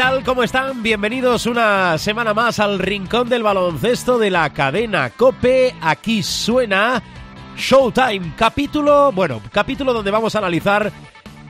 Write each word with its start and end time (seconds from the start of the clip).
Tal? 0.00 0.24
¿Cómo 0.24 0.42
están? 0.42 0.82
Bienvenidos 0.82 1.44
una 1.44 1.98
semana 1.98 2.32
más 2.32 2.58
al 2.58 2.78
Rincón 2.78 3.28
del 3.28 3.42
Baloncesto 3.42 4.18
de 4.18 4.30
la 4.30 4.48
cadena 4.48 5.10
Cope. 5.10 5.74
Aquí 5.78 6.22
suena 6.22 7.02
Showtime, 7.54 8.32
capítulo, 8.34 9.12
bueno, 9.12 9.42
capítulo 9.52 9.92
donde 9.92 10.10
vamos 10.10 10.34
a 10.34 10.38
analizar 10.38 10.90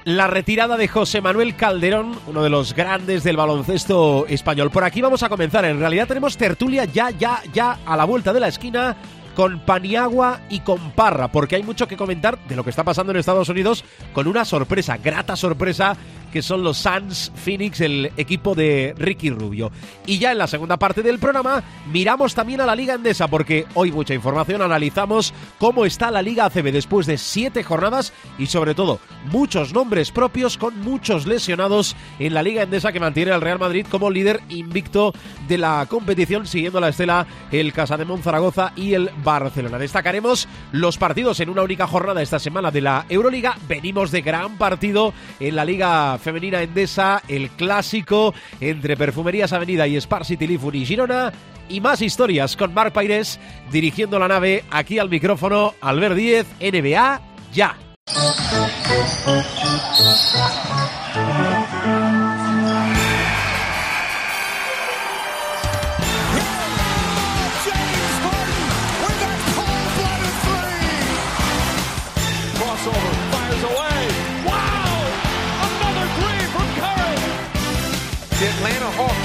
la 0.03 0.27
retirada 0.27 0.77
de 0.77 0.89
José 0.89 1.21
Manuel 1.21 1.55
Calderón, 1.55 2.19
uno 2.27 2.43
de 2.43 2.51
los 2.51 2.75
grandes 2.75 3.23
del 3.23 3.37
baloncesto 3.37 4.27
español. 4.27 4.73
Por 4.73 4.83
aquí 4.83 5.01
vamos 5.01 5.23
a 5.23 5.29
comenzar. 5.29 5.65
En 5.65 5.79
realidad 5.79 6.09
tenemos 6.09 6.37
tertulia 6.37 6.87
ya, 6.87 7.11
ya, 7.11 7.45
ya 7.53 7.79
a 7.87 7.97
la 7.97 8.05
vuelta 8.05 8.33
de 8.33 8.41
la 8.41 8.49
esquina 8.49 8.97
con 9.37 9.61
Paniagua 9.61 10.41
y 10.51 10.59
con 10.61 10.91
Parra, 10.91 11.29
porque 11.29 11.55
hay 11.55 11.63
mucho 11.63 11.87
que 11.87 11.97
comentar 11.97 12.37
de 12.49 12.57
lo 12.57 12.65
que 12.65 12.71
está 12.71 12.83
pasando 12.83 13.13
en 13.13 13.19
Estados 13.19 13.49
Unidos 13.49 13.85
con 14.13 14.27
una 14.27 14.45
sorpresa, 14.45 14.97
grata 14.97 15.37
sorpresa 15.37 15.97
que 16.33 16.43
son 16.43 16.63
los 16.63 16.79
Suns 16.79 17.33
Phoenix, 17.35 17.81
el 17.81 18.13
equipo 18.17 18.55
de 18.55 18.95
Ricky 18.97 19.31
Rubio. 19.31 19.71
Y 20.07 20.19
ya 20.19 20.33
en 20.33 20.39
la 20.39 20.47
segunda 20.47 20.77
parte 20.77 21.03
del 21.03 21.19
programa 21.19 21.63
miramos 21.93 22.35
también 22.35 22.61
a 22.61 22.67
la 22.67 22.75
Liga 22.75 22.95
Endesa, 22.95 23.29
porque 23.29 23.67
hoy 23.75 23.93
mucha 23.93 24.15
información, 24.15 24.63
analizamos 24.63 25.35
cómo 25.59 25.85
está 25.85 26.11
la 26.11 26.23
Liga 26.23 26.47
ACB 26.47 26.73
después 26.73 27.07
de 27.07 27.19
siete 27.19 27.63
jornadas 27.63 28.13
y 28.39 28.47
sobre 28.47 28.75
todo 28.75 29.01
muchos 29.31 29.73
nombres 29.73 30.11
propios 30.11 30.57
con 30.57 30.79
muchos 30.81 31.27
lesionados 31.27 31.97
en 32.19 32.35
la 32.35 32.43
Liga 32.43 32.63
Endesa 32.63 32.93
que 32.93 33.01
mantiene 33.01 33.33
al 33.33 33.41
Real 33.41 33.59
Madrid 33.59 33.87
como 33.91 34.11
líder 34.11 34.41
invicto 34.49 35.13
de 35.49 35.59
la 35.59 35.87
competición, 35.89 36.47
siguiendo 36.47 36.81
la 36.81 36.89
estela 36.89 37.27
el 37.51 37.73
Casa 37.73 37.97
de 37.97 38.07
Zaragoza 38.23 38.73
y 38.77 38.95
el 38.95 39.11
Barcelona. 39.23 39.79
Destacaremos 39.79 40.49
los 40.73 40.99
partidos 40.99 41.41
en 41.41 41.49
una 41.49 41.63
única 41.63 41.87
jornada 41.87 42.23
esta 42.23 42.39
semana 42.39 42.71
de 42.71 42.81
la 42.81 43.07
Euroliga. 43.09 43.57
Venimos 43.69 44.11
de 44.11 44.23
gran 44.23 44.57
partido 44.59 45.13
en 45.39 45.57
la 45.57 45.65
Liga 45.65 46.19
femenina 46.21 46.63
endesa, 46.63 47.23
el 47.29 47.51
clásico 47.51 48.35
entre 48.61 48.97
Perfumerías 48.97 49.53
Avenida 49.53 49.87
y 49.87 49.97
Spar 49.97 50.25
City 50.25 50.59
y 50.73 50.85
Girona. 50.85 51.33
Y 51.69 51.81
más 51.81 52.03
historias 52.03 52.57
con 52.57 52.75
Marc 52.75 52.93
Paires 52.93 53.39
dirigiendo 53.71 54.19
la 54.19 54.29
nave 54.29 54.65
aquí 54.71 54.99
al 54.99 55.09
micrófono. 55.09 55.75
Albert 55.81 56.17
10, 56.17 56.47
NBA, 56.61 57.21
ya. 57.53 57.77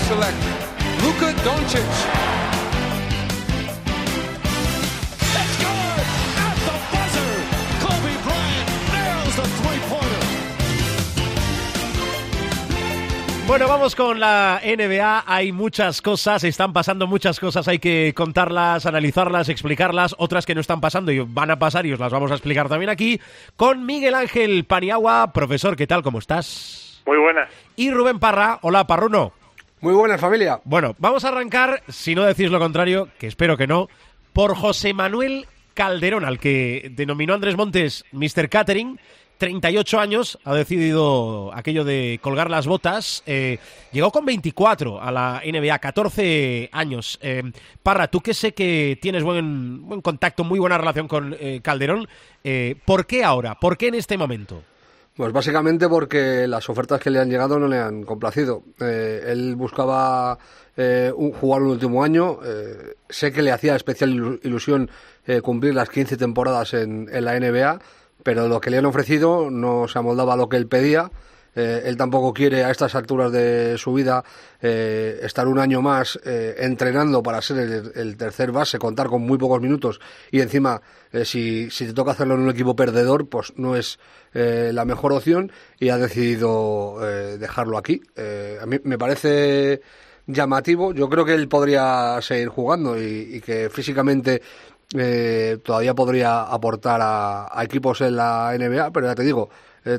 Select 0.07 0.37
Luka 1.01 1.33
Doncic. 1.43 1.81
Bueno, 13.47 13.67
vamos 13.67 13.95
con 13.95 14.19
la 14.19 14.59
NBA. 14.63 15.23
Hay 15.27 15.51
muchas 15.51 16.01
cosas, 16.01 16.43
están 16.43 16.73
pasando 16.73 17.05
muchas 17.05 17.39
cosas. 17.39 17.67
Hay 17.67 17.77
que 17.77 18.11
contarlas, 18.15 18.87
analizarlas, 18.87 19.49
explicarlas. 19.49 20.15
Otras 20.17 20.45
que 20.45 20.55
no 20.55 20.61
están 20.61 20.81
pasando 20.81 21.11
y 21.11 21.19
van 21.19 21.51
a 21.51 21.59
pasar 21.59 21.85
y 21.85 21.93
os 21.93 21.99
las 21.99 22.11
vamos 22.11 22.31
a 22.31 22.33
explicar 22.33 22.67
también 22.67 22.89
aquí. 22.89 23.21
Con 23.55 23.85
Miguel 23.85 24.15
Ángel 24.15 24.65
Paniagua. 24.65 25.31
Profesor, 25.31 25.75
¿qué 25.75 25.85
tal? 25.87 26.01
¿Cómo 26.01 26.19
estás? 26.19 27.01
Muy 27.05 27.17
buenas. 27.17 27.49
Y 27.75 27.91
Rubén 27.91 28.19
Parra. 28.19 28.57
Hola, 28.61 28.87
Parruno. 28.87 29.31
Muy 29.81 29.93
buena 29.93 30.17
familia. 30.17 30.61
Bueno, 30.63 30.95
vamos 30.97 31.25
a 31.25 31.29
arrancar, 31.29 31.83
si 31.89 32.15
no 32.15 32.23
decís 32.23 32.49
lo 32.49 32.59
contrario, 32.59 33.09
que 33.19 33.27
espero 33.27 33.57
que 33.57 33.67
no, 33.67 33.89
por 34.33 34.55
José 34.55 34.93
Manuel 34.93 35.47
Calderón, 35.73 36.25
al 36.25 36.39
que 36.39 36.91
denominó 36.95 37.33
Andrés 37.33 37.57
Montes 37.57 38.05
Mr. 38.11 38.49
Catering. 38.49 38.99
38 39.37 39.99
años, 39.99 40.39
ha 40.45 40.55
decidido 40.55 41.51
aquello 41.53 41.83
de 41.83 42.19
colgar 42.21 42.49
las 42.49 42.67
botas. 42.67 43.21
Eh, 43.25 43.59
llegó 43.91 44.09
con 44.09 44.25
24 44.25 45.01
a 45.01 45.11
la 45.11 45.41
NBA, 45.45 45.77
14 45.79 46.69
años. 46.71 47.19
Eh, 47.21 47.43
Parra, 47.83 48.07
tú 48.07 48.21
que 48.21 48.33
sé 48.33 48.53
que 48.53 48.97
tienes 49.01 49.23
buen, 49.23 49.85
buen 49.87 49.99
contacto, 49.99 50.45
muy 50.45 50.57
buena 50.57 50.77
relación 50.77 51.09
con 51.09 51.35
eh, 51.37 51.59
Calderón, 51.61 52.07
¿por 52.85 53.05
qué 53.05 53.25
ahora? 53.25 53.55
¿Por 53.55 53.77
qué 53.77 53.87
en 53.87 53.95
este 53.95 54.17
momento? 54.17 54.63
Pues 55.15 55.31
básicamente 55.31 55.87
porque 55.87 56.45
las 56.45 56.69
ofertas 56.69 56.99
que 56.99 57.09
le 57.09 57.19
han 57.19 57.29
llegado 57.29 57.57
no 57.57 57.69
le 57.69 57.79
han 57.79 58.03
complacido. 58.03 58.63
Eh, 58.81 59.23
él 59.27 59.55
buscaba 59.55 60.37
eh, 60.75 61.09
jugar 61.39 61.61
un 61.61 61.69
último 61.69 62.03
año. 62.03 62.39
Eh, 62.43 62.95
sé 63.07 63.31
que 63.31 63.41
le 63.41 63.53
hacía 63.53 63.77
especial 63.77 64.39
ilusión 64.43 64.89
cumplir 65.41 65.73
las 65.73 65.89
15 65.89 66.17
temporadas 66.17 66.75
en, 66.75 67.09
en, 67.11 67.25
la 67.25 67.39
NBA, 67.39 67.79
pero 68.21 68.47
lo 68.47 68.61
que 68.61 68.69
le 68.69 68.77
han 68.77 68.85
ofrecido 68.85 69.49
no 69.49 69.87
se 69.87 69.97
amoldaba 69.97 70.33
a 70.33 70.37
lo 70.37 70.49
que 70.49 70.57
él 70.57 70.67
pedía. 70.67 71.09
Él 71.55 71.95
tampoco 71.97 72.33
quiere 72.33 72.63
a 72.63 72.71
estas 72.71 72.95
alturas 72.95 73.31
de 73.31 73.77
su 73.77 73.93
vida 73.93 74.23
estar 74.61 75.47
un 75.47 75.59
año 75.59 75.81
más 75.81 76.19
entrenando 76.23 77.23
para 77.23 77.41
ser 77.41 77.91
el, 77.95 78.17
tercer 78.17 78.51
base, 78.51 78.77
contar 78.77 79.07
con 79.07 79.21
muy 79.21 79.37
pocos 79.37 79.61
minutos 79.61 79.99
y 80.31 80.41
encima 80.41 80.81
si, 81.23 81.69
te 81.69 81.93
toca 81.93 82.11
hacerlo 82.11 82.35
en 82.35 82.41
un 82.41 82.49
equipo 82.49 82.75
perdedor, 82.75 83.29
pues 83.29 83.53
no 83.55 83.75
es 83.75 83.99
eh, 84.33 84.71
la 84.73 84.83
mejor 84.83 85.13
opción 85.13 85.49
y 85.79 85.87
ha 85.87 85.97
decidido 85.97 86.97
eh, 87.01 87.37
dejarlo 87.37 87.77
aquí. 87.77 88.01
Eh, 88.17 88.59
a 88.61 88.65
mí 88.65 88.77
me 88.83 88.97
parece 88.97 89.81
llamativo. 90.27 90.93
Yo 90.93 91.07
creo 91.09 91.23
que 91.23 91.33
él 91.33 91.47
podría 91.47 92.21
seguir 92.21 92.49
jugando 92.49 93.01
y, 93.01 93.41
que 93.41 93.69
físicamente 93.69 94.41
todavía 95.63 95.93
podría 95.93 96.43
aportar 96.43 96.99
a, 97.01 97.63
equipos 97.63 98.01
en 98.01 98.17
la 98.17 98.53
NBA, 98.57 98.91
pero 98.91 99.07
ya 99.07 99.15
te 99.15 99.23
digo, 99.23 99.49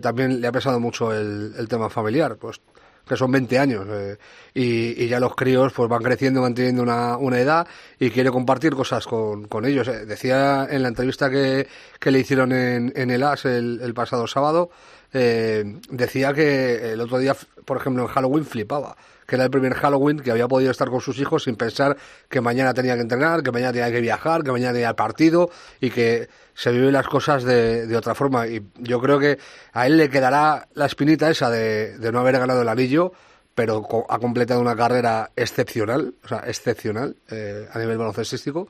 también 0.01 0.41
le 0.41 0.47
ha 0.47 0.53
pesado 0.53 0.81
mucho 0.81 1.13
el, 1.13 1.55
el 1.57 1.69
tema 1.69 1.89
familiar. 1.89 2.37
Pues 2.37 2.61
que 3.07 3.17
son 3.17 3.31
20 3.31 3.59
años 3.59 3.87
eh, 3.89 4.17
y, 4.53 5.07
ya 5.07 5.21
los 5.21 5.35
críos 5.35 5.73
pues 5.73 5.89
van 5.89 6.03
creciendo, 6.03 6.43
van 6.43 6.55
teniendo 6.55 6.83
una, 6.83 7.17
una 7.17 7.39
edad 7.39 7.67
y 7.99 8.11
quiere 8.11 8.31
compartir 8.31 8.75
cosas 8.75 9.07
con, 9.07 9.47
con 9.47 9.65
ellos. 9.65 9.87
Eh, 9.89 10.07
decía 10.07 10.67
en 10.69 10.83
la 10.83 10.89
entrevista 10.89 11.31
que, 11.31 11.69
que 12.01 12.11
le 12.11 12.19
hicieron 12.19 12.53
en, 12.53 12.93
en 12.97 13.11
el 13.11 13.23
AS 13.23 13.45
el, 13.45 13.81
el 13.81 13.95
pasado 13.95 14.27
sábado, 14.27 14.71
eh, 15.13 15.79
decía 15.89 16.33
que 16.35 16.93
el 16.93 17.01
otro 17.01 17.19
día, 17.19 17.37
por 17.65 17.77
ejemplo, 17.77 18.03
en 18.03 18.09
Halloween 18.09 18.45
flipaba 18.45 18.97
que 19.27 19.35
era 19.35 19.45
el 19.45 19.51
primer 19.51 19.75
Halloween 19.75 20.21
que 20.21 20.31
había 20.31 20.49
podido 20.49 20.71
estar 20.71 20.89
con 20.89 21.01
sus 21.01 21.19
hijos 21.19 21.45
sin 21.45 21.57
pensar 21.57 21.97
que 22.29 22.41
mañana 22.41 22.73
tenía 22.73 22.95
que 22.95 23.03
entrenar, 23.03 23.43
que 23.43 23.53
mañana 23.53 23.73
tenía 23.73 23.91
que 23.91 24.01
viajar, 24.01 24.43
que 24.43 24.53
mañana 24.53 24.73
tenía 24.73 24.91
el 24.91 24.95
partido 24.95 25.51
y 25.81 25.91
que 25.91 26.29
se 26.55 26.71
viven 26.71 26.93
las 26.93 27.07
cosas 27.07 27.45
de, 27.45 27.87
de, 27.87 27.97
otra 27.97 28.15
forma. 28.15 28.47
Y 28.47 28.63
yo 28.79 29.01
creo 29.01 29.19
que 29.19 29.39
a 29.73 29.87
él 29.87 29.97
le 29.97 30.09
quedará 30.09 30.69
la 30.75 30.87
espinita 30.87 31.31
esa 31.31 31.51
de, 31.51 31.99
de 31.99 32.13
no 32.13 32.21
haber 32.21 32.39
ganado 32.39 32.63
el 32.63 32.69
anillo, 32.69 33.13
pero 33.57 33.87
ha 34.11 34.19
completado 34.19 34.61
una 34.61 34.77
carrera 34.77 35.31
excepcional, 35.35 36.15
o 36.23 36.29
sea, 36.29 36.45
excepcional 36.47 37.17
eh, 37.31 37.67
a 37.73 37.79
nivel 37.79 37.97
baloncestístico. 37.97 38.69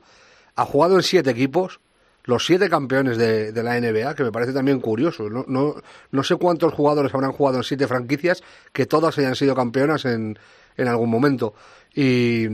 Ha 0.55 0.65
jugado 0.65 0.95
en 0.95 1.03
siete 1.03 1.29
equipos, 1.29 1.81
los 2.27 2.45
siete 2.45 2.69
campeones 2.69 3.17
de, 3.17 3.51
de, 3.51 3.63
la 3.63 3.79
NBA, 3.79 4.13
que 4.13 4.23
me 4.23 4.31
parece 4.31 4.53
también 4.53 4.79
curioso. 4.79 5.29
No, 5.29 5.45
no, 5.47 5.75
no 6.11 6.23
sé 6.23 6.35
cuántos 6.35 6.73
jugadores 6.73 7.13
habrán 7.13 7.31
jugado 7.31 7.57
en 7.57 7.63
siete 7.63 7.87
franquicias 7.87 8.43
que 8.71 8.85
todas 8.85 9.17
hayan 9.17 9.35
sido 9.35 9.55
campeonas 9.55 10.05
en, 10.05 10.37
en 10.75 10.87
algún 10.87 11.09
momento. 11.09 11.53
Y, 11.95 12.45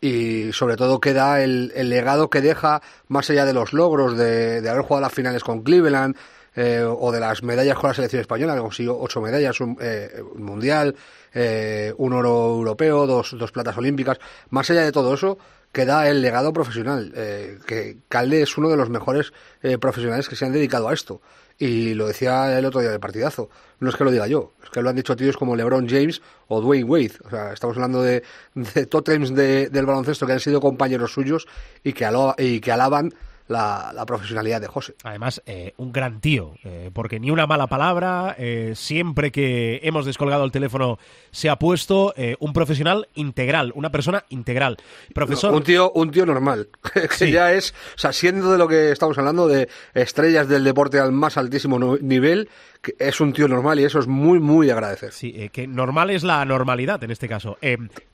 y 0.00 0.52
sobre 0.52 0.76
todo 0.76 1.00
queda 1.00 1.42
el, 1.42 1.72
el, 1.74 1.88
legado 1.88 2.28
que 2.28 2.40
deja 2.40 2.82
más 3.08 3.30
allá 3.30 3.46
de 3.46 3.52
los 3.52 3.72
logros 3.72 4.18
de, 4.18 4.60
de 4.60 4.68
haber 4.68 4.82
jugado 4.82 5.02
las 5.02 5.14
finales 5.14 5.44
con 5.44 5.62
Cleveland 5.62 6.16
eh, 6.56 6.82
o 6.84 7.12
de 7.12 7.20
las 7.20 7.42
medallas 7.44 7.78
con 7.78 7.88
la 7.88 7.94
selección 7.94 8.20
española, 8.20 8.54
que 8.54 8.60
consiguió 8.60 8.98
ocho 8.98 9.20
medallas, 9.20 9.60
un, 9.60 9.76
eh, 9.80 10.22
mundial, 10.34 10.96
eh, 11.32 11.94
un 11.96 12.12
oro 12.12 12.48
europeo, 12.56 13.06
dos, 13.06 13.36
dos 13.38 13.52
platas 13.52 13.76
olímpicas. 13.78 14.18
Más 14.50 14.68
allá 14.70 14.82
de 14.82 14.90
todo 14.90 15.14
eso, 15.14 15.38
queda 15.72 16.08
el 16.08 16.22
legado 16.22 16.52
profesional, 16.52 17.12
eh, 17.16 17.58
que 17.66 17.98
Calde 18.08 18.42
es 18.42 18.56
uno 18.58 18.68
de 18.68 18.76
los 18.76 18.90
mejores 18.90 19.32
eh, 19.62 19.78
profesionales 19.78 20.28
que 20.28 20.36
se 20.36 20.44
han 20.44 20.52
dedicado 20.52 20.88
a 20.88 20.94
esto. 20.94 21.20
Y 21.58 21.92
lo 21.92 22.06
decía 22.06 22.58
el 22.58 22.64
otro 22.64 22.80
día 22.80 22.90
de 22.90 22.98
partidazo. 22.98 23.50
No 23.80 23.90
es 23.90 23.96
que 23.96 24.04
lo 24.04 24.10
diga 24.10 24.26
yo, 24.26 24.54
es 24.64 24.70
que 24.70 24.80
lo 24.80 24.88
han 24.88 24.96
dicho 24.96 25.14
tíos 25.14 25.36
como 25.36 25.56
LeBron 25.56 25.88
James 25.88 26.22
o 26.48 26.60
Dwayne 26.60 26.84
Wade. 26.84 27.12
O 27.24 27.30
sea, 27.30 27.52
estamos 27.52 27.76
hablando 27.76 28.02
de, 28.02 28.22
de 28.54 28.86
tótems 28.86 29.34
de, 29.34 29.68
del 29.68 29.86
baloncesto 29.86 30.26
que 30.26 30.32
han 30.32 30.40
sido 30.40 30.60
compañeros 30.60 31.12
suyos 31.12 31.46
y 31.84 31.92
que, 31.92 32.08
y 32.38 32.60
que 32.60 32.72
alaban 32.72 33.12
la, 33.50 33.92
la 33.94 34.06
profesionalidad 34.06 34.60
de 34.60 34.68
José. 34.68 34.94
Además, 35.02 35.42
eh, 35.44 35.74
un 35.76 35.92
gran 35.92 36.20
tío, 36.20 36.54
eh, 36.64 36.90
porque 36.92 37.18
ni 37.18 37.30
una 37.30 37.46
mala 37.46 37.66
palabra, 37.66 38.34
eh, 38.38 38.72
siempre 38.76 39.32
que 39.32 39.80
hemos 39.82 40.06
descolgado 40.06 40.44
el 40.44 40.52
teléfono 40.52 40.98
se 41.32 41.50
ha 41.50 41.56
puesto 41.56 42.14
un 42.38 42.52
profesional 42.52 43.08
integral, 43.14 43.72
una 43.74 43.90
persona 43.90 44.24
integral. 44.28 44.76
Profesor, 45.14 45.50
No, 45.50 45.56
un 45.58 45.62
tío, 45.64 45.90
un 45.92 46.10
tío 46.10 46.24
normal, 46.24 46.68
que 46.94 47.08
Sí. 47.10 47.32
ya 47.32 47.52
es, 47.52 47.74
o 47.96 47.98
sea, 47.98 48.12
siendo 48.12 48.52
de 48.52 48.58
lo 48.58 48.68
que 48.68 48.92
estamos 48.92 49.18
hablando 49.18 49.48
de 49.48 49.68
estrellas 49.94 50.48
del 50.48 50.64
deporte 50.64 50.98
al 51.00 51.12
más 51.12 51.36
altísimo 51.36 51.78
nivel, 52.00 52.48
que 52.80 52.94
es 52.98 53.20
un 53.20 53.32
tío 53.32 53.48
normal 53.48 53.80
y 53.80 53.84
eso 53.84 53.98
es 53.98 54.06
muy, 54.06 54.38
muy 54.38 54.66
de 54.66 54.72
agradecer. 54.72 55.12
sí, 55.12 55.50
que 55.52 55.66
normal 55.66 56.10
es 56.10 56.22
la 56.22 56.44
normalidad 56.44 57.02
en 57.04 57.10
este 57.10 57.28
caso. 57.28 57.58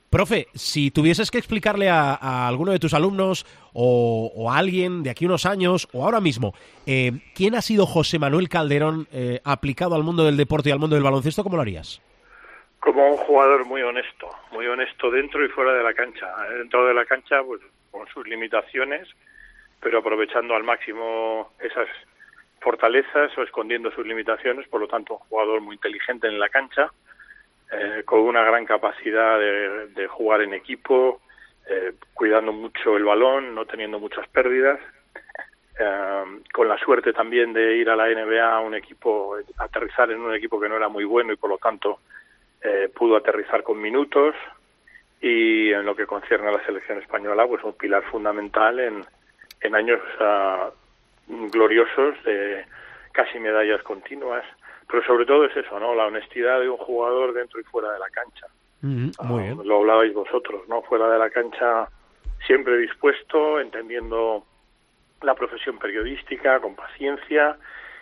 Profe, 0.09 0.47
si 0.53 0.91
tuvieses 0.91 1.31
que 1.31 1.37
explicarle 1.37 1.89
a, 1.89 2.47
alguno 2.47 2.71
de 2.71 2.79
tus 2.79 2.93
alumnos 2.93 3.45
o, 3.73 4.31
o 4.35 4.51
a 4.51 4.57
alguien 4.57 5.03
de 5.03 5.09
aquí 5.09 5.25
unos 5.25 5.45
años 5.45 5.87
o 5.93 6.03
ahora 6.03 6.21
mismo, 6.21 6.53
eh, 6.85 7.11
¿quién 7.35 7.55
ha 7.55 7.61
sido 7.61 7.85
José 7.85 8.17
Manuel 8.17 8.49
Calderón 8.49 9.07
eh, 9.11 9.41
aplicado 9.43 9.95
al 9.95 10.03
mundo 10.03 10.23
del 10.23 10.37
deporte 10.37 10.69
y 10.69 10.71
al 10.71 10.79
mundo 10.79 10.95
del 10.95 11.03
baloncesto? 11.03 11.43
¿Cómo 11.43 11.57
lo 11.57 11.61
harías? 11.61 12.01
como 12.87 13.09
un 13.09 13.17
jugador 13.17 13.65
muy 13.65 13.81
honesto, 13.81 14.29
muy 14.51 14.65
honesto 14.65 15.11
dentro 15.11 15.43
y 15.43 15.49
fuera 15.49 15.73
de 15.73 15.83
la 15.83 15.93
cancha. 15.93 16.27
Dentro 16.57 16.87
de 16.87 16.93
la 16.93 17.03
cancha, 17.03 17.43
pues 17.43 17.61
con 17.91 18.07
sus 18.07 18.25
limitaciones, 18.25 19.09
pero 19.81 19.99
aprovechando 19.99 20.55
al 20.55 20.63
máximo 20.63 21.51
esas 21.59 21.87
fortalezas 22.61 23.37
o 23.37 23.43
escondiendo 23.43 23.91
sus 23.91 24.07
limitaciones, 24.07 24.67
por 24.69 24.79
lo 24.79 24.87
tanto 24.87 25.15
un 25.15 25.19
jugador 25.19 25.59
muy 25.59 25.75
inteligente 25.75 26.27
en 26.27 26.39
la 26.39 26.47
cancha, 26.47 26.91
eh, 27.71 28.03
con 28.05 28.21
una 28.21 28.43
gran 28.43 28.65
capacidad 28.65 29.39
de, 29.39 30.07
jugar 30.07 30.41
en 30.41 30.53
equipo, 30.53 31.21
eh, 31.69 31.93
cuidando 32.13 32.53
mucho 32.53 32.95
el 32.95 33.03
balón, 33.03 33.53
no 33.53 33.65
teniendo 33.65 33.99
muchas 33.99 34.27
pérdidas, 34.29 34.79
eh, 35.79 36.23
con 36.53 36.67
la 36.67 36.77
suerte 36.77 37.13
también 37.13 37.53
de 37.53 37.77
ir 37.77 37.89
a 37.89 37.95
la 37.95 38.07
NBA, 38.07 38.59
un 38.61 38.75
equipo, 38.75 39.35
aterrizar 39.57 40.11
en 40.11 40.21
un 40.21 40.33
equipo 40.33 40.59
que 40.59 40.69
no 40.69 40.77
era 40.77 40.87
muy 40.87 41.03
bueno 41.03 41.33
y 41.33 41.37
por 41.37 41.49
lo 41.49 41.57
tanto 41.57 41.99
eh, 42.61 42.89
pudo 42.93 43.15
aterrizar 43.15 43.63
con 43.63 43.79
minutos 43.79 44.35
y 45.21 45.71
en 45.71 45.85
lo 45.85 45.95
que 45.95 46.07
concierne 46.07 46.47
a 46.49 46.51
la 46.51 46.65
selección 46.65 46.99
española, 46.99 47.45
pues 47.47 47.63
un 47.63 47.73
pilar 47.73 48.03
fundamental 48.05 48.79
en, 48.79 49.05
en 49.61 49.75
años 49.75 50.01
ah, 50.19 50.69
gloriosos 51.27 52.23
de 52.23 52.65
casi 53.11 53.39
medallas 53.39 53.81
continuas. 53.83 54.43
Pero 54.89 55.03
sobre 55.03 55.25
todo 55.25 55.45
es 55.45 55.55
eso, 55.55 55.79
¿no? 55.79 55.93
La 55.95 56.05
honestidad 56.07 56.59
de 56.61 56.69
un 56.69 56.77
jugador 56.77 57.33
dentro 57.33 57.59
y 57.59 57.63
fuera 57.63 57.91
de 57.91 57.99
la 57.99 58.09
cancha. 58.09 58.47
muy 58.81 59.11
Ah, 59.19 59.43
bien. 59.43 59.67
Lo 59.67 59.77
hablabais 59.77 60.13
vosotros, 60.13 60.67
¿no? 60.67 60.81
Fuera 60.83 61.09
de 61.09 61.19
la 61.19 61.29
cancha 61.29 61.89
siempre 62.45 62.77
dispuesto, 62.77 63.59
entendiendo 63.59 64.43
la 65.21 65.35
profesión 65.35 65.77
periodística 65.79 66.59
con 66.59 66.75
paciencia 66.75 67.57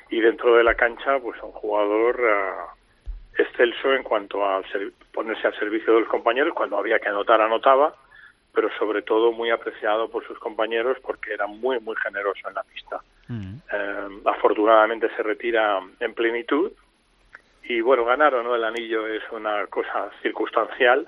y 0.10 0.20
dentro 0.20 0.56
de 0.56 0.64
la 0.64 0.76
cancha 0.76 1.20
pues 1.20 1.42
un 1.42 1.52
jugador 1.52 2.22
ah, 2.30 2.74
excelso 3.38 3.94
en 3.94 4.04
cuanto 4.04 4.46
a 4.46 4.62
ponerse 5.14 5.48
al 5.48 5.58
servicio 5.58 5.94
de 5.94 6.02
los 6.02 6.10
compañeros 6.10 6.54
cuando 6.54 6.78
había 6.78 7.00
que 7.00 7.10
anotar 7.10 7.42
anotaba 7.42 7.96
pero 8.54 8.70
sobre 8.78 9.02
todo 9.02 9.32
muy 9.32 9.50
apreciado 9.50 10.10
por 10.10 10.26
sus 10.28 10.38
compañeros 10.40 10.98
porque 11.02 11.34
era 11.34 11.48
muy 11.48 11.80
muy 11.80 11.96
generoso 11.96 12.48
en 12.48 12.54
la 12.54 12.64
pista 12.64 13.02
eh, 13.30 14.08
afortunadamente 14.26 15.10
se 15.16 15.24
retira 15.24 15.80
en 16.00 16.14
plenitud. 16.14 16.72
Y 17.64 17.82
bueno 17.82 18.06
ganar 18.06 18.36
o 18.36 18.44
no 18.44 18.56
el 18.56 18.64
anillo 18.64 19.08
es 19.08 19.24
una 19.32 19.66
cosa 19.68 20.12
circunstancial. 20.22 21.08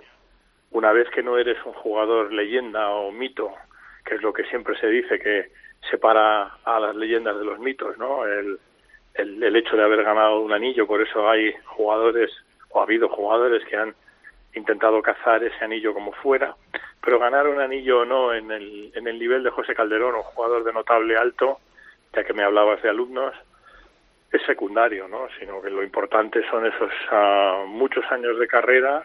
Una 0.72 0.92
vez 0.92 1.10
que 1.12 1.24
no 1.24 1.38
eres 1.38 1.58
un 1.66 1.74
jugador 1.74 2.34
leyenda 2.34 2.90
o 2.90 3.12
mito 3.12 3.54
que 4.08 4.16
es 4.16 4.22
lo 4.22 4.34
que 4.34 4.46
siempre 4.46 4.80
se 4.80 4.88
dice 4.88 5.20
que 5.20 5.52
separa 5.92 6.58
a 6.64 6.80
las 6.80 6.96
leyendas 6.96 7.38
de 7.38 7.44
los 7.44 7.60
mitos, 7.60 7.98
¿no? 7.98 8.26
El, 8.26 8.58
el, 9.14 9.44
el, 9.44 9.56
hecho 9.56 9.76
de 9.76 9.84
haber 9.84 10.04
ganado 10.04 10.40
un 10.40 10.54
anillo, 10.54 10.88
por 10.88 11.02
eso 11.02 11.30
hay 11.30 11.54
jugadores, 11.66 12.32
o 12.70 12.80
ha 12.80 12.84
habido 12.84 13.10
jugadores 13.10 13.64
que 13.66 13.76
han 13.76 13.94
intentado 14.54 15.02
cazar 15.02 15.44
ese 15.44 15.64
anillo 15.64 15.94
como 15.94 16.14
fuera, 16.14 16.56
pero 17.04 17.20
ganar 17.20 17.48
un 17.48 17.60
anillo 17.60 18.02
o 18.02 18.06
no 18.06 18.34
en 18.34 18.50
el, 18.52 18.92
en 18.96 19.08
el 19.08 19.20
nivel 19.20 19.44
de 19.44 19.52
José 19.52 19.76
Calderón, 19.76 20.16
un 20.16 20.24
jugador 20.24 20.64
de 20.64 20.74
notable 20.74 21.18
alto, 21.18 21.60
ya 22.14 22.24
que 22.24 22.34
me 22.34 22.44
hablabas 22.44 22.82
de 22.82 22.90
alumnos, 22.90 23.34
es 24.32 24.42
secundario, 24.46 25.08
¿no? 25.08 25.28
Sino 25.40 25.62
que 25.62 25.70
lo 25.70 25.84
importante 25.84 26.42
son 26.50 26.66
esos 26.66 26.92
uh, 27.12 27.66
muchos 27.68 28.04
años 28.12 28.38
de 28.38 28.48
carrera 28.48 29.04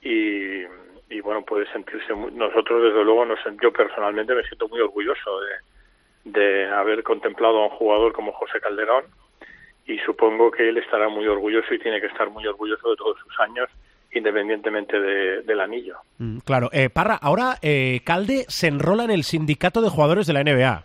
y, 0.00 0.62
y 1.10 1.20
bueno, 1.20 1.42
puede 1.42 1.70
sentirse, 1.72 2.14
muy, 2.14 2.32
nosotros 2.32 2.82
desde 2.82 3.04
luego, 3.04 3.26
nos, 3.26 3.40
yo 3.60 3.72
personalmente 3.72 4.34
me 4.34 4.44
siento 4.44 4.68
muy 4.68 4.80
orgulloso 4.80 5.40
de, 6.24 6.68
haber 6.70 7.02
contemplado 7.02 7.58
a 7.58 7.64
un 7.64 7.70
jugador 7.70 8.12
como 8.12 8.32
José 8.32 8.60
Calderón 8.60 9.04
y 9.86 9.98
supongo 9.98 10.50
que 10.50 10.68
él 10.68 10.78
estará 10.78 11.08
muy 11.08 11.26
orgulloso 11.26 11.74
y 11.74 11.78
tiene 11.78 12.00
que 12.00 12.06
estar 12.06 12.30
muy 12.30 12.46
orgulloso 12.46 12.90
de 12.90 12.96
todos 12.96 13.18
sus 13.18 13.40
años 13.40 13.68
independientemente 14.12 15.00
de, 15.00 15.42
del 15.42 15.60
anillo. 15.60 15.96
Mm, 16.18 16.38
claro, 16.38 16.68
eh, 16.72 16.90
Parra, 16.90 17.18
ahora 17.20 17.56
eh, 17.62 18.00
Calde 18.04 18.44
se 18.48 18.68
enrola 18.68 19.04
en 19.04 19.10
el 19.10 19.24
sindicato 19.24 19.82
de 19.82 19.88
jugadores 19.88 20.26
de 20.26 20.32
la 20.32 20.44
NBA. 20.44 20.84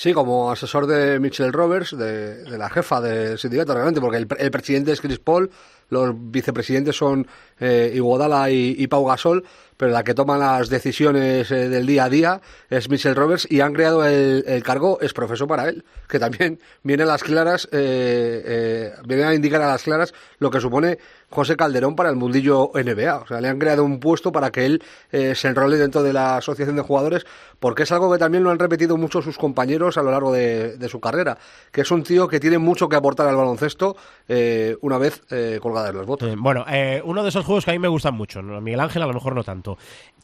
Sí, 0.00 0.12
como 0.12 0.48
asesor 0.52 0.86
de 0.86 1.18
Mitchell 1.18 1.52
Roberts, 1.52 1.90
de, 1.98 2.44
de 2.44 2.56
la 2.56 2.70
jefa 2.70 3.00
del 3.00 3.36
sindicato, 3.36 3.74
realmente, 3.74 4.00
porque 4.00 4.18
el, 4.18 4.28
el, 4.38 4.50
presidente 4.52 4.92
es 4.92 5.00
Chris 5.00 5.18
Paul, 5.18 5.50
los 5.88 6.14
vicepresidentes 6.16 6.94
son 6.94 7.26
eh, 7.58 7.90
Iguodala 7.92 8.48
y, 8.48 8.76
y, 8.78 8.86
Pau 8.86 9.04
Gasol, 9.04 9.44
pero 9.78 9.90
la 9.90 10.04
que 10.04 10.12
toma 10.12 10.36
las 10.36 10.68
decisiones 10.68 11.50
eh, 11.50 11.70
del 11.70 11.86
día 11.86 12.04
a 12.04 12.10
día 12.10 12.40
es 12.68 12.90
Mitchell 12.90 13.14
Roberts 13.14 13.46
y 13.50 13.60
han 13.62 13.72
creado 13.72 14.04
el, 14.04 14.44
el 14.46 14.62
cargo 14.62 14.98
es 15.00 15.14
profesor 15.14 15.48
para 15.48 15.70
él, 15.70 15.84
que 16.06 16.18
también 16.18 16.60
viene 16.82 17.04
a 17.04 17.06
las 17.06 17.22
claras, 17.22 17.66
eh, 17.72 18.92
viene 19.06 19.24
a 19.24 19.34
indicar 19.34 19.62
a 19.62 19.68
las 19.68 19.82
claras 19.82 20.12
lo 20.38 20.50
que 20.50 20.60
supone 20.60 20.98
José 21.30 21.56
Calderón 21.56 21.94
para 21.94 22.10
el 22.10 22.16
mundillo 22.16 22.70
NBA. 22.74 23.16
O 23.16 23.26
sea, 23.26 23.40
le 23.40 23.48
han 23.48 23.58
creado 23.58 23.84
un 23.84 24.00
puesto 24.00 24.32
para 24.32 24.50
que 24.50 24.66
él 24.66 24.82
eh, 25.12 25.34
se 25.34 25.48
enrole 25.48 25.76
dentro 25.76 26.02
de 26.02 26.12
la 26.12 26.36
asociación 26.36 26.76
de 26.76 26.82
jugadores, 26.82 27.26
porque 27.60 27.82
es 27.82 27.92
algo 27.92 28.10
que 28.10 28.18
también 28.18 28.44
lo 28.44 28.50
han 28.50 28.58
repetido 28.58 28.96
mucho 28.96 29.22
sus 29.22 29.36
compañeros 29.38 29.98
a 29.98 30.02
lo 30.02 30.10
largo 30.10 30.32
de, 30.32 30.76
de 30.76 30.88
su 30.88 31.00
carrera, 31.00 31.38
que 31.70 31.82
es 31.82 31.90
un 31.90 32.02
tío 32.02 32.28
que 32.28 32.40
tiene 32.40 32.58
mucho 32.58 32.88
que 32.88 32.96
aportar 32.96 33.28
al 33.28 33.36
baloncesto 33.36 33.96
eh, 34.28 34.76
una 34.80 34.98
vez 34.98 35.22
eh, 35.30 35.58
colgadas 35.60 35.94
las 35.94 36.06
botas. 36.06 36.34
bueno, 36.36 36.64
eh, 36.68 37.02
uno 37.04 37.22
de 37.22 37.28
esos 37.28 37.44
juegos 37.44 37.64
que 37.64 37.70
a 37.70 37.74
mí 37.74 37.78
me 37.78 37.88
gustan 37.88 38.14
mucho, 38.14 38.40
¿no? 38.42 38.60
Miguel 38.60 38.80
Ángel 38.80 39.02
a 39.02 39.06
lo 39.06 39.14
mejor 39.14 39.34
no 39.34 39.44
tanto. 39.44 39.67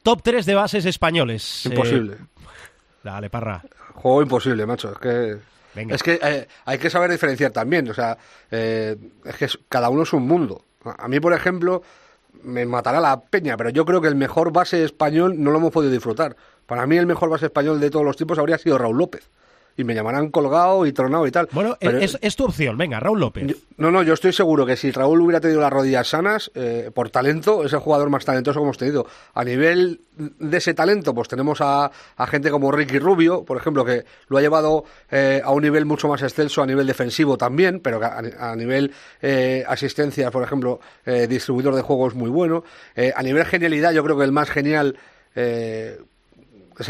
Top 0.03 0.23
3 0.23 0.47
de 0.47 0.55
bases 0.55 0.85
españoles. 0.87 1.67
Imposible. 1.67 2.17
dale, 3.03 3.31
Parra. 3.31 3.63
Juego 3.95 4.23
imposible, 4.23 4.67
macho. 4.67 4.93
Es 4.93 4.99
que... 4.99 5.39
Venga. 5.75 5.95
Es 5.97 6.03
que 6.05 6.21
eh, 6.23 6.47
hay 6.67 6.79
que 6.79 6.89
saber 6.89 7.11
diferenciar 7.11 7.51
también, 7.51 7.91
o 7.91 7.95
sea, 7.95 8.17
eh, 8.49 8.97
es 9.25 9.37
que 9.37 9.49
cada 9.69 9.89
uno 9.89 10.05
es 10.05 10.13
un 10.13 10.25
mundo. 10.25 10.65
A 10.85 11.09
mí, 11.09 11.19
por 11.19 11.33
ejemplo, 11.33 11.83
me 12.45 12.65
matará 12.65 13.01
la 13.01 13.21
peña, 13.21 13.57
pero 13.57 13.71
yo 13.71 13.85
creo 13.85 14.01
que 14.01 14.09
el 14.09 14.15
mejor 14.15 14.53
base 14.53 14.85
español 14.85 15.43
no 15.43 15.51
lo 15.51 15.59
hemos 15.59 15.73
podido 15.73 15.93
disfrutar. 15.93 16.37
Para 16.67 16.87
mí 16.87 16.97
el 16.97 17.07
mejor 17.07 17.29
base 17.29 17.47
español 17.47 17.81
de 17.81 17.91
todos 17.91 18.05
los 18.05 18.17
tiempos 18.17 18.39
habría 18.39 18.59
sido 18.59 18.79
Raúl 18.79 18.99
López. 18.99 19.29
Y 19.77 19.85
me 19.85 19.95
llamarán 19.95 20.31
colgado 20.31 20.87
y 20.87 20.93
tronado 20.93 21.27
y 21.27 21.31
tal. 21.31 21.49
Bueno, 21.51 21.77
pero, 21.81 21.99
es, 21.99 22.17
es, 22.21 22.37
tu 22.37 22.45
opción, 22.45 22.79
venga, 22.79 23.01
Raúl 23.01 23.19
López. 23.19 23.47
Yo, 23.47 23.57
no, 23.77 23.91
no, 23.91 24.03
yo 24.03 24.15
estoy 24.15 24.33
seguro 24.33 24.65
que 24.65 24.77
si 24.77 24.93
Raúl 24.93 25.21
hubiera 25.21 25.41
tenido 25.41 25.61
las 25.61 25.73
rodillas 25.73 26.09
sanas, 26.09 26.51
eh, 26.55 26.91
por 26.95 27.11
talento, 27.11 27.65
es 27.65 27.73
el 27.73 27.81
jugador 27.81 28.09
más 28.09 28.25
talentoso 28.25 28.61
que 28.61 28.65
hemos 28.65 28.79
tenido. 28.79 29.07
A 29.35 29.45
nivel 29.45 30.01
de 30.17 30.57
ese 30.57 30.75
talento, 30.75 31.15
pues 31.15 31.29
tenemos 31.29 31.61
a, 31.61 31.91
a 32.17 32.27
gente 32.27 32.51
como 32.51 32.71
Ricky 32.71 32.99
Rubio, 32.99 33.45
por 33.45 33.57
ejemplo, 33.57 33.85
que 33.85 34.05
lo 34.29 34.39
ha 34.39 34.41
llevado 34.41 34.85
eh, 35.11 35.41
a 35.45 35.51
un 35.51 35.63
nivel 35.63 35.85
mucho 35.87 36.09
más 36.09 36.23
excelso 36.23 36.63
a 36.63 36.67
nivel 36.67 36.87
defensivo 36.87 37.37
también, 37.37 37.81
pero 37.81 38.01
a, 38.05 38.19
a 38.19 38.57
nivel 38.57 38.93
eh, 39.23 39.65
asistencia, 39.67 40.31
por 40.31 40.43
ejemplo, 40.43 40.81
eh, 41.05 41.27
distribuidor 41.27 41.75
de 41.75 41.83
juegos 41.83 42.15
muy 42.15 42.31
bueno. 42.31 42.65
A 43.15 43.23
nivel 43.23 43.45
genialidad, 43.45 43.93
yo 43.93 44.05
creo 44.05 44.17
que 44.17 44.25
el 44.25 44.33
más 44.33 44.51
genial 44.51 44.97
es, 45.35 45.99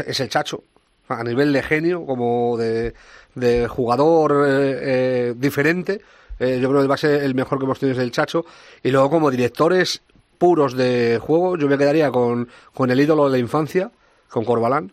es 0.05 0.19
el 0.19 0.29
Chacho 0.29 0.63
a 1.07 1.23
nivel 1.23 1.53
de 1.53 1.63
genio, 1.63 2.05
como 2.05 2.57
de, 2.57 2.93
de 3.35 3.67
jugador 3.67 4.45
eh, 4.47 4.79
eh, 4.81 5.33
diferente. 5.37 6.01
Eh, 6.39 6.59
yo 6.61 6.69
creo 6.69 6.81
que 6.81 6.87
va 6.87 6.95
a 6.95 6.97
ser 6.97 7.23
el 7.23 7.35
mejor 7.35 7.59
que 7.59 7.65
hemos 7.65 7.79
tenido 7.79 7.97
es 7.97 8.03
el 8.03 8.11
Chacho. 8.11 8.45
Y 8.83 8.91
luego 8.91 9.09
como 9.09 9.31
directores 9.31 10.01
puros 10.37 10.75
de 10.75 11.19
juego, 11.21 11.57
yo 11.57 11.67
me 11.67 11.77
quedaría 11.77 12.11
con, 12.11 12.49
con 12.73 12.91
el 12.91 12.99
ídolo 12.99 13.25
de 13.25 13.31
la 13.31 13.37
infancia, 13.37 13.91
con 14.29 14.43
Corbalán 14.43 14.91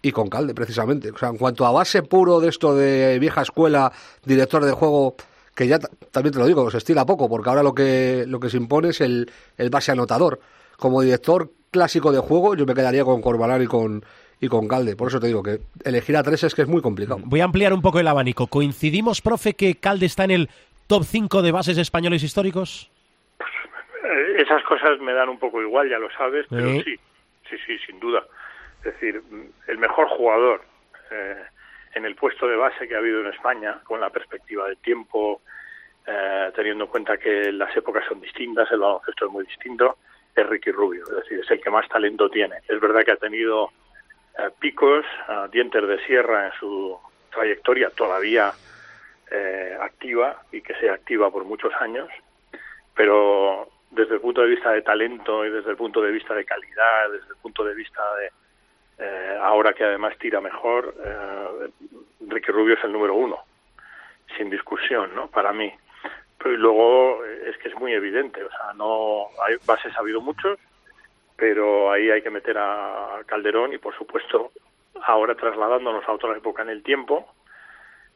y 0.00 0.10
con 0.10 0.28
Calde, 0.28 0.54
precisamente. 0.54 1.10
O 1.10 1.18
sea, 1.18 1.28
en 1.28 1.38
cuanto 1.38 1.66
a 1.66 1.70
base 1.70 2.02
puro 2.02 2.40
de 2.40 2.48
esto 2.48 2.74
de 2.74 3.18
vieja 3.18 3.42
escuela, 3.42 3.92
director 4.24 4.64
de 4.64 4.72
juego, 4.72 5.14
que 5.54 5.68
ya 5.68 5.78
también 6.10 6.32
te 6.32 6.40
lo 6.40 6.46
digo, 6.46 6.68
se 6.70 6.78
estila 6.78 7.06
poco, 7.06 7.28
porque 7.28 7.48
ahora 7.48 7.62
lo 7.62 7.74
que, 7.74 8.24
lo 8.26 8.40
que 8.40 8.50
se 8.50 8.56
impone 8.56 8.88
es 8.88 9.00
el, 9.00 9.30
el 9.56 9.70
base 9.70 9.92
anotador. 9.92 10.40
Como 10.76 11.00
director 11.02 11.52
clásico 11.70 12.10
de 12.10 12.18
juego, 12.18 12.56
yo 12.56 12.66
me 12.66 12.74
quedaría 12.74 13.04
con 13.04 13.22
Corbalán 13.22 13.62
y 13.62 13.66
con, 13.66 14.04
y 14.42 14.48
con 14.48 14.66
Calde. 14.66 14.96
Por 14.96 15.08
eso 15.08 15.20
te 15.20 15.28
digo 15.28 15.40
que 15.40 15.60
elegir 15.84 16.16
a 16.16 16.22
tres 16.24 16.42
es 16.42 16.54
que 16.54 16.62
es 16.62 16.68
muy 16.68 16.82
complicado. 16.82 17.20
Voy 17.24 17.40
a 17.40 17.44
ampliar 17.44 17.72
un 17.72 17.80
poco 17.80 18.00
el 18.00 18.08
abanico. 18.08 18.48
¿Coincidimos, 18.48 19.22
profe, 19.22 19.54
que 19.54 19.76
Calde 19.76 20.06
está 20.06 20.24
en 20.24 20.32
el 20.32 20.50
top 20.88 21.04
5 21.04 21.42
de 21.42 21.52
bases 21.52 21.78
españoles 21.78 22.24
históricos? 22.24 22.90
Pues, 23.38 23.50
eh, 24.02 24.42
esas 24.42 24.64
cosas 24.64 24.98
me 24.98 25.12
dan 25.12 25.28
un 25.28 25.38
poco 25.38 25.62
igual, 25.62 25.88
ya 25.88 25.98
lo 25.98 26.10
sabes, 26.10 26.46
pero 26.50 26.72
¿Sí? 26.72 26.82
sí, 26.82 26.96
sí, 27.50 27.56
sí, 27.64 27.78
sin 27.86 28.00
duda. 28.00 28.24
Es 28.78 28.92
decir, 28.94 29.22
el 29.68 29.78
mejor 29.78 30.08
jugador 30.08 30.62
eh, 31.12 31.36
en 31.94 32.04
el 32.04 32.16
puesto 32.16 32.48
de 32.48 32.56
base 32.56 32.88
que 32.88 32.96
ha 32.96 32.98
habido 32.98 33.20
en 33.20 33.28
España, 33.28 33.78
con 33.84 34.00
la 34.00 34.10
perspectiva 34.10 34.66
del 34.66 34.78
tiempo, 34.78 35.40
eh, 36.04 36.50
teniendo 36.56 36.84
en 36.84 36.90
cuenta 36.90 37.16
que 37.16 37.52
las 37.52 37.76
épocas 37.76 38.04
son 38.08 38.20
distintas, 38.20 38.68
el 38.72 38.80
baloncesto 38.80 39.26
es 39.26 39.30
muy 39.30 39.44
distinto, 39.44 39.98
es 40.34 40.44
Ricky 40.48 40.72
Rubio, 40.72 41.04
es 41.04 41.16
decir, 41.22 41.38
es 41.38 41.50
el 41.52 41.60
que 41.60 41.70
más 41.70 41.88
talento 41.88 42.28
tiene. 42.28 42.56
Es 42.66 42.80
verdad 42.80 43.04
que 43.04 43.12
ha 43.12 43.16
tenido 43.16 43.70
eh, 44.38 44.50
picos, 44.58 45.04
eh, 45.28 45.48
dientes 45.52 45.86
de 45.86 46.04
sierra 46.06 46.46
en 46.46 46.52
su 46.58 46.98
trayectoria 47.30 47.90
todavía 47.90 48.52
eh, 49.30 49.76
activa 49.80 50.42
y 50.50 50.62
que 50.62 50.74
sea 50.74 50.94
activa 50.94 51.30
por 51.30 51.44
muchos 51.44 51.72
años, 51.80 52.08
pero 52.94 53.68
desde 53.90 54.14
el 54.14 54.20
punto 54.20 54.40
de 54.40 54.48
vista 54.48 54.70
de 54.70 54.82
talento 54.82 55.44
y 55.44 55.50
desde 55.50 55.70
el 55.70 55.76
punto 55.76 56.00
de 56.00 56.12
vista 56.12 56.34
de 56.34 56.46
calidad, 56.46 57.10
desde 57.12 57.28
el 57.28 57.36
punto 57.42 57.62
de 57.64 57.74
vista 57.74 58.02
de 58.16 58.30
ahora 59.42 59.72
que 59.72 59.82
además 59.82 60.16
tira 60.18 60.40
mejor, 60.40 60.94
Ricky 62.20 62.52
Rubio 62.52 62.74
es 62.74 62.84
el 62.84 62.92
número 62.92 63.16
uno, 63.16 63.36
sin 64.36 64.48
discusión, 64.48 65.12
¿no? 65.16 65.26
Para 65.26 65.52
mí. 65.52 65.72
Pero 66.38 66.56
luego 66.56 67.24
es 67.24 67.56
que 67.58 67.68
es 67.68 67.74
muy 67.74 67.94
evidente, 67.94 68.44
o 68.44 68.48
sea, 68.48 68.72
no 68.76 69.26
hay 69.44 69.56
bases 69.66 69.92
ha 69.96 70.00
habido 70.00 70.20
muchos, 70.20 70.56
pero 71.42 71.90
ahí 71.90 72.08
hay 72.08 72.22
que 72.22 72.30
meter 72.30 72.56
a 72.56 73.20
Calderón 73.26 73.72
y 73.72 73.78
por 73.78 73.92
supuesto 73.98 74.52
ahora 75.02 75.34
trasladándonos 75.34 76.08
a 76.08 76.12
otra 76.12 76.36
época 76.36 76.62
en 76.62 76.68
el 76.68 76.84
tiempo, 76.84 77.34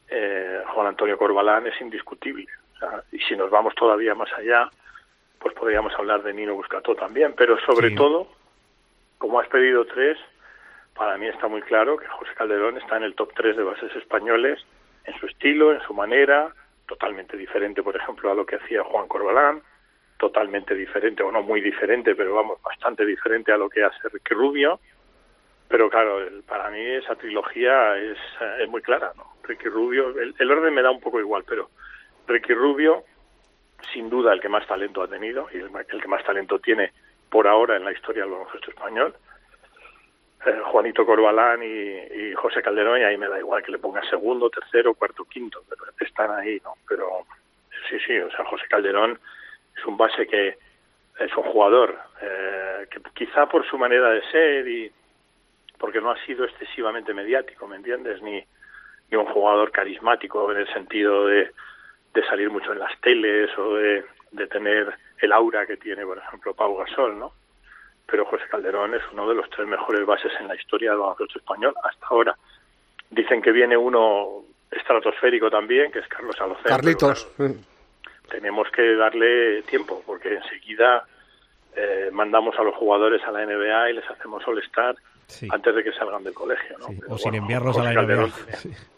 eh, 0.06 0.62
Juan 0.68 0.86
Antonio 0.86 1.18
Corbalán 1.18 1.66
es 1.66 1.80
indiscutible. 1.80 2.46
O 2.74 2.78
sea, 2.78 3.02
y 3.10 3.18
si 3.18 3.34
nos 3.34 3.50
vamos 3.50 3.74
todavía 3.74 4.14
más 4.14 4.32
allá, 4.34 4.70
pues 5.40 5.52
podríamos 5.54 5.92
hablar 5.94 6.22
de 6.22 6.34
Nino 6.34 6.54
Buscató 6.54 6.94
también, 6.94 7.34
pero 7.36 7.58
sobre 7.66 7.90
todo, 7.96 8.28
como 9.18 9.40
has 9.40 9.48
pedido 9.48 9.84
tres, 9.86 10.16
para 10.94 11.18
mí 11.18 11.26
está 11.26 11.48
muy 11.48 11.62
claro 11.62 11.96
que 11.96 12.06
José 12.06 12.30
Calderón 12.36 12.76
está 12.76 12.96
en 12.96 13.02
el 13.02 13.16
top 13.16 13.32
tres 13.34 13.56
de 13.56 13.64
bases 13.64 13.90
españoles 13.96 14.64
en 15.04 15.18
su 15.18 15.26
estilo, 15.26 15.72
en 15.72 15.80
su 15.80 15.94
manera, 15.94 16.54
totalmente 16.86 17.36
diferente, 17.36 17.82
por 17.82 17.96
ejemplo, 17.96 18.30
a 18.30 18.36
lo 18.36 18.46
que 18.46 18.54
hacía 18.54 18.84
Juan 18.84 19.08
Corbalán, 19.08 19.62
totalmente 20.18 20.74
diferente, 20.74 21.22
o 21.22 21.30
no 21.30 21.42
muy 21.42 21.60
diferente, 21.60 22.14
pero 22.14 22.34
vamos, 22.34 22.60
bastante 22.62 23.04
diferente 23.04 23.52
a 23.52 23.56
lo 23.56 23.68
que 23.68 23.84
hace 23.84 24.08
Ricky 24.08 24.34
Rubio. 24.34 24.80
Pero 25.68 25.90
claro, 25.90 26.20
para 26.46 26.70
mí 26.70 26.80
esa 26.80 27.16
trilogía 27.16 27.96
es, 27.98 28.18
es 28.60 28.68
muy 28.68 28.82
clara, 28.82 29.12
¿no? 29.16 29.36
Ricky 29.42 29.68
Rubio, 29.68 30.14
el, 30.18 30.50
orden 30.50 30.74
me 30.74 30.82
da 30.82 30.90
un 30.90 31.00
poco 31.00 31.20
igual, 31.20 31.44
pero 31.46 31.70
Ricky 32.26 32.54
Rubio, 32.54 33.04
sin 33.92 34.10
duda 34.10 34.32
el 34.32 34.40
que 34.40 34.48
más 34.48 34.66
talento 34.66 35.02
ha 35.02 35.08
tenido 35.08 35.48
y 35.52 35.58
el, 35.58 36.00
que 36.00 36.08
más 36.08 36.24
talento 36.24 36.58
tiene 36.58 36.92
por 37.30 37.46
ahora 37.46 37.76
en 37.76 37.84
la 37.84 37.92
historia 37.92 38.22
del 38.22 38.32
baloncesto 38.32 38.70
español. 38.70 39.14
Eh, 40.44 40.60
Juanito 40.66 41.04
Corbalán 41.04 41.62
y, 41.62 42.32
José 42.34 42.62
Calderón, 42.62 43.00
y 43.00 43.04
ahí 43.04 43.16
me 43.16 43.28
da 43.28 43.38
igual 43.38 43.62
que 43.62 43.72
le 43.72 43.78
ponga 43.78 44.02
segundo, 44.08 44.50
tercero, 44.50 44.94
cuarto, 44.94 45.24
quinto, 45.24 45.62
pero 45.68 45.84
están 46.00 46.30
ahí, 46.30 46.60
¿no? 46.62 46.74
Pero 46.88 47.26
sí, 47.88 47.98
sí, 48.06 48.18
o 48.18 48.30
sea, 48.30 48.44
José 48.44 48.66
Calderón 48.68 49.18
es 49.76 49.84
un 49.84 49.96
base 49.96 50.26
que 50.26 50.56
es 51.18 51.36
un 51.36 51.44
jugador 51.44 51.98
eh, 52.20 52.86
que 52.90 53.00
quizá 53.14 53.46
por 53.46 53.66
su 53.68 53.78
manera 53.78 54.10
de 54.10 54.22
ser 54.30 54.68
y 54.68 54.92
porque 55.78 56.00
no 56.00 56.10
ha 56.10 56.24
sido 56.24 56.44
excesivamente 56.44 57.12
mediático, 57.12 57.66
¿me 57.66 57.76
entiendes? 57.76 58.22
Ni, 58.22 58.42
ni 59.10 59.16
un 59.16 59.26
jugador 59.26 59.70
carismático 59.70 60.50
en 60.50 60.58
el 60.58 60.72
sentido 60.72 61.26
de, 61.26 61.50
de 62.14 62.26
salir 62.26 62.50
mucho 62.50 62.72
en 62.72 62.78
las 62.78 62.98
teles 63.00 63.50
o 63.58 63.74
de, 63.74 64.04
de 64.32 64.46
tener 64.46 64.94
el 65.18 65.32
aura 65.32 65.66
que 65.66 65.76
tiene, 65.76 66.04
por 66.04 66.18
ejemplo, 66.18 66.54
Pau 66.54 66.76
Gasol, 66.76 67.18
¿no? 67.18 67.32
Pero 68.06 68.24
José 68.26 68.44
Calderón 68.50 68.94
es 68.94 69.02
uno 69.12 69.28
de 69.28 69.34
los 69.34 69.50
tres 69.50 69.66
mejores 69.66 70.06
bases 70.06 70.32
en 70.40 70.48
la 70.48 70.54
historia 70.54 70.90
del 70.90 71.00
baloncesto 71.00 71.38
español 71.38 71.74
hasta 71.82 72.06
ahora. 72.06 72.36
Dicen 73.10 73.42
que 73.42 73.52
viene 73.52 73.76
uno 73.76 74.44
estratosférico 74.70 75.50
también, 75.50 75.90
que 75.90 76.00
es 76.00 76.08
Carlos 76.08 76.40
Alocen. 76.40 76.64
Carlitos 76.64 77.32
tenemos 78.30 78.68
que 78.70 78.94
darle 78.96 79.62
tiempo, 79.62 80.02
porque 80.06 80.34
enseguida 80.34 81.04
eh, 81.74 82.10
mandamos 82.12 82.58
a 82.58 82.62
los 82.62 82.74
jugadores 82.74 83.22
a 83.24 83.30
la 83.30 83.44
NBA 83.44 83.90
y 83.90 83.92
les 83.94 84.10
hacemos 84.10 84.46
all-star 84.46 84.96
antes 85.50 85.74
de 85.74 85.84
que 85.84 85.92
salgan 85.92 86.24
del 86.24 86.34
colegio. 86.34 86.76
¿no? 86.78 86.86
o 87.08 87.18
sin 87.18 87.34
enviarlos 87.34 87.76
a 87.78 87.92
la 87.92 88.02
NBA. 88.02 88.28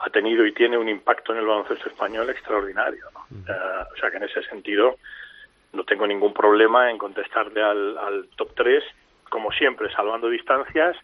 ha 0.00 0.10
tenido 0.10 0.46
y 0.46 0.52
tiene 0.52 0.78
un 0.78 0.88
impacto 0.88 1.32
en 1.32 1.38
el 1.38 1.46
baloncesto 1.46 1.88
español 1.88 2.30
extraordinario. 2.30 3.04
Eh, 3.30 3.52
o 3.92 3.96
sea 3.96 4.10
que 4.10 4.18
en 4.18 4.24
ese 4.24 4.42
sentido 4.44 4.96
no 5.72 5.84
tengo 5.84 6.06
ningún 6.06 6.32
problema 6.32 6.90
en 6.90 6.98
contestarle 6.98 7.62
al, 7.62 7.98
al 7.98 8.28
top 8.36 8.54
3, 8.54 8.84
como 9.28 9.50
siempre, 9.52 9.92
salvando 9.92 10.28
distancias 10.28 10.96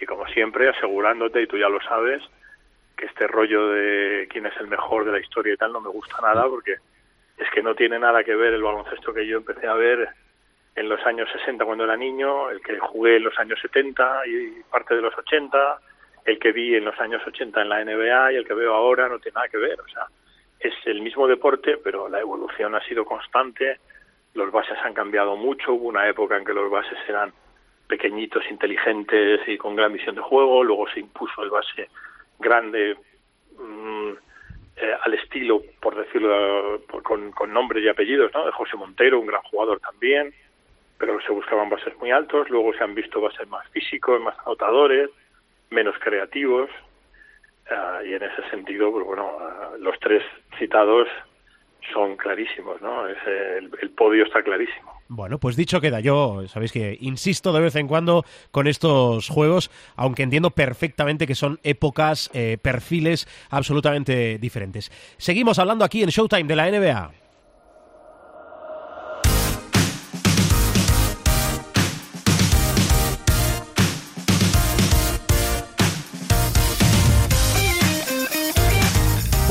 y 0.00 0.06
como 0.06 0.26
siempre 0.28 0.68
asegurándote, 0.68 1.42
y 1.42 1.46
tú 1.46 1.58
ya 1.58 1.68
lo 1.68 1.80
sabes, 1.82 2.22
que 2.96 3.06
este 3.06 3.26
rollo 3.26 3.68
de 3.68 4.26
quién 4.30 4.46
es 4.46 4.56
el 4.58 4.68
mejor 4.68 5.04
de 5.04 5.12
la 5.12 5.20
historia 5.20 5.54
y 5.54 5.56
tal 5.56 5.72
no 5.72 5.80
me 5.80 5.90
gusta 5.90 6.16
nada 6.22 6.44
porque 6.48 6.76
es 7.36 7.50
que 7.50 7.62
no 7.62 7.74
tiene 7.74 7.98
nada 7.98 8.24
que 8.24 8.34
ver 8.34 8.54
el 8.54 8.62
baloncesto 8.62 9.12
que 9.12 9.26
yo 9.26 9.36
empecé 9.36 9.66
a 9.66 9.74
ver 9.74 10.08
en 10.74 10.88
los 10.88 11.04
años 11.06 11.28
60 11.32 11.64
cuando 11.64 11.84
era 11.84 11.96
niño, 11.96 12.50
el 12.50 12.60
que 12.60 12.78
jugué 12.78 13.16
en 13.16 13.24
los 13.24 13.38
años 13.38 13.58
70 13.60 14.26
y 14.26 14.62
parte 14.70 14.94
de 14.94 15.02
los 15.02 15.16
80, 15.16 15.80
el 16.24 16.38
que 16.38 16.52
vi 16.52 16.74
en 16.74 16.84
los 16.84 16.98
años 17.00 17.22
80 17.26 17.62
en 17.62 17.68
la 17.68 17.84
NBA 17.84 18.32
y 18.32 18.36
el 18.36 18.46
que 18.46 18.54
veo 18.54 18.74
ahora 18.74 19.08
no 19.08 19.18
tiene 19.18 19.36
nada 19.36 19.48
que 19.48 19.58
ver, 19.58 19.80
o 19.80 19.88
sea, 19.88 20.06
es 20.60 20.74
el 20.84 21.00
mismo 21.00 21.26
deporte, 21.26 21.78
pero 21.82 22.08
la 22.08 22.20
evolución 22.20 22.74
ha 22.74 22.82
sido 22.84 23.04
constante, 23.04 23.78
los 24.34 24.50
bases 24.50 24.78
han 24.84 24.92
cambiado 24.92 25.36
mucho, 25.36 25.72
hubo 25.72 25.88
una 25.88 26.08
época 26.08 26.36
en 26.36 26.44
que 26.44 26.52
los 26.52 26.70
bases 26.70 26.98
eran 27.08 27.32
pequeñitos, 27.88 28.44
inteligentes 28.50 29.40
y 29.46 29.56
con 29.56 29.76
gran 29.76 29.92
visión 29.92 30.14
de 30.14 30.22
juego, 30.22 30.64
luego 30.64 30.88
se 30.90 31.00
impuso 31.00 31.42
el 31.42 31.50
base 31.50 31.88
grande 32.38 32.96
mm, 33.58 34.10
eh, 34.76 34.94
al 35.02 35.14
estilo, 35.14 35.62
por 35.80 35.96
decirlo, 35.96 36.82
con, 37.02 37.32
con 37.32 37.52
nombres 37.52 37.82
y 37.84 37.88
apellidos, 37.88 38.32
¿no? 38.34 38.46
De 38.46 38.52
José 38.52 38.76
Montero, 38.76 39.20
un 39.20 39.26
gran 39.26 39.42
jugador 39.42 39.80
también, 39.80 40.34
pero 40.98 41.20
se 41.20 41.32
buscaban 41.32 41.70
bases 41.70 41.96
muy 41.98 42.10
altos, 42.10 42.50
luego 42.50 42.72
se 42.74 42.84
han 42.84 42.94
visto 42.94 43.20
bases 43.20 43.48
más 43.48 43.66
físicos, 43.70 44.20
más 44.20 44.38
anotadores, 44.40 45.10
menos 45.70 45.96
creativos, 45.98 46.70
ah, 47.70 48.00
y 48.04 48.14
en 48.14 48.22
ese 48.22 48.48
sentido, 48.50 48.92
pues 48.92 49.04
bueno, 49.04 49.36
ah, 49.40 49.72
los 49.78 49.98
tres 50.00 50.22
citados 50.58 51.08
son 51.92 52.16
clarísimos, 52.16 52.80
¿no? 52.82 53.06
Es, 53.08 53.18
el 53.26 53.90
podio 53.90 54.24
está 54.24 54.42
clarísimo. 54.42 54.95
Bueno, 55.08 55.38
pues 55.38 55.56
dicho 55.56 55.80
queda. 55.80 56.00
Yo, 56.00 56.48
sabéis 56.48 56.72
que 56.72 56.98
insisto 57.00 57.52
de 57.52 57.60
vez 57.60 57.76
en 57.76 57.86
cuando 57.86 58.24
con 58.50 58.66
estos 58.66 59.28
juegos, 59.28 59.70
aunque 59.94 60.24
entiendo 60.24 60.50
perfectamente 60.50 61.26
que 61.26 61.34
son 61.34 61.60
épocas, 61.62 62.28
eh, 62.32 62.58
perfiles 62.60 63.28
absolutamente 63.50 64.38
diferentes. 64.38 64.90
Seguimos 65.16 65.58
hablando 65.58 65.84
aquí 65.84 66.02
en 66.02 66.10
Showtime 66.10 66.44
de 66.44 66.56
la 66.56 66.70
NBA. 66.70 67.25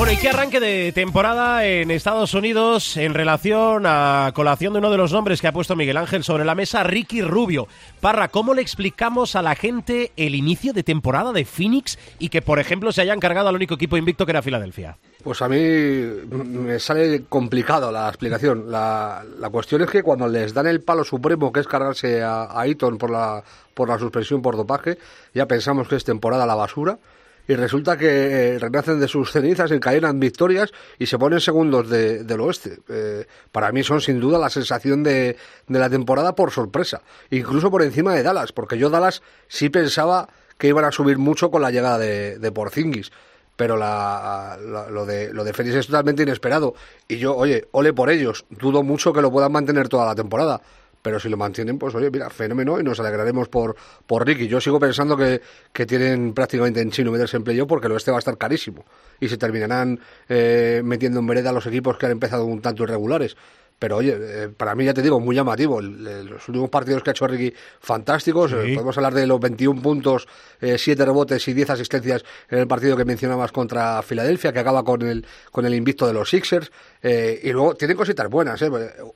Bueno, 0.06 0.20
¿y 0.20 0.22
qué 0.22 0.30
arranque 0.30 0.60
de 0.60 0.92
temporada 0.92 1.66
en 1.66 1.90
Estados 1.90 2.36
Unidos 2.36 2.96
en 2.96 3.16
relación 3.16 3.86
a 3.88 4.32
colación 4.36 4.74
de 4.74 4.78
uno 4.78 4.92
de 4.92 4.98
los 4.98 5.12
nombres 5.12 5.42
que 5.42 5.48
ha 5.48 5.52
puesto 5.52 5.76
Miguel 5.76 5.98
Ángel 5.98 6.24
sobre 6.24 6.46
la 6.46 6.54
mesa, 6.54 6.84
Ricky 6.84 7.24
Rubio? 7.24 7.68
Parra, 8.02 8.28
¿cómo 8.28 8.54
le 8.54 8.62
explicamos 8.62 9.36
a 9.36 9.42
la 9.42 9.56
gente 9.56 10.12
el 10.16 10.36
inicio 10.36 10.74
de 10.74 10.84
temporada 10.84 11.32
de 11.32 11.44
Phoenix 11.44 11.98
y 12.20 12.30
que, 12.30 12.44
por 12.44 12.60
ejemplo, 12.60 12.92
se 12.92 13.02
hayan 13.02 13.20
cargado 13.20 13.50
al 13.50 13.56
único 13.56 13.74
equipo 13.74 13.98
invicto 13.98 14.28
que 14.28 14.34
era 14.34 14.44
Filadelfia? 14.44 14.96
Pues 15.24 15.42
a 15.42 15.50
mí 15.50 15.58
me 15.58 16.78
sale 16.78 17.24
complicado 17.24 17.92
la 17.92 18.08
explicación. 18.08 18.72
La, 18.72 19.24
cuestión 19.52 19.82
es 19.82 19.90
que 19.90 20.04
cuando 20.04 20.28
les 20.28 20.54
dan 20.54 20.68
el 20.68 20.84
palo 20.84 21.04
supremo, 21.04 21.52
que 21.52 21.62
es 21.62 21.68
cargarse 21.68 22.22
a, 22.22 22.48
a 22.52 22.68
Eaton 22.68 23.00
por 23.00 23.10
la, 23.10 23.44
por 23.74 23.90
la 23.90 23.98
suspensión 23.98 24.44
por 24.44 24.56
dopaje, 24.56 25.00
ya 25.34 25.48
pensamos 25.48 25.88
que 25.88 25.96
es 25.96 26.04
temporada 26.04 26.46
la 26.46 26.54
basura 26.54 27.00
y 27.48 27.56
resulta 27.56 27.98
que 27.98 28.56
eh, 28.56 28.60
renacen 28.60 29.00
de 29.00 29.08
sus 29.08 29.32
cenizas, 29.32 29.72
encadenan 29.72 30.20
victorias 30.20 30.72
y 31.00 31.06
se 31.06 31.18
ponen 31.18 31.40
segundos 31.40 31.90
de, 31.90 32.24
del 32.24 32.42
oeste. 32.42 32.80
Eh, 32.90 33.26
para 33.52 33.72
mí 33.72 33.84
son 33.84 34.02
sin 34.02 34.20
duda 34.20 34.40
la 34.40 34.50
sensación 34.50 35.04
de, 35.04 35.38
de 35.68 35.80
la 35.80 35.90
temporada 35.90 36.36
por 36.36 36.52
sorpresa, 36.52 37.02
incluso 37.30 37.70
por 37.72 37.84
encima 37.84 38.14
de 38.14 38.24
Dallas, 38.24 38.52
porque 38.52 38.78
yo 38.78 38.90
Dallas 38.90 39.22
sí 39.48 39.70
pensaba 39.70 40.30
que 40.58 40.68
iban 40.68 40.86
a 40.86 40.92
subir 40.92 41.18
mucho 41.18 41.52
con 41.52 41.62
la 41.62 41.72
llegada 41.72 41.98
de, 41.98 42.40
de 42.40 42.52
Porzingis 42.52 43.12
pero 43.56 43.78
la, 43.78 44.58
lo 44.60 45.06
de 45.06 45.34
lo 45.34 45.44
de 45.44 45.54
Félix 45.54 45.76
es 45.76 45.88
totalmente 45.88 46.24
inesperado 46.24 46.76
y 47.08 47.18
yo 47.18 47.36
oye 47.36 47.68
ole 47.72 47.94
por 47.94 48.10
ellos 48.10 48.46
dudo 48.50 48.84
mucho 48.84 49.14
que 49.14 49.22
lo 49.22 49.32
puedan 49.32 49.52
mantener 49.52 49.88
toda 49.88 50.06
la 50.06 50.16
temporada 50.16 50.62
pero 51.06 51.20
si 51.20 51.30
lo 51.30 51.38
mantienen, 51.38 51.78
pues 51.78 51.94
oye, 51.94 52.10
mira, 52.10 52.32
fenómeno 52.32 52.80
y 52.80 52.84
nos 52.84 53.00
alegraremos 53.00 53.48
por, 53.48 53.76
por 54.08 54.26
Ricky. 54.26 54.48
Yo 54.48 54.60
sigo 54.60 54.80
pensando 54.80 55.16
que, 55.16 55.40
que 55.72 55.86
tienen 55.86 56.34
prácticamente 56.34 56.82
en 56.82 56.90
chino 56.90 57.12
meterse 57.12 57.38
en 57.38 57.44
playoff 57.44 57.70
porque 57.70 57.88
lo 57.88 57.96
este 57.96 58.10
va 58.10 58.18
a 58.18 58.26
estar 58.26 58.36
carísimo 58.40 58.84
y 59.20 59.28
se 59.28 59.38
terminarán 59.38 60.00
eh, 60.28 60.82
metiendo 60.84 61.20
en 61.20 61.28
vereda 61.28 61.52
los 61.52 61.68
equipos 61.68 62.00
que 62.00 62.08
han 62.08 62.14
empezado 62.14 62.46
un 62.46 62.60
tanto 62.60 62.82
irregulares. 62.82 63.38
pero 63.78 63.98
oye, 63.98 64.18
eh, 64.18 64.50
para 64.50 64.74
mí 64.74 64.84
ya 64.84 64.96
te 64.96 65.04
digo, 65.04 65.20
muy 65.20 65.36
llamativo. 65.36 65.80
los 65.80 66.48
últimos 66.50 66.72
partidos 66.72 67.04
que 67.04 67.12
ha 67.12 67.14
hecho 67.14 67.28
Ricky, 67.28 67.54
fantásticos. 67.80 68.54
Eh, 68.54 68.74
podemos 68.74 68.98
hablar 68.98 69.14
de 69.14 69.28
los 69.28 69.40
21 69.40 69.84
puntos, 69.84 70.28
7 70.60 70.92
eh, 70.92 71.06
rebotes 71.06 71.48
y 71.48 71.54
10 71.54 71.70
asistencias 71.70 72.26
en 72.50 72.58
el 72.58 72.68
partido 72.68 72.98
que 72.98 73.06
mencionabas 73.06 73.52
contra 73.52 74.02
Filadelfia, 74.02 74.52
que 74.52 74.60
acaba 74.60 74.84
con 74.84 75.04
el, 75.04 75.24
con 75.52 75.68
el 75.68 75.76
invicto 75.76 76.08
de 76.08 76.14
los 76.14 76.32
Sixers. 76.32 76.72
Y 77.08 77.52
luego 77.52 77.76
tienen 77.76 77.96
cositas 77.96 78.30
buenas. 78.30 78.62
¿eh? 78.62 78.70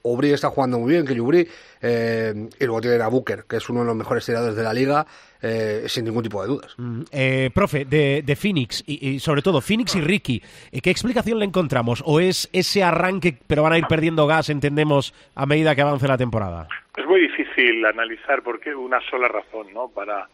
Ubri 0.04 0.32
está 0.32 0.50
jugando 0.50 0.80
muy 0.80 0.94
bien, 0.94 1.06
que 1.06 1.20
Ubri. 1.20 1.48
y 1.82 2.66
luego 2.66 2.82
tienen 2.82 3.02
a 3.02 3.08
Booker, 3.08 3.46
que 3.50 3.58
es 3.58 3.70
uno 3.70 3.82
de 3.82 3.88
los 3.88 3.96
mejores 3.96 4.26
tiradores 4.26 4.56
de 4.56 4.64
la 4.64 4.74
liga. 4.74 5.06
Eh, 5.42 5.88
sin 5.88 6.04
ningún 6.04 6.22
tipo 6.22 6.42
de 6.42 6.50
dudas. 6.50 6.76
Mm, 6.78 7.04
eh, 7.14 7.50
profe, 7.54 7.86
de, 7.86 8.24
de 8.26 8.36
Phoenix 8.36 8.84
y, 8.86 9.20
sobre 9.20 9.42
todo 9.42 9.62
Phoenix 9.62 9.96
y 9.96 10.02
Ricky, 10.02 10.44
eh, 10.70 10.82
¿qué 10.82 10.90
explicación 10.90 11.40
le 11.40 11.46
encontramos? 11.46 12.04
¿O 12.06 12.20
es 12.20 12.50
ese 12.52 12.84
arranque, 12.84 13.38
pero 13.48 13.64
van 13.64 13.72
a 13.72 13.78
ir 13.78 13.86
perdiendo 13.88 14.28
gas, 14.28 14.50
entendemos, 14.50 15.14
a 15.36 15.46
medida 15.46 15.76
que 15.76 15.82
avance 15.82 16.10
la 16.10 16.18
temporada? 16.18 16.68
Es 16.98 17.06
muy 17.06 17.22
difícil 17.22 17.86
analizar 17.86 18.42
porque 18.44 18.76
una 18.76 19.00
sola 19.10 19.30
razón, 19.30 19.74
¿no? 19.74 19.88
Para 19.88 20.28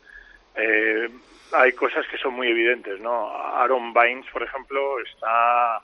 hay 1.52 1.74
cosas 1.74 2.06
que 2.10 2.18
son 2.18 2.34
muy 2.34 2.48
evidentes, 2.48 3.00
¿no? 3.00 3.30
Aaron 3.30 3.94
Bynes, 3.94 4.26
por 4.34 4.42
ejemplo, 4.42 5.00
está 5.02 5.82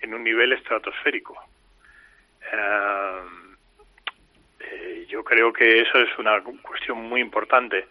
en 0.00 0.14
un 0.14 0.24
nivel 0.24 0.52
estratosférico. 0.52 1.36
yo 5.08 5.24
creo 5.24 5.52
que 5.52 5.80
eso 5.80 5.98
es 5.98 6.18
una 6.18 6.42
cuestión 6.62 6.98
muy 7.08 7.20
importante. 7.20 7.86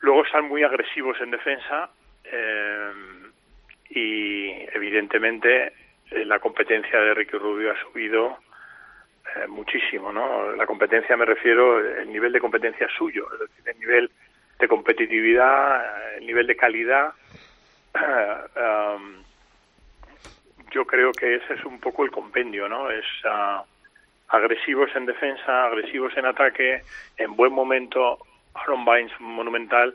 Luego 0.00 0.24
están 0.24 0.48
muy 0.48 0.62
agresivos 0.62 1.20
en 1.20 1.30
defensa 1.30 1.90
eh, 2.24 2.92
y 3.90 4.50
evidentemente 4.74 5.72
eh, 6.10 6.24
la 6.24 6.38
competencia 6.38 7.00
de 7.00 7.14
Ricky 7.14 7.36
Rubio 7.36 7.72
ha 7.72 7.82
subido 7.82 8.38
eh, 9.34 9.46
muchísimo, 9.48 10.12
¿no? 10.12 10.52
La 10.52 10.66
competencia 10.66 11.16
me 11.16 11.24
refiero 11.24 11.80
el 11.80 12.10
nivel 12.12 12.32
de 12.32 12.40
competencia 12.40 12.88
suyo, 12.96 13.28
el 13.64 13.78
nivel 13.78 14.10
de 14.58 14.68
competitividad, 14.68 16.16
el 16.16 16.26
nivel 16.26 16.46
de 16.46 16.56
calidad. 16.56 17.12
Um, 17.94 19.24
yo 20.70 20.84
creo 20.86 21.12
que 21.12 21.36
ese 21.36 21.54
es 21.54 21.64
un 21.64 21.80
poco 21.80 22.04
el 22.04 22.10
compendio, 22.10 22.68
¿no? 22.68 22.90
Es 22.90 23.04
uh, 23.24 23.62
agresivos 24.28 24.90
en 24.94 25.06
defensa, 25.06 25.64
agresivos 25.64 26.16
en 26.16 26.26
ataque, 26.26 26.82
en 27.16 27.36
buen 27.36 27.52
momento 27.52 28.18
Aaron 28.54 28.84
Bynes 28.84 29.12
monumental, 29.20 29.94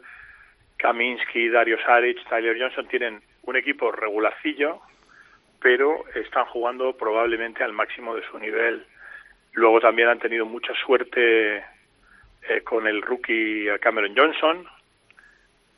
Kaminsky, 0.77 1.49
Dario 1.49 1.77
Saric, 1.85 2.27
Tyler 2.27 2.57
Johnson 2.59 2.87
tienen 2.87 3.21
un 3.43 3.55
equipo 3.55 3.91
regularcillo, 3.91 4.79
pero 5.61 6.03
están 6.15 6.45
jugando 6.45 6.95
probablemente 6.97 7.63
al 7.63 7.73
máximo 7.73 8.15
de 8.15 8.23
su 8.29 8.37
nivel. 8.39 8.85
Luego 9.53 9.79
también 9.79 10.09
han 10.09 10.19
tenido 10.19 10.45
mucha 10.45 10.73
suerte 10.85 11.57
eh, 11.57 12.61
con 12.63 12.87
el 12.87 13.01
rookie 13.01 13.67
Cameron 13.79 14.15
Johnson 14.17 14.67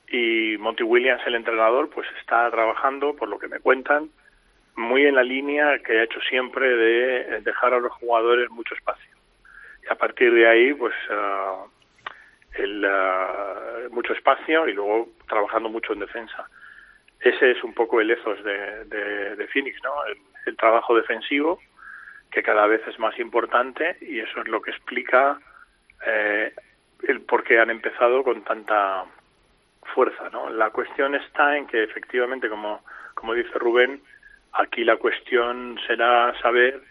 y 0.08 0.58
Monty 0.58 0.84
Williams, 0.84 1.22
el 1.25 1.36
entrenador, 1.36 1.90
pues 1.90 2.08
está 2.20 2.50
trabajando, 2.50 3.16
por 3.16 3.28
lo 3.28 3.38
que 3.38 3.48
me 3.48 3.60
cuentan, 3.60 4.10
muy 4.75 5.05
en 5.05 5.15
la 5.15 5.24
línea 5.24 5.79
que 5.79 6.00
ha 6.00 6.03
hecho 6.03 6.20
siempre 6.22 6.67
de 6.67 7.41
dejar 7.41 7.74
a 7.74 7.79
los 7.79 7.91
jugadores 7.94 8.50
mucho 8.50 8.75
espacio. 8.75 9.15
Y 9.84 9.91
a 9.91 9.96
partir 9.96 10.34
de 10.34 10.48
ahí, 10.48 10.74
pues 10.74 10.94
ah, 11.10 11.65
el, 12.55 12.86
uh, 12.86 13.94
mucho 13.94 14.13
espacio 14.13 14.67
y 14.67 14.74
luego 14.74 15.10
trabajando 15.27 15.70
mucho 15.70 15.94
en 15.94 16.00
defensa. 16.00 16.50
Ese 17.20 17.51
es 17.51 17.63
un 17.63 17.74
poco 17.74 18.01
el 18.01 18.12
ethos 18.12 18.44
de, 18.44 18.86
de, 18.86 19.36
de 19.36 19.48
Phoenix, 19.48 19.82
¿no? 19.84 19.91
El, 20.05 20.17
trabajo 20.58 20.96
defensivo, 20.96 21.60
que 22.29 22.44
cada 22.44 22.67
vez 22.67 22.79
es 22.88 23.00
más 23.00 23.17
importante 23.17 23.98
y 24.00 24.20
eso 24.20 24.41
es 24.41 24.48
lo 24.48 24.62
que 24.62 24.70
explica 24.70 25.39
eh, 26.05 26.53
el 27.08 27.22
por 27.22 27.44
qué 27.44 27.60
han 27.60 27.72
empezado 27.72 28.24
con 28.24 28.44
tanta 28.44 29.05
fuerza, 29.96 30.29
¿no? 30.29 30.51
La 30.51 30.70
cuestión 30.70 31.15
está 31.15 31.58
en 31.58 31.65
que 31.65 31.82
efectivamente, 31.82 32.48
como, 32.48 32.82
como 33.15 33.34
dice 33.34 33.58
Rubén, 33.58 34.03
aquí 34.55 34.83
la 34.83 34.98
cuestión 34.98 35.79
será 35.85 36.33
saber 36.41 36.81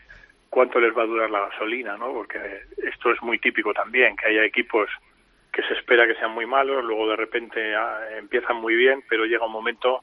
cuánto 0.50 0.80
les 0.80 0.96
va 0.96 1.02
a 1.02 1.06
durar 1.06 1.30
la 1.30 1.48
gasolina, 1.48 1.96
¿no? 1.96 2.12
Porque 2.12 2.38
esto 2.78 3.12
es 3.12 3.20
muy 3.22 3.38
típico 3.38 3.72
también, 3.72 4.16
que 4.16 4.26
haya 4.26 4.44
equipos 4.44 4.88
que 5.52 5.62
se 5.62 5.74
espera 5.74 6.06
que 6.06 6.16
sean 6.16 6.32
muy 6.32 6.46
malos, 6.46 6.84
luego 6.84 7.08
de 7.08 7.16
repente 7.16 7.74
ah, 7.74 8.00
empiezan 8.18 8.56
muy 8.56 8.74
bien, 8.74 9.02
pero 9.08 9.24
llega 9.24 9.46
un 9.46 9.52
momento 9.52 10.02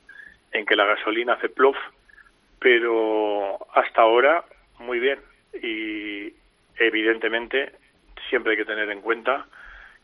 en 0.52 0.65
que 0.65 0.76
la 0.76 0.86
gasolina 0.86 1.34
hace 1.34 1.50
plof, 1.50 1.76
pero 2.60 3.58
hasta 3.74 4.02
ahora 4.02 4.43
muy 4.80 5.00
bien 5.00 5.19
y 5.62 6.34
evidentemente 6.78 7.74
siempre 8.30 8.54
hay 8.54 8.58
que 8.58 8.65
tener 8.65 8.89
en 8.89 9.02
cuenta 9.02 9.45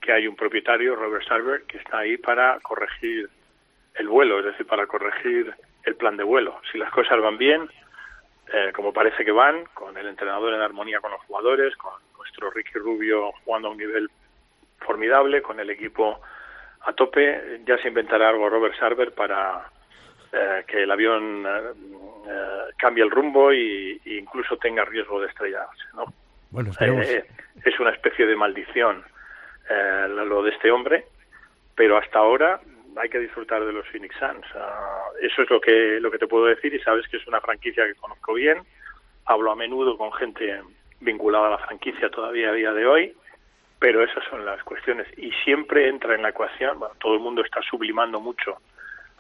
que 0.02 0.12
hay 0.12 0.28
un 0.28 0.36
propietario, 0.36 0.96
Robert 0.96 1.26
Sarver, 1.28 1.64
que 1.64 1.78
está 1.78 2.00
ahí 2.00 2.18
para 2.18 2.60
corregir 2.60 3.30
el 3.96 4.08
vuelo, 4.08 4.40
es 4.40 4.46
decir, 4.46 4.66
para 4.66 4.86
corregir 4.86 5.54
el 5.88 5.96
plan 5.96 6.18
de 6.18 6.24
vuelo. 6.24 6.60
Si 6.72 6.78
las 6.78 6.92
cosas 6.92 7.20
van 7.22 7.38
bien, 7.38 7.70
eh, 8.54 8.72
como 8.76 8.94
parece 8.94 9.24
que 9.24 9.32
van, 9.32 9.66
con 9.74 9.98
el 9.98 10.08
entrenador 10.08 10.54
en 10.54 10.62
armonía 10.62 11.00
con 11.00 11.12
los 11.12 11.22
jugadores, 11.22 11.76
con 11.78 11.94
nuestro 12.18 12.52
Ricky 12.52 12.78
Rubio 12.78 13.32
jugando 13.44 13.70
a 13.70 13.72
un 13.72 13.78
nivel 13.78 14.10
formidable, 14.80 15.42
con 15.42 15.60
el 15.60 15.70
equipo 15.70 16.22
a 16.82 16.94
tope. 16.94 17.62
Ya 17.66 17.78
se 17.78 17.88
inventará 17.88 18.30
algo 18.30 18.50
Robert 18.50 18.76
Sarver 18.78 19.14
para 19.14 19.70
eh, 20.34 20.64
que 20.68 20.84
el 20.84 20.92
avión 20.92 21.46
eh, 21.46 21.72
eh, 22.28 22.74
cambie 22.78 23.04
el 23.04 23.10
rumbo 23.10 23.54
y, 23.54 24.00
incluso 24.06 24.58
tenga 24.58 24.84
riesgo 24.84 25.22
de 25.22 25.28
estrellarse. 25.28 25.84
¿no? 25.94 26.14
Bueno, 26.52 26.72
es 26.72 27.80
una 27.80 27.92
especie 27.92 28.26
de 28.26 28.36
maldición 28.36 29.04
lo 30.10 30.44
de 30.44 30.52
este 30.52 30.72
hombre, 30.72 31.06
pero 31.76 31.98
hasta 31.98 32.20
ahora 32.20 32.62
hay 33.00 33.10
que 33.10 33.20
disfrutar 33.20 33.66
de 33.66 33.74
los 33.74 33.88
Phoenix 33.88 34.16
Suns. 34.18 34.46
Ah, 34.56 35.10
eso 35.22 35.42
es 35.42 35.50
lo 35.50 35.60
que, 35.62 36.00
lo 36.00 36.12
que 36.12 36.18
te 36.18 36.28
puedo 36.28 36.46
decir 36.46 36.74
y 36.74 36.80
sabes 36.80 37.08
que 37.08 37.18
es 37.18 37.28
una 37.28 37.42
franquicia 37.42 37.86
que 37.86 37.96
conozco 37.96 38.34
bien. 38.34 38.60
Hablo 39.26 39.52
a 39.52 39.56
menudo 39.56 39.98
con 39.98 40.12
gente 40.14 40.62
vinculada 41.00 41.48
a 41.48 41.52
la 41.52 41.58
franquicia 41.60 42.10
todavía 42.10 42.50
a 42.50 42.54
día 42.54 42.74
de 42.74 42.86
hoy 42.86 43.16
pero 43.80 44.04
esas 44.04 44.24
son 44.30 44.46
las 44.46 44.64
cuestiones. 44.64 45.08
Y 45.18 45.32
siempre 45.44 45.88
entra 45.88 46.16
en 46.16 46.24
la 46.24 46.30
ecuación, 46.30 46.80
bueno, 46.80 46.96
todo 47.00 47.14
el 47.14 47.20
mundo 47.20 47.42
está 47.42 47.62
sublimando 47.62 48.20
mucho 48.20 48.58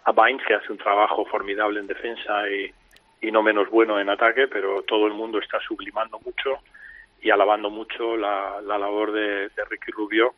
a 0.03 0.11
Baines, 0.11 0.45
que 0.47 0.55
hace 0.55 0.71
un 0.71 0.77
trabajo 0.77 1.25
formidable 1.25 1.79
en 1.79 1.87
defensa 1.87 2.49
y, 2.49 2.73
y 3.21 3.31
no 3.31 3.43
menos 3.43 3.69
bueno 3.69 3.99
en 3.99 4.09
ataque, 4.09 4.47
pero 4.47 4.81
todo 4.83 5.05
el 5.07 5.13
mundo 5.13 5.39
está 5.39 5.59
sublimando 5.59 6.19
mucho 6.19 6.59
y 7.21 7.29
alabando 7.29 7.69
mucho 7.69 8.15
la, 8.15 8.61
la 8.61 8.77
labor 8.77 9.11
de, 9.11 9.49
Ricky 9.69 9.91
Rubio, 9.91 10.35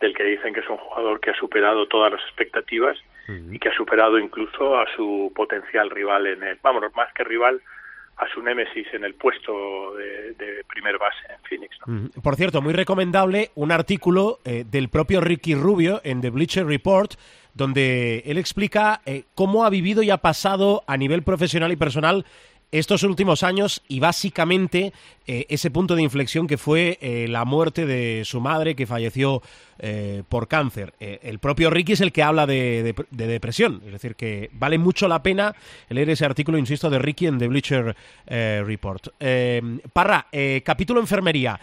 del 0.00 0.14
que 0.14 0.24
dicen 0.24 0.52
que 0.52 0.60
es 0.60 0.68
un 0.68 0.76
jugador 0.76 1.20
que 1.20 1.30
ha 1.30 1.34
superado 1.34 1.86
todas 1.86 2.12
las 2.12 2.20
expectativas 2.22 2.98
y 3.28 3.58
que 3.58 3.70
ha 3.70 3.74
superado 3.74 4.18
incluso 4.18 4.76
a 4.78 4.84
su 4.94 5.32
potencial 5.34 5.88
rival 5.88 6.26
en 6.26 6.42
el, 6.42 6.58
vamos, 6.62 6.82
más 6.94 7.10
que 7.14 7.24
rival, 7.24 7.62
a 8.16 8.28
su 8.32 8.42
némesis 8.42 8.86
en 8.92 9.04
el 9.04 9.14
puesto 9.14 9.94
de, 9.96 10.62
primer 10.68 10.98
base 10.98 11.18
en 11.30 11.40
Phoenix. 11.48 11.76
Por 12.22 12.36
cierto, 12.36 12.62
muy 12.62 12.72
recomendable 12.72 13.50
un 13.54 13.72
artículo 13.72 14.38
eh, 14.44 14.64
del 14.68 14.88
propio 14.88 15.20
Ricky 15.20 15.54
Rubio 15.54 16.00
en 16.04 16.20
The 16.20 16.30
Bleacher 16.30 16.66
Report, 16.66 17.14
donde 17.54 18.22
él 18.26 18.38
explica 18.38 19.00
eh, 19.06 19.24
cómo 19.34 19.64
ha 19.64 19.70
vivido 19.70 20.02
y 20.02 20.10
ha 20.10 20.18
pasado 20.18 20.82
a 20.86 20.96
nivel 20.96 21.22
profesional 21.22 21.72
y 21.72 21.76
personal 21.76 22.24
estos 22.72 23.04
últimos 23.04 23.44
años 23.44 23.82
y 23.88 24.00
básicamente 24.00 24.92
eh, 25.26 25.46
ese 25.48 25.70
punto 25.70 25.94
de 25.94 26.02
inflexión 26.02 26.48
que 26.48 26.58
fue 26.58 26.98
la 27.28 27.44
muerte 27.44 27.86
de 27.86 28.24
su 28.24 28.40
madre 28.40 28.74
que 28.74 28.86
falleció 28.86 29.42
eh, 29.78 30.22
por 30.28 30.46
cáncer. 30.46 30.94
Eh, 31.00 31.18
el 31.22 31.40
propio 31.40 31.68
Ricky 31.68 31.94
es 31.94 32.00
el 32.00 32.12
que 32.12 32.22
habla 32.22 32.46
de, 32.46 32.94
depresión, 33.10 33.82
es 33.84 33.92
decir, 33.92 34.14
que 34.14 34.48
vale 34.52 34.78
mucho 34.78 35.08
la 35.08 35.22
pena 35.22 35.54
leer 35.88 36.10
ese 36.10 36.24
artículo, 36.24 36.58
insisto, 36.58 36.90
de 36.90 37.00
Ricky 37.00 37.26
en 37.26 37.38
The 37.38 37.48
Bleacher 37.48 37.96
eh, 38.26 38.62
Report. 38.64 39.08
Parra, 39.92 40.26
capítulo 40.64 41.00
enfermería. 41.00 41.58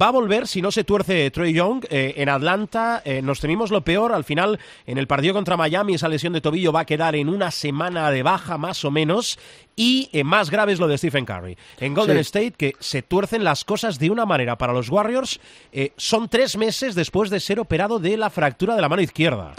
va 0.00 0.08
a 0.08 0.10
volver 0.10 0.46
si 0.48 0.60
no 0.60 0.70
se 0.72 0.84
tuerce 0.84 1.30
Troy 1.30 1.52
Young 1.52 1.84
en 1.90 2.28
Atlanta. 2.28 3.02
nos 3.22 3.40
temimos 3.40 3.70
lo 3.70 3.82
peor. 3.82 4.12
Al 4.12 4.24
final, 4.24 4.58
en 4.86 4.98
el 4.98 5.06
partido 5.06 5.34
contra 5.34 5.56
Miami, 5.56 5.94
esa 5.94 6.08
lesión 6.08 6.32
de 6.32 6.40
tobillo 6.40 6.72
va 6.72 6.80
a 6.80 6.84
quedar 6.84 7.14
en 7.14 7.28
una 7.28 7.50
semana 7.50 8.10
de 8.10 8.22
baja 8.22 8.58
más 8.58 8.84
o 8.84 8.90
menos. 8.90 9.38
Y 9.74 10.10
más 10.24 10.50
grave 10.50 10.72
es 10.72 10.80
lo 10.80 10.88
de 10.88 10.98
Stephen 10.98 11.24
Curry. 11.24 11.56
En 11.80 11.94
Golden 11.94 12.18
State, 12.18 12.52
que 12.52 12.74
se 12.78 13.02
tuercen 13.02 13.42
las 13.42 13.64
cosas 13.64 13.98
de 13.98 14.10
una 14.10 14.26
manera 14.26 14.58
para 14.58 14.72
los 14.72 14.90
Warriors. 14.90 15.40
son 15.96 16.28
tres 16.28 16.56
meses 16.56 16.94
después 16.94 17.30
de 17.30 17.40
ser 17.40 17.51
operado 17.60 17.98
de 17.98 18.16
la 18.16 18.30
fractura 18.30 18.74
de 18.74 18.82
la 18.82 18.88
mano 18.88 19.02
izquierda. 19.02 19.54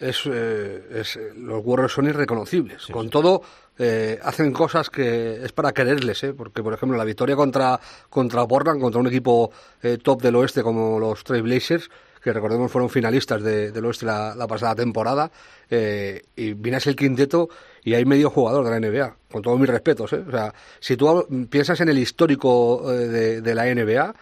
Es, 0.00 0.22
eh, 0.24 1.04
los 1.36 1.62
Warriors 1.62 1.92
son 1.92 2.06
irreconocibles. 2.06 2.86
Con 2.86 3.10
todo, 3.10 3.42
eh, 3.78 4.18
hacen 4.22 4.50
cosas 4.50 4.88
que 4.88 5.44
es 5.44 5.52
para 5.52 5.72
quererles, 5.72 6.24
¿eh? 6.24 6.32
porque 6.32 6.62
por 6.62 6.72
ejemplo 6.72 6.96
la 6.96 7.04
victoria 7.04 7.36
contra, 7.36 7.78
contra 8.08 8.46
Portland, 8.46 8.80
contra 8.80 8.98
un 8.98 9.08
equipo 9.08 9.52
top 10.02 10.22
del 10.22 10.36
oeste 10.36 10.62
como 10.62 10.98
los 10.98 11.22
Trailblazers, 11.22 11.90
que 12.22 12.32
recordemos 12.32 12.72
fueron 12.72 12.88
finalistas 12.88 13.42
de, 13.42 13.72
del 13.72 13.84
oeste 13.84 14.06
la, 14.06 14.34
la 14.34 14.46
pasada 14.46 14.74
temporada, 14.74 15.30
y 15.70 16.52
vienes 16.54 16.86
el 16.86 16.96
quinteto 16.96 17.48
y 17.84 17.94
hay 17.94 18.04
medio 18.04 18.30
jugador 18.30 18.64
de 18.64 18.70
la 18.70 18.80
NBA, 18.80 19.16
con 19.30 19.42
todos 19.42 19.60
mis 19.60 19.68
respetos. 19.68 20.12
O 20.12 20.30
sea, 20.30 20.52
si 20.80 20.96
tú 20.96 21.46
piensas 21.50 21.80
en 21.80 21.90
el 21.90 21.98
histórico 21.98 22.90
de, 22.90 23.40
de 23.40 23.54
la 23.54 23.66
NBA, 23.66 24.14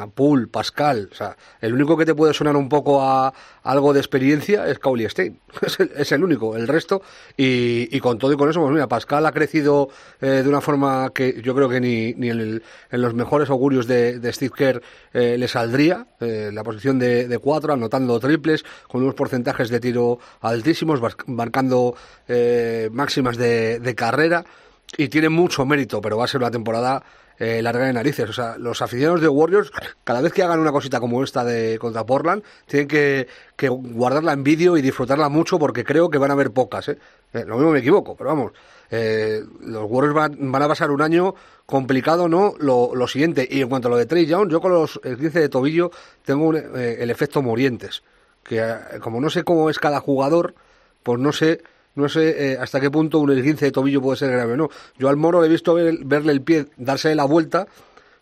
o 0.00 0.48
Pascal, 0.48 1.08
o 1.12 1.14
sea, 1.14 1.36
el 1.60 1.74
único 1.74 1.96
que 1.96 2.04
te 2.06 2.14
puede 2.14 2.34
sonar 2.34 2.56
un 2.56 2.68
poco 2.68 3.02
a 3.02 3.32
algo 3.62 3.92
de 3.92 4.00
experiencia 4.00 4.66
es 4.68 4.78
Cauley 4.78 5.08
Stein, 5.08 5.38
es 5.62 5.78
el, 5.80 5.90
es 5.96 6.12
el 6.12 6.24
único, 6.24 6.56
el 6.56 6.66
resto, 6.68 7.02
y, 7.36 7.86
con 8.00 8.18
todo 8.18 8.32
y 8.32 8.36
con 8.36 8.48
eso, 8.50 8.60
pues 8.60 8.72
mira, 8.72 8.88
Pascal 8.88 9.24
ha 9.26 9.32
crecido 9.32 9.88
eh, 10.20 10.26
de 10.42 10.48
una 10.48 10.60
forma 10.60 11.10
que 11.14 11.40
yo 11.42 11.54
creo 11.54 11.68
que 11.68 11.80
ni, 11.80 12.14
ni 12.14 12.30
en, 12.30 12.40
el- 12.40 12.62
en 12.90 13.02
los 13.02 13.14
mejores 13.14 13.50
augurios 13.50 13.86
de, 13.86 14.18
Steve 14.32 14.52
Kerr 14.56 14.82
eh, 15.12 15.36
le 15.38 15.48
saldría, 15.48 16.06
eh, 16.20 16.50
la 16.52 16.62
posición 16.64 16.98
de, 16.98 17.28
de 17.28 17.38
cuatro, 17.38 17.72
anotando 17.72 18.18
triples, 18.20 18.64
con 18.88 19.02
unos 19.02 19.14
porcentajes 19.14 19.68
de 19.70 19.80
tiro 19.80 20.18
altísimos, 20.40 21.00
marcando 21.26 21.94
máximas 22.92 23.36
de, 23.36 23.78
de 23.80 23.94
carrera, 23.94 24.44
y 24.96 25.08
tiene 25.08 25.28
mucho 25.28 25.64
mérito, 25.64 26.00
pero 26.00 26.16
va 26.18 26.24
a 26.24 26.28
ser 26.28 26.40
una 26.40 26.50
temporada 26.50 27.02
eh, 27.38 27.62
larga 27.62 27.86
de 27.86 27.92
narices. 27.92 28.28
O 28.28 28.32
sea, 28.32 28.56
los 28.58 28.82
aficionados 28.82 29.20
de 29.20 29.28
Warriors, 29.28 29.70
cada 30.04 30.20
vez 30.20 30.32
que 30.32 30.42
hagan 30.42 30.60
una 30.60 30.70
cosita 30.72 31.00
como 31.00 31.22
esta 31.24 31.44
de 31.44 31.78
contra 31.78 32.04
Portland, 32.04 32.42
tienen 32.66 32.88
que, 32.88 33.26
que 33.56 33.68
guardarla 33.68 34.32
en 34.32 34.44
vídeo 34.44 34.76
y 34.76 34.82
disfrutarla 34.82 35.28
mucho 35.28 35.58
porque 35.58 35.84
creo 35.84 36.10
que 36.10 36.18
van 36.18 36.30
a 36.30 36.34
haber 36.34 36.50
pocas. 36.50 36.88
¿eh? 36.88 36.98
Eh, 37.32 37.44
lo 37.46 37.56
mismo 37.56 37.72
me 37.72 37.78
equivoco, 37.78 38.14
pero 38.16 38.30
vamos. 38.30 38.52
eh, 38.90 39.42
los 39.60 39.90
Warriors 39.90 40.14
van, 40.14 40.52
van 40.52 40.62
a 40.62 40.68
pasar 40.68 40.90
un 40.90 41.00
año 41.00 41.34
complicado, 41.64 42.28
¿no? 42.28 42.54
Lo, 42.58 42.94
lo 42.94 43.08
siguiente. 43.08 43.48
Y 43.50 43.62
en 43.62 43.68
cuanto 43.70 43.88
a 43.88 43.90
lo 43.92 43.96
de 43.96 44.06
Trey 44.06 44.26
Young, 44.26 44.50
yo 44.50 44.60
con 44.60 44.72
los 44.72 45.00
el 45.02 45.16
15 45.16 45.40
de 45.40 45.48
tobillo 45.48 45.90
tengo 46.24 46.44
un, 46.46 46.56
eh, 46.56 46.98
el 47.00 47.10
efecto 47.10 47.40
Morientes. 47.42 48.02
Que 48.44 48.62
como 49.00 49.20
no 49.20 49.30
sé 49.30 49.44
cómo 49.44 49.70
es 49.70 49.78
cada 49.78 50.00
jugador, 50.00 50.54
pues 51.02 51.18
no 51.20 51.32
sé 51.32 51.62
no 51.94 52.08
sé 52.08 52.52
eh, 52.52 52.58
hasta 52.58 52.80
qué 52.80 52.90
punto 52.90 53.18
un 53.18 53.30
esguince 53.32 53.66
de 53.66 53.72
tobillo 53.72 54.00
puede 54.00 54.16
ser 54.18 54.30
grave 54.30 54.54
o 54.54 54.56
no. 54.56 54.68
Yo 54.98 55.08
al 55.08 55.16
Moro 55.16 55.40
le 55.40 55.46
he 55.46 55.50
visto 55.50 55.74
ver- 55.74 55.98
verle 56.04 56.32
el 56.32 56.40
pie, 56.42 56.66
darse 56.76 57.14
la 57.14 57.24
vuelta, 57.24 57.66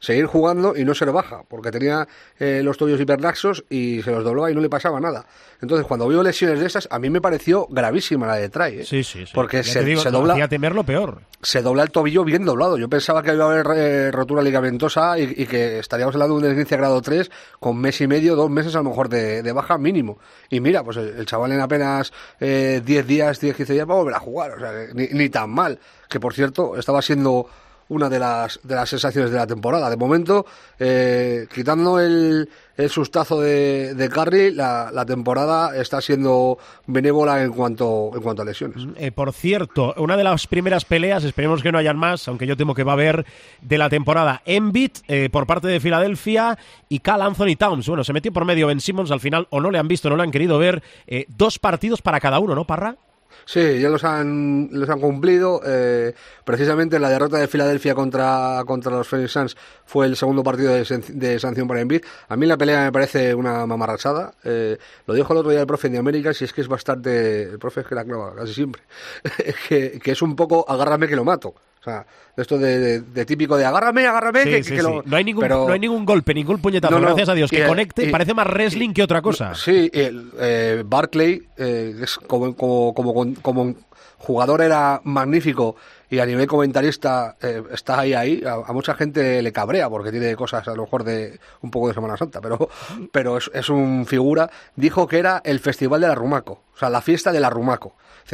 seguir 0.01 0.27
jugando 0.27 0.75
y 0.77 0.85
no 0.85 0.95
se 0.95 1.07
le 1.07 1.13
baja, 1.13 1.43
porque 1.47 1.71
tenía 1.71 2.09
eh, 2.39 2.63
los 2.65 2.77
tobillos 2.77 3.01
hiperlaxos 3.01 3.65
y 3.71 4.03
se 4.03 4.11
los 4.11 4.25
doblaba 4.25 4.51
y 4.51 4.55
no 4.55 4.61
le 4.61 4.69
pasaba 4.69 4.99
nada. 4.99 5.27
Entonces, 5.61 5.87
cuando 5.87 6.09
veo 6.09 6.23
lesiones 6.23 6.59
de 6.59 6.67
esas, 6.67 6.89
a 6.91 6.99
mí 6.99 7.11
me 7.11 7.21
pareció 7.21 7.67
gravísima 7.71 8.27
la 8.27 8.37
de 8.37 8.49
Try. 8.49 8.81
¿eh? 8.81 8.85
Sí, 8.85 9.05
sí, 9.05 9.27
sí. 9.27 9.33
Porque 9.35 9.63
se, 9.63 9.85
digo, 9.85 10.01
se 10.01 10.11
dobla 10.11 10.49
temer 10.49 10.75
lo 10.75 10.85
peor. 10.85 11.21
se 11.43 11.61
dobla 11.63 11.83
el 11.83 11.91
tobillo 11.91 12.25
bien 12.25 12.45
doblado. 12.45 12.79
Yo 12.79 12.89
pensaba 12.89 13.23
que 13.23 13.35
iba 13.35 13.45
a 13.45 13.53
haber 13.53 13.67
eh, 13.77 14.11
rotura 14.11 14.43
ligamentosa 14.43 15.19
y, 15.19 15.35
y 15.37 15.47
que 15.47 15.79
estaríamos 15.79 16.15
hablando 16.15 16.37
de 16.37 16.47
un 16.47 16.51
esguince 16.51 16.77
grado 16.79 17.01
3 17.03 17.31
con 17.61 17.79
mes 17.79 18.01
y 18.01 18.07
medio, 18.07 18.37
dos 18.37 18.51
meses 18.51 18.75
a 18.75 18.79
lo 18.79 18.85
mejor 18.91 19.11
de, 19.11 19.43
de 19.43 19.53
baja 19.53 19.77
mínimo. 19.77 20.19
Y 20.49 20.61
mira, 20.61 20.83
pues 20.83 20.97
el, 20.97 21.09
el 21.09 21.27
chaval 21.27 21.53
en 21.53 21.61
apenas 21.61 22.11
eh, 22.41 22.81
10 22.85 23.07
días, 23.07 23.39
10, 23.39 23.55
15 23.55 23.73
días 23.75 23.89
va 23.89 23.93
a 23.93 23.99
volver 23.99 24.15
a 24.15 24.21
jugar. 24.21 24.53
O 24.53 24.59
sea, 24.59 24.73
ni, 24.95 25.09
ni 25.09 25.29
tan 25.29 25.51
mal. 25.51 25.79
Que 26.09 26.19
por 26.19 26.33
cierto, 26.33 26.77
estaba 26.79 27.03
siendo 27.03 27.47
una 27.91 28.09
de 28.09 28.19
las, 28.19 28.59
de 28.63 28.75
las 28.75 28.89
sensaciones 28.89 29.31
de 29.31 29.37
la 29.37 29.47
temporada. 29.47 29.91
De 29.91 29.97
momento, 29.97 30.47
eh, 30.79 31.47
quitando 31.55 32.01
el, 32.01 32.49
el 32.77 32.89
sustazo 32.89 33.41
de, 33.41 33.95
de 33.95 34.09
Curry, 34.09 34.53
la, 34.53 34.91
la 34.93 35.05
temporada 35.05 35.77
está 35.77 36.01
siendo 36.01 36.59
benévola 36.87 37.43
en 37.43 37.53
cuanto, 37.53 38.11
en 38.15 38.23
cuanto 38.23 38.43
a 38.43 38.45
lesiones. 38.45 38.87
Eh, 38.97 39.13
por 39.13 39.33
cierto, 39.33 39.93
una 39.99 40.17
de 40.17 40.25
las 40.25 40.47
primeras 40.47 40.85
peleas, 40.85 41.25
esperemos 41.25 41.63
que 41.63 41.73
no 41.73 41.79
hayan 41.79 41.99
más, 41.99 42.27
aunque 42.29 42.47
yo 42.47 42.57
temo 42.57 42.75
que 42.75 42.85
va 42.85 42.93
a 42.93 42.95
haber, 42.95 43.27
de 43.61 43.77
la 43.77 43.91
temporada. 43.91 44.41
Embiid 44.47 44.93
eh, 45.09 45.29
por 45.31 45.47
parte 45.47 45.69
de 45.69 45.81
Filadelfia 45.81 46.59
y 46.89 47.01
Cal 47.01 47.23
Anthony 47.23 47.57
Towns. 47.59 47.89
Bueno, 47.89 48.05
se 48.05 48.13
metió 48.13 48.33
por 48.33 48.45
medio 48.45 48.69
Ben 48.69 48.81
Simmons 48.81 49.11
al 49.11 49.21
final, 49.21 49.47
o 49.51 49.61
no 49.61 49.71
le 49.71 49.79
han 49.79 49.89
visto, 49.89 50.09
no 50.09 50.17
le 50.17 50.23
han 50.23 50.31
querido 50.31 50.59
ver. 50.59 50.83
Eh, 51.07 51.27
dos 51.29 51.59
partidos 51.59 52.03
para 52.03 52.21
cada 52.21 52.39
uno, 52.39 52.55
¿no, 52.55 52.65
Parra? 52.65 52.97
Sí, 53.45 53.81
ya 53.81 53.89
los 53.89 54.05
han, 54.05 54.69
los 54.73 54.89
han 54.89 55.01
cumplido. 55.01 55.61
Eh, 55.67 56.15
precisamente 56.45 56.99
la 56.99 57.09
derrota 57.09 57.39
de 57.39 57.49
Filadelfia 57.49 57.95
contra, 57.95 58.63
contra 58.67 58.93
los 58.93 59.09
Phoenix 59.09 59.33
Suns 59.33 59.57
fue 59.85 60.07
el 60.07 60.17
segundo 60.17 60.43
partido 60.43 60.73
de, 60.73 61.39
sanción 61.39 61.67
para 61.67 61.81
Embiid. 61.81 62.03
A 62.29 62.37
mí 62.37 62.47
la 62.47 62.57
pelea 62.57 62.85
me 62.85 62.93
parece 62.93 63.35
una 63.35 63.67
mamarrachada. 63.67 64.35
Eh, 64.45 64.79
lo 65.07 65.15
dijo 65.15 65.33
el 65.33 65.39
otro 65.39 65.51
día 65.51 65.61
el 65.61 65.67
profe 65.67 65.89
de 65.89 65.99
América, 65.99 66.33
si 66.35 66.45
es 66.45 66.53
que 66.53 66.61
es 66.61 66.69
bastante... 66.69 67.43
El 67.45 67.59
profe 67.59 67.81
es 67.81 67.87
que 67.87 67.95
la 67.95 68.05
clava 68.05 68.35
casi 68.35 68.55
siempre. 68.55 68.83
que, 69.69 69.99
que 69.99 70.11
es 70.13 70.23
un 70.23 70.37
poco 70.37 70.65
agárrame 70.69 71.09
que 71.09 71.17
lo 71.17 71.25
mato. 71.25 71.55
O 71.81 71.83
sea, 71.83 72.05
esto 72.37 72.59
de, 72.59 72.79
de- 72.79 73.01
de 73.01 73.25
típico 73.25 73.57
de 73.57 73.65
agárrame, 73.65 74.07
agárrame, 74.07 74.43
Sí, 74.43 74.51
que, 74.51 74.63
sí, 74.65 74.71
que 74.73 74.77
sí. 74.81 74.83
lo... 74.83 75.03
No, 75.05 75.17
hay 75.17 75.25
ningún, 75.25 75.41
pero- 75.43 75.67
no 75.67 75.73
hay 75.73 75.81
ningún 75.81 76.05
golpe, 76.05 76.35
ningún 76.35 76.61
puñetazo, 76.61 76.93
No, 76.95 77.01
no. 77.01 77.07
gracias 77.07 77.29
a 77.31 77.35
Dios. 77.35 77.51
Que 77.51 77.67
conecte, 77.67 78.05
y- 78.07 78.11
parece 78.11 78.35
más 78.35 78.47
wrestling 78.47 78.93
que 78.93 79.03
otra 79.03 79.23
cosa. 79.23 79.55
Sí, 79.55 79.91
el, 79.95 80.31
eh, 80.39 80.83
Barclay 80.85 81.43
eh, 81.57 81.95
es 82.03 82.17
como, 82.19 82.55
como, 82.55 82.93
como, 82.93 83.35
como 83.41 83.75
jugador 84.19 84.61
era 84.61 85.01
magnífico 85.05 85.77
y 86.11 86.19
a 86.19 86.27
nivel 86.27 86.47
comentarista 86.47 87.37
eh, 87.41 87.63
está 87.73 88.01
ahí 88.01 88.13
ahí. 88.13 88.43
A, 88.45 88.55
a 88.69 88.73
mucha 88.75 88.93
gente 88.95 89.41
le 89.41 89.51
cabrea 89.53 89.89
porque 89.89 90.11
tiene 90.11 90.37
cosas 90.37 90.69
a 90.69 90.75
lo 90.75 90.83
mejor 90.83 91.05
de 91.05 91.41
un 91.63 91.71
poco 91.71 91.89
de 91.89 91.95
Semana 91.95 92.19
Santa, 92.19 92.43
pero, 92.43 92.69
pero 93.13 93.39
es, 93.39 93.51
es 93.55 93.71
un 93.71 94.05
figura. 94.07 94.51
Dijo 94.77 95.07
que 95.07 95.19
era 95.19 95.41
el 95.45 95.61
festival 95.61 96.03
de 96.03 96.09
la 96.09 96.15
Rumaco, 96.15 96.65
o 96.75 96.79
sea, 96.79 96.91
la 96.91 97.01
fiesta 97.01 97.33
de 97.33 97.41
la 97.41 97.49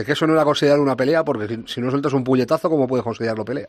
Que 0.04 0.12
eso 0.12 0.26
no 0.26 0.34
era 0.34 0.44
considerado 0.44 0.82
una 0.82 0.96
pelea 0.96 1.24
porque 1.24 1.46
si, 1.46 1.62
si 1.66 1.80
no 1.80 1.90
sueltas 1.90 2.12
un 2.12 2.24
puñetazo, 2.24 2.68
¿cómo 2.68 2.86
puedes 2.86 3.04
considerarlo 3.04 3.44
pelea? 3.44 3.66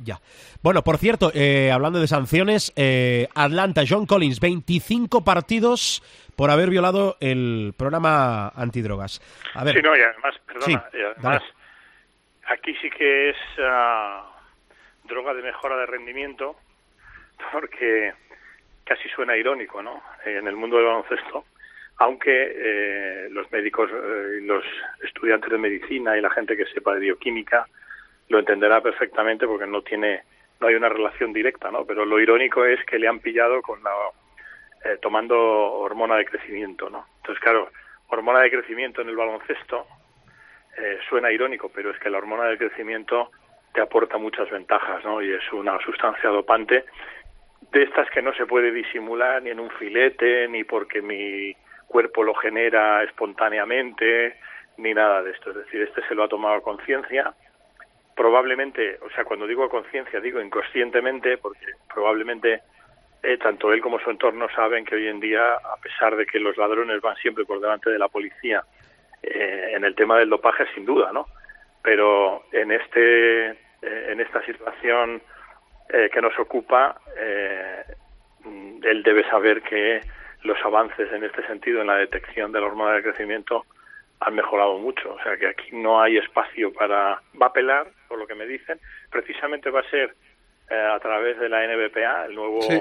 Ya. 0.00 0.20
Bueno, 0.62 0.82
por 0.84 0.96
cierto, 0.98 1.32
eh, 1.34 1.72
hablando 1.72 1.98
de 2.00 2.06
sanciones, 2.06 2.72
eh, 2.76 3.26
Atlanta, 3.34 3.82
John 3.88 4.06
Collins, 4.06 4.38
25 4.38 5.24
partidos 5.24 6.02
por 6.36 6.50
haber 6.52 6.70
violado 6.70 7.16
el 7.18 7.74
programa 7.76 8.48
antidrogas. 8.50 9.20
A 9.54 9.64
ver, 9.64 9.74
Sí, 9.74 9.82
no, 9.82 9.96
y 9.96 10.00
además, 10.00 10.34
perdona, 10.46 10.66
Sí, 10.66 10.72
y 10.72 11.02
además, 11.02 11.42
dale. 11.42 11.44
aquí 12.46 12.74
sí 12.80 12.88
que 12.90 13.30
es 13.30 13.36
ah, 13.60 14.30
droga 15.02 15.34
de 15.34 15.42
mejora 15.42 15.76
de 15.78 15.86
rendimiento, 15.86 16.54
porque 17.52 18.12
casi 18.84 19.08
suena 19.08 19.36
irónico, 19.36 19.82
¿no? 19.82 20.00
En 20.24 20.46
el 20.46 20.54
mundo 20.54 20.76
del 20.76 20.86
baloncesto, 20.86 21.44
aunque 21.98 22.52
eh, 22.54 23.28
los 23.30 23.50
médicos, 23.50 23.90
eh, 23.92 24.40
los 24.42 24.64
estudiantes 25.02 25.50
de 25.50 25.58
medicina 25.58 26.16
y 26.16 26.20
la 26.20 26.30
gente 26.30 26.56
que 26.56 26.66
sepa 26.66 26.94
de 26.94 27.00
bioquímica 27.00 27.66
lo 28.28 28.38
entenderá 28.38 28.80
perfectamente 28.80 29.46
porque 29.46 29.66
no 29.66 29.82
tiene, 29.82 30.22
no 30.60 30.68
hay 30.68 30.76
una 30.76 30.88
relación 30.88 31.32
directa, 31.32 31.70
¿no? 31.70 31.84
Pero 31.84 32.04
lo 32.04 32.20
irónico 32.20 32.64
es 32.64 32.84
que 32.84 32.98
le 32.98 33.08
han 33.08 33.20
pillado 33.20 33.62
con 33.62 33.82
la 33.82 33.90
eh, 34.84 34.98
tomando 35.02 35.36
hormona 35.36 36.16
de 36.16 36.24
crecimiento, 36.24 36.88
¿no? 36.88 37.06
Entonces, 37.16 37.42
claro, 37.42 37.70
hormona 38.08 38.40
de 38.40 38.50
crecimiento 38.50 39.02
en 39.02 39.08
el 39.08 39.16
baloncesto 39.16 39.86
eh, 40.78 40.98
suena 41.08 41.32
irónico, 41.32 41.70
pero 41.74 41.90
es 41.90 41.98
que 41.98 42.10
la 42.10 42.18
hormona 42.18 42.44
de 42.44 42.58
crecimiento 42.58 43.32
te 43.74 43.80
aporta 43.80 44.18
muchas 44.18 44.48
ventajas, 44.50 45.04
¿no? 45.04 45.20
Y 45.20 45.32
es 45.32 45.52
una 45.52 45.78
sustancia 45.80 46.30
dopante 46.30 46.84
de 47.72 47.82
estas 47.82 48.08
que 48.10 48.22
no 48.22 48.32
se 48.34 48.46
puede 48.46 48.70
disimular 48.70 49.42
ni 49.42 49.50
en 49.50 49.58
un 49.58 49.70
filete, 49.70 50.46
ni 50.46 50.62
porque 50.62 51.02
mi 51.02 51.56
cuerpo 51.88 52.22
lo 52.22 52.34
genera 52.34 53.02
espontáneamente, 53.02 54.36
ni 54.76 54.94
nada 54.94 55.22
de 55.22 55.32
esto. 55.32 55.50
Es 55.50 55.56
decir, 55.56 55.82
este 55.82 56.02
se 56.06 56.14
lo 56.14 56.24
ha 56.24 56.28
tomado 56.28 56.54
a 56.54 56.62
conciencia. 56.62 57.34
Probablemente, 58.14 58.98
o 59.02 59.10
sea, 59.10 59.24
cuando 59.24 59.46
digo 59.46 59.64
a 59.64 59.70
conciencia, 59.70 60.20
digo 60.20 60.40
inconscientemente, 60.40 61.38
porque 61.38 61.66
probablemente 61.92 62.62
eh, 63.22 63.38
tanto 63.38 63.72
él 63.72 63.80
como 63.80 63.98
su 63.98 64.10
entorno 64.10 64.48
saben 64.54 64.84
que 64.84 64.94
hoy 64.94 65.08
en 65.08 65.20
día, 65.20 65.54
a 65.54 65.76
pesar 65.82 66.14
de 66.16 66.26
que 66.26 66.38
los 66.38 66.56
ladrones 66.56 67.00
van 67.00 67.16
siempre 67.16 67.44
por 67.44 67.60
delante 67.60 67.90
de 67.90 67.98
la 67.98 68.08
policía, 68.08 68.62
eh, 69.22 69.72
en 69.74 69.84
el 69.84 69.96
tema 69.96 70.16
del 70.16 70.30
dopaje 70.30 70.64
sin 70.74 70.84
duda, 70.84 71.10
¿no? 71.12 71.26
Pero 71.82 72.44
en 72.52 72.70
este, 72.70 73.50
eh, 73.50 73.56
en 73.82 74.20
esta 74.20 74.44
situación 74.44 75.20
eh, 75.88 76.08
que 76.12 76.22
nos 76.22 76.38
ocupa, 76.38 77.00
él 78.82 79.02
debe 79.02 79.28
saber 79.28 79.60
que 79.62 80.00
los 80.42 80.58
avances 80.64 81.12
en 81.12 81.24
este 81.24 81.46
sentido 81.46 81.80
en 81.80 81.88
la 81.88 81.96
detección 81.96 82.52
de 82.52 82.60
la 82.60 82.66
hormona 82.66 82.92
de 82.94 83.02
crecimiento 83.02 83.64
han 84.20 84.34
mejorado 84.34 84.78
mucho. 84.78 85.14
O 85.14 85.22
sea 85.22 85.36
que 85.36 85.46
aquí 85.48 85.68
no 85.72 86.00
hay 86.00 86.16
espacio 86.18 86.72
para... 86.72 87.20
Va 87.40 87.46
a 87.46 87.48
apelar, 87.50 87.86
por 88.08 88.18
lo 88.18 88.26
que 88.26 88.34
me 88.34 88.46
dicen. 88.46 88.78
Precisamente 89.10 89.70
va 89.70 89.80
a 89.80 89.90
ser 89.90 90.14
eh, 90.70 90.74
a 90.74 90.98
través 91.00 91.38
de 91.38 91.48
la 91.48 91.64
NBPA, 91.66 92.26
el 92.26 92.34
nuevo 92.34 92.60
Sí. 92.62 92.80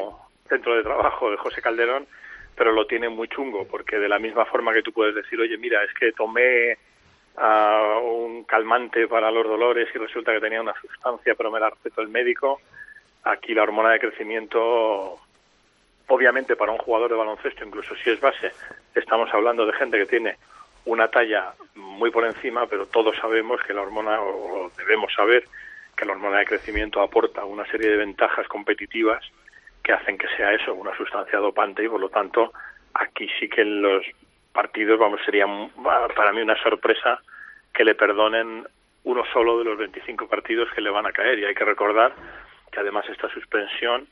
centro 0.50 0.76
de 0.76 0.84
trabajo 0.84 1.30
de 1.32 1.38
José 1.38 1.62
Calderón, 1.62 2.08
pero 2.56 2.72
lo 2.72 2.88
tiene 2.88 3.08
muy 3.10 3.28
chungo, 3.28 3.68
porque 3.68 3.98
de 3.98 4.10
la 4.10 4.18
misma 4.20 4.46
forma 4.46 4.74
que 4.74 4.82
tú 4.82 4.92
puedes 4.92 5.14
decir, 5.14 5.40
oye, 5.40 5.58
mira, 5.58 5.84
es 5.84 5.94
que 5.94 6.12
tomé 6.12 6.78
ah, 7.38 8.00
un 8.04 8.44
calmante 8.46 9.08
para 9.08 9.30
los 9.30 9.46
dolores 9.46 9.88
y 9.94 9.98
resulta 10.00 10.34
que 10.34 10.40
tenía 10.42 10.62
una 10.62 10.74
sustancia, 10.82 11.36
pero 11.36 11.52
me 11.52 11.60
la 11.60 11.70
recetó 11.70 12.02
el 12.02 12.08
médico, 12.08 12.60
aquí 13.24 13.54
la 13.54 13.64
hormona 13.64 13.92
de 13.92 14.00
crecimiento 14.00 15.18
obviamente 16.08 16.56
para 16.56 16.72
un 16.72 16.78
jugador 16.78 17.12
de 17.12 17.18
baloncesto, 17.18 17.66
incluso 17.66 17.96
si 17.96 18.10
es 18.10 18.20
base, 18.20 18.52
estamos 18.96 19.34
hablando 19.34 19.66
de 19.66 19.74
gente 19.74 19.98
que 19.98 20.06
tiene 20.06 20.38
una 20.86 21.10
talla 21.10 21.54
muy 21.76 22.12
por 22.12 22.26
encima, 22.26 22.66
pero 22.68 22.86
todos 22.86 23.16
sabemos 23.18 23.62
que 23.62 23.74
la 23.74 23.82
hormona, 23.82 24.22
o 24.22 24.72
debemos 24.78 25.14
saber, 25.14 25.46
que 25.96 26.06
la 26.06 26.14
hormona 26.14 26.40
de 26.40 26.46
crecimiento 26.46 27.02
aporta 27.02 27.44
una 27.44 27.66
serie 27.66 27.90
de 27.90 27.98
ventajas 27.98 28.48
competitivas 28.48 29.24
que 29.84 29.94
hacen 29.94 30.18
que 30.18 30.28
sea 30.36 30.54
eso, 30.54 30.74
una 30.74 30.96
sustancia 30.96 31.40
dopante 31.40 31.84
y 31.84 31.90
por 31.90 32.00
lo 32.00 32.10
tanto 32.10 32.54
aquí 32.94 33.28
sí 33.40 33.50
que 33.50 33.66
los 33.66 34.06
partidos, 34.54 35.00
vamos, 35.00 35.20
sería 35.26 35.46
para 36.16 36.34
mí 36.34 36.42
una 36.42 36.62
sorpresa 36.62 37.22
que 37.74 37.84
le 37.84 37.96
perdonen 37.96 38.68
uno 39.04 39.24
solo 39.32 39.60
de 39.60 39.66
los 39.66 39.78
25 39.78 40.28
partidos 40.28 40.70
que 40.74 40.82
le 40.82 40.90
van 40.90 41.06
a 41.06 41.12
caer. 41.12 41.40
Y 41.40 41.46
hay 41.46 41.54
que 41.54 41.64
recordar 41.64 42.14
que 42.72 42.80
además 42.80 43.06
esta 43.10 43.30
suspensión 43.30 44.08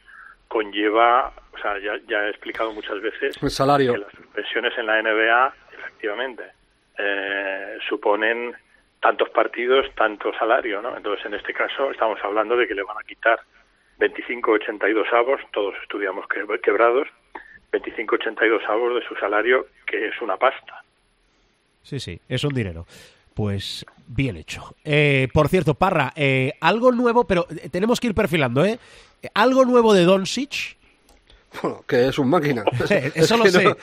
conlleva, 0.47 1.31
o 1.53 1.57
sea, 1.57 1.77
ya, 1.79 1.99
ya 2.07 2.25
he 2.25 2.29
explicado 2.29 2.71
muchas 2.73 3.01
veces 3.01 3.41
el 3.41 3.49
salario. 3.49 3.93
que 3.93 3.99
las 3.99 4.11
suspensiones 4.11 4.77
en 4.77 4.85
la 4.85 5.01
NBA, 5.01 5.53
efectivamente, 5.77 6.43
eh, 6.97 7.77
suponen 7.87 8.55
tantos 9.01 9.29
partidos, 9.29 9.85
tanto 9.95 10.33
salario, 10.33 10.81
¿no? 10.81 10.95
Entonces, 10.95 11.25
en 11.25 11.35
este 11.35 11.53
caso, 11.53 11.91
estamos 11.91 12.19
hablando 12.23 12.55
de 12.55 12.67
que 12.67 12.73
le 12.73 12.83
van 12.83 12.97
a 12.97 13.03
quitar 13.03 13.39
25, 13.99 14.51
82 14.51 15.07
avos, 15.13 15.41
todos 15.51 15.75
estudiamos 15.81 16.25
quebrados, 16.61 17.07
25, 17.71 18.15
82 18.15 18.63
avos 18.67 18.95
de 18.95 19.07
su 19.07 19.15
salario, 19.15 19.67
que 19.85 20.07
es 20.07 20.21
una 20.21 20.37
pasta. 20.37 20.83
Sí, 21.83 21.99
sí, 21.99 22.19
es 22.27 22.43
un 22.43 22.53
dinero. 22.53 22.85
Pues 23.33 23.85
bien 24.07 24.37
hecho. 24.37 24.75
Eh, 24.83 25.27
por 25.33 25.49
cierto, 25.49 25.73
Parra, 25.75 26.13
eh, 26.15 26.53
algo 26.61 26.91
nuevo, 26.91 27.25
pero 27.27 27.45
tenemos 27.69 27.99
que 27.99 28.07
ir 28.07 28.15
perfilando, 28.15 28.63
¿eh? 28.65 28.79
Algo 29.33 29.65
nuevo 29.65 29.93
de 29.93 30.03
Doncic 30.03 30.75
bueno, 31.61 31.83
que 31.87 32.07
es 32.07 32.19
un 32.19 32.29
máquina. 32.29 32.63
eso 33.15 33.37
lo 33.37 33.45
sé. 33.45 33.75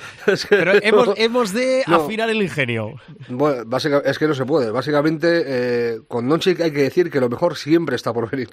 pero 0.48 0.72
hemos, 1.16 1.52
de 1.52 1.82
afinar 1.86 2.30
el 2.30 2.42
ingenio. 2.42 2.94
Bueno, 3.28 3.64
es 4.04 4.18
que 4.18 4.28
no 4.28 4.34
se 4.34 4.44
puede. 4.44 4.70
Básicamente, 4.70 5.42
eh, 5.46 6.00
con 6.08 6.28
Doncic 6.28 6.60
hay 6.60 6.72
que 6.72 6.82
decir 6.82 7.10
que 7.10 7.20
lo 7.20 7.28
mejor 7.28 7.56
siempre 7.56 7.96
está 7.96 8.12
por 8.12 8.30
venir. 8.30 8.50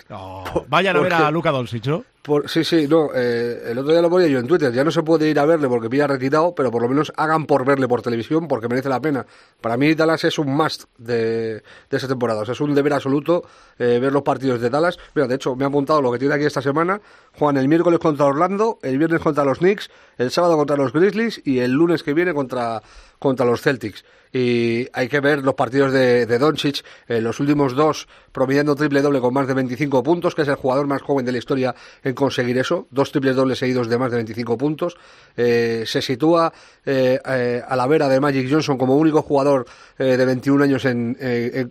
vayan 0.67 0.95
a 0.95 0.99
ver 0.99 1.13
a 1.13 1.32
Luca 1.32 1.52
Doncic, 1.52 1.86
¿no? 1.88 2.04
Sí, 2.46 2.63
sí, 2.63 2.88
no. 2.88 3.10
Eh, 3.13 3.63
el 3.72 3.78
otro 3.78 3.92
día 3.92 4.02
lo 4.02 4.10
ponía 4.10 4.28
yo 4.28 4.39
en 4.39 4.48
Twitter. 4.48 4.72
Ya 4.72 4.84
no 4.84 4.92
se 4.92 5.04
puede 5.04 5.30
ir 5.30 5.39
a 5.39 5.46
verle 5.46 5.68
porque 5.68 5.89
pilla 5.89 6.08
retirado, 6.08 6.54
pero 6.56 6.72
por 6.72 6.82
lo 6.82 6.89
menos 6.89 7.12
hagan 7.15 7.46
por 7.46 7.65
verle 7.65 7.88
por 7.88 8.02
televisión 8.02 8.48
porque 8.48 8.68
merece 8.68 8.89
la 8.89 9.00
pena. 9.00 9.26
Para 9.62 9.78
mí, 9.78 9.94
Dallas 9.96 10.24
es 10.24 10.39
un 10.39 10.56
must 10.56 10.86
de, 10.98 11.63
de 11.89 11.98
esa 11.98 12.08
temporada. 12.08 12.42
O 12.42 12.46
sea, 12.46 12.54
es 12.54 12.62
un 12.62 12.74
deber 12.74 12.94
absoluto 12.94 13.44
eh, 13.78 14.00
ver 14.00 14.12
los 14.12 14.24
partidos 14.24 14.62
de 14.62 14.70
Dallas. 14.70 14.98
Mira, 15.15 15.28
de 15.28 15.36
hecho, 15.36 15.56
me 15.56 15.65
ha 15.65 15.68
apuntado 15.68 16.02
lo 16.02 16.12
que 16.12 16.20
tiene 16.20 16.36
aquí 16.36 16.46
esta 16.46 16.62
semana. 16.62 17.02
Juan 17.38 17.58
el 17.58 17.68
miércoles 17.68 18.00
contra 18.00 18.26
Orlando, 18.26 18.80
el 18.82 18.98
viernes 18.98 19.22
contra 19.22 19.44
los 19.44 19.60
Knicks, 19.60 19.89
el 20.18 20.32
sábado 20.32 20.58
contra 20.58 20.76
los 20.76 20.94
Grizzlies 20.94 21.42
y 21.46 21.60
el 21.60 21.72
lunes 21.72 22.04
que 22.04 22.13
viene 22.13 22.34
contra, 22.34 22.82
contra 23.19 23.45
los 23.45 23.62
Celtics 23.62 24.03
y 24.32 24.88
hay 24.93 25.08
que 25.08 25.19
ver 25.19 25.43
los 25.43 25.55
partidos 25.55 25.91
de, 25.91 26.25
de 26.25 26.38
Doncic, 26.38 26.84
eh, 27.08 27.21
los 27.21 27.39
últimos 27.39 27.75
dos 27.75 28.08
promediando 28.32 28.75
triple 28.75 29.01
doble 29.01 29.19
con 29.19 29.34
más 29.34 29.47
de 29.47 29.53
25 29.55 30.03
puntos, 30.03 30.36
que 30.36 30.43
es 30.43 30.47
el 30.47 30.55
jugador 30.55 30.86
más 30.88 31.01
joven 31.01 31.25
de 31.25 31.32
la 31.32 31.39
historia 31.39 31.73
en 32.03 32.13
conseguir 32.13 32.58
eso, 32.58 32.88
dos 32.91 33.12
triples 33.12 33.36
dobles 33.36 33.58
seguidos 33.58 33.89
de 33.89 33.97
más 33.97 34.12
de 34.12 34.17
25 34.17 34.58
puntos. 34.58 34.97
Eh, 35.36 35.84
se 35.88 36.01
sitúa 36.01 36.53
eh, 36.86 37.19
a 37.25 37.75
la 37.75 37.88
vera 37.88 38.08
de 38.08 38.19
Magic 38.19 38.47
Johnson 38.49 38.77
como 38.77 38.95
único 38.97 39.21
jugador 39.21 39.65
de 39.97 40.23
21 40.25 40.63
años 40.63 40.86
en, 40.86 41.17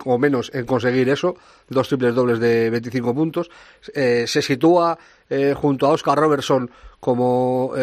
o 0.05 0.19
menos 0.19 0.51
en 0.53 0.67
conseguir 0.67 1.09
eso, 1.09 1.37
dos 1.69 1.89
triples 1.89 2.15
dobles 2.15 2.41
de 2.41 2.71
25 2.71 3.15
puntos. 3.15 3.51
se 3.93 4.43
sitúa 4.43 4.99
junto 5.57 5.87
a 5.87 5.91
Oscar 5.91 6.19
Robertson 6.19 6.71
como 7.01 7.75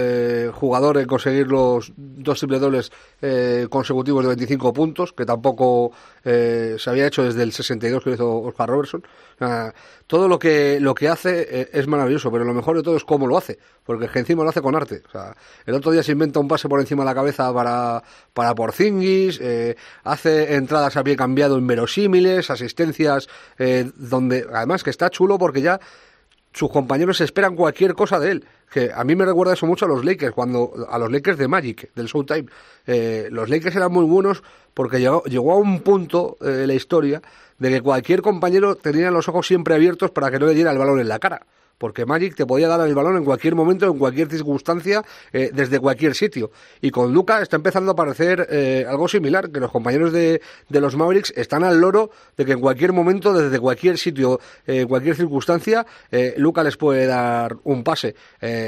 jugador 0.53 0.97
en 0.97 1.07
conseguir 1.07 1.47
los 1.47 1.93
dos 1.95 2.39
triple 2.39 2.59
dobles 2.59 2.91
consecutivos 3.69 4.23
de 4.23 4.29
25 4.29 4.73
puntos, 4.73 5.13
que 5.13 5.25
tampoco 5.25 5.91
eh, 6.27 6.75
se 6.79 6.89
había 6.89 7.05
hecho 7.05 7.23
desde 7.23 7.43
el 7.43 7.51
62 7.51 8.03
que 8.03 8.11
hizo 8.11 8.41
Oscar 8.41 8.67
Robertson. 8.67 9.03
todo 10.07 10.27
lo 10.27 10.39
que, 10.39 10.79
lo 10.79 10.95
que 10.95 11.07
hace 11.07 11.47
eh, 11.47 11.69
es 11.71 11.87
maravilloso, 11.87 12.31
pero 12.31 12.43
lo 12.43 12.53
mejor 12.53 12.75
de 12.77 12.81
todo 12.81 12.97
es 12.97 13.03
cómo 13.03 13.27
lo 13.27 13.37
hace, 13.37 13.59
porque 13.85 14.09
encima 14.17 14.43
lo 14.43 14.49
hace 14.49 14.61
con 14.61 14.75
arte. 14.75 15.03
el 15.67 15.75
otro 15.75 15.91
día 15.91 16.01
se 16.01 16.13
inventa 16.13 16.39
un 16.39 16.47
pase 16.47 16.67
por 16.67 16.79
encima 16.79 17.03
de 17.03 17.09
la 17.09 17.15
cabeza 17.15 17.53
para, 17.53 18.03
para 18.33 18.55
Porzingis, 18.55 19.39
eh, 19.39 19.75
hace 20.03 20.55
entradas 20.55 20.97
a 20.97 21.03
pie 21.03 21.15
cambiado 21.15 21.59
inverosímiles, 21.59 22.49
asistencias, 22.49 23.29
donde 23.95 24.47
además 24.51 24.83
que 24.83 24.89
está 24.89 25.11
chulo 25.11 25.37
porque 25.37 25.61
ya 25.61 25.79
sus 26.55 26.71
compañeros 26.71 27.19
esperan 27.21 27.55
cualquier 27.55 27.93
cosa 27.93 28.19
de 28.19 28.31
él. 28.31 28.45
Que 28.71 28.91
a 28.93 29.03
mí 29.03 29.15
me 29.15 29.25
recuerda 29.25 29.53
eso 29.53 29.67
mucho 29.67 29.85
a 29.85 29.87
los 29.87 30.03
Lakers, 30.03 30.33
cuando 30.33 30.87
a 30.89 30.97
los 30.97 31.11
Lakers 31.11 31.37
de 31.37 31.47
Magic, 31.47 31.93
del 31.93 32.07
Showtime. 32.07 32.45
Eh, 32.87 33.27
los 33.29 33.49
Lakers 33.49 33.75
eran 33.75 33.91
muy 33.91 34.05
buenos 34.05 34.41
porque 34.73 34.99
llegó, 34.99 35.23
llegó 35.25 35.53
a 35.53 35.57
un 35.57 35.81
punto 35.81 36.37
eh, 36.41 36.45
de 36.45 36.67
la 36.67 36.73
historia 36.73 37.21
de 37.59 37.69
que 37.69 37.81
cualquier 37.81 38.21
compañero 38.21 38.75
tenía 38.75 39.11
los 39.11 39.27
ojos 39.27 39.45
siempre 39.45 39.75
abiertos 39.75 40.11
para 40.11 40.31
que 40.31 40.39
no 40.39 40.45
le 40.45 40.55
diera 40.55 40.71
el 40.71 40.77
balón 40.77 40.99
en 40.99 41.09
la 41.09 41.19
cara 41.19 41.45
porque 41.77 42.05
Magic 42.05 42.35
te 42.35 42.45
podía 42.45 42.67
dar 42.67 42.85
el 42.87 42.95
balón 42.95 43.17
en 43.17 43.25
cualquier 43.25 43.55
momento, 43.55 43.85
en 43.85 43.97
cualquier 43.97 44.29
circunstancia, 44.29 45.03
eh, 45.33 45.51
desde 45.53 45.79
cualquier 45.79 46.15
sitio. 46.15 46.51
Y 46.81 46.91
con 46.91 47.13
Luca 47.13 47.41
está 47.41 47.55
empezando 47.55 47.91
a 47.91 47.95
parecer 47.95 48.47
eh, 48.49 48.85
algo 48.87 49.07
similar, 49.07 49.51
que 49.51 49.59
los 49.59 49.71
compañeros 49.71 50.13
de, 50.13 50.41
de, 50.69 50.81
los 50.81 50.95
Mavericks 50.95 51.33
están 51.35 51.63
al 51.63 51.79
loro 51.79 52.11
de 52.37 52.45
que 52.45 52.53
en 52.53 52.59
cualquier 52.59 52.93
momento, 52.93 53.33
desde 53.33 53.59
cualquier 53.59 53.97
sitio, 53.97 54.39
en 54.65 54.83
eh, 54.83 54.85
cualquier 54.85 55.15
circunstancia, 55.15 55.85
Luca 56.37 56.63
les 56.63 56.77
puede 56.77 57.05
dar 57.05 57.57
un 57.63 57.83
pase. 57.83 58.15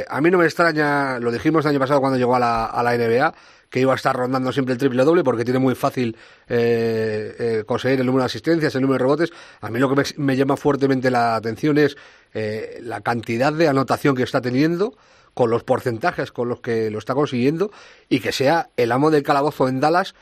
a 0.07 0.21
mí 0.21 0.29
no 0.29 0.37
me 0.37 0.45
extraña, 0.45 1.19
lo 1.19 1.31
dijimos 1.31 1.65
el 1.65 1.71
año 1.71 1.79
pasado 1.79 1.99
cuando 1.99 2.17
llegó 2.17 2.35
a 2.35 2.39
la, 2.39 2.65
a 2.65 2.83
la 2.83 2.97
NBA, 2.97 3.33
que 3.69 3.79
iba 3.79 3.93
a 3.93 3.95
estar 3.95 4.15
rondando 4.15 4.51
siempre 4.51 4.73
el 4.73 4.79
triple 4.79 5.03
doble 5.03 5.23
porque 5.23 5.43
tiene 5.43 5.59
muy 5.59 5.75
fácil 5.75 6.15
eh, 6.47 7.63
conseguir 7.65 7.99
el 7.99 8.05
número 8.05 8.23
de 8.23 8.27
asistencias, 8.27 8.75
el 8.75 8.81
número 8.81 8.95
de 8.95 8.99
rebotes. 8.99 9.31
A 9.61 9.69
mí 9.69 9.79
lo 9.79 9.93
que 9.93 10.03
me, 10.17 10.35
llama 10.35 10.57
fuertemente 10.57 11.11
la 11.11 11.35
atención 11.35 11.77
es 11.77 11.97
eh, 12.37 12.79
la 12.81 13.01
cantidad 13.01 13.51
de 13.51 13.67
anotación 13.67 14.15
que 14.15 14.23
está 14.23 14.41
teniendo 14.41 14.95
con 15.33 15.51
los 15.51 15.63
porcentajes 15.63 16.31
con 16.31 16.49
los 16.49 16.61
que 16.61 16.89
lo 16.89 16.97
está 16.97 17.13
consiguiendo 17.13 17.71
y 18.09 18.19
que 18.19 18.31
sea 18.31 18.69
el 18.75 18.91
amo 18.91 19.11
del 19.11 19.21
calabozo 19.21 19.67
en 19.67 19.79
Dallas 19.79 20.15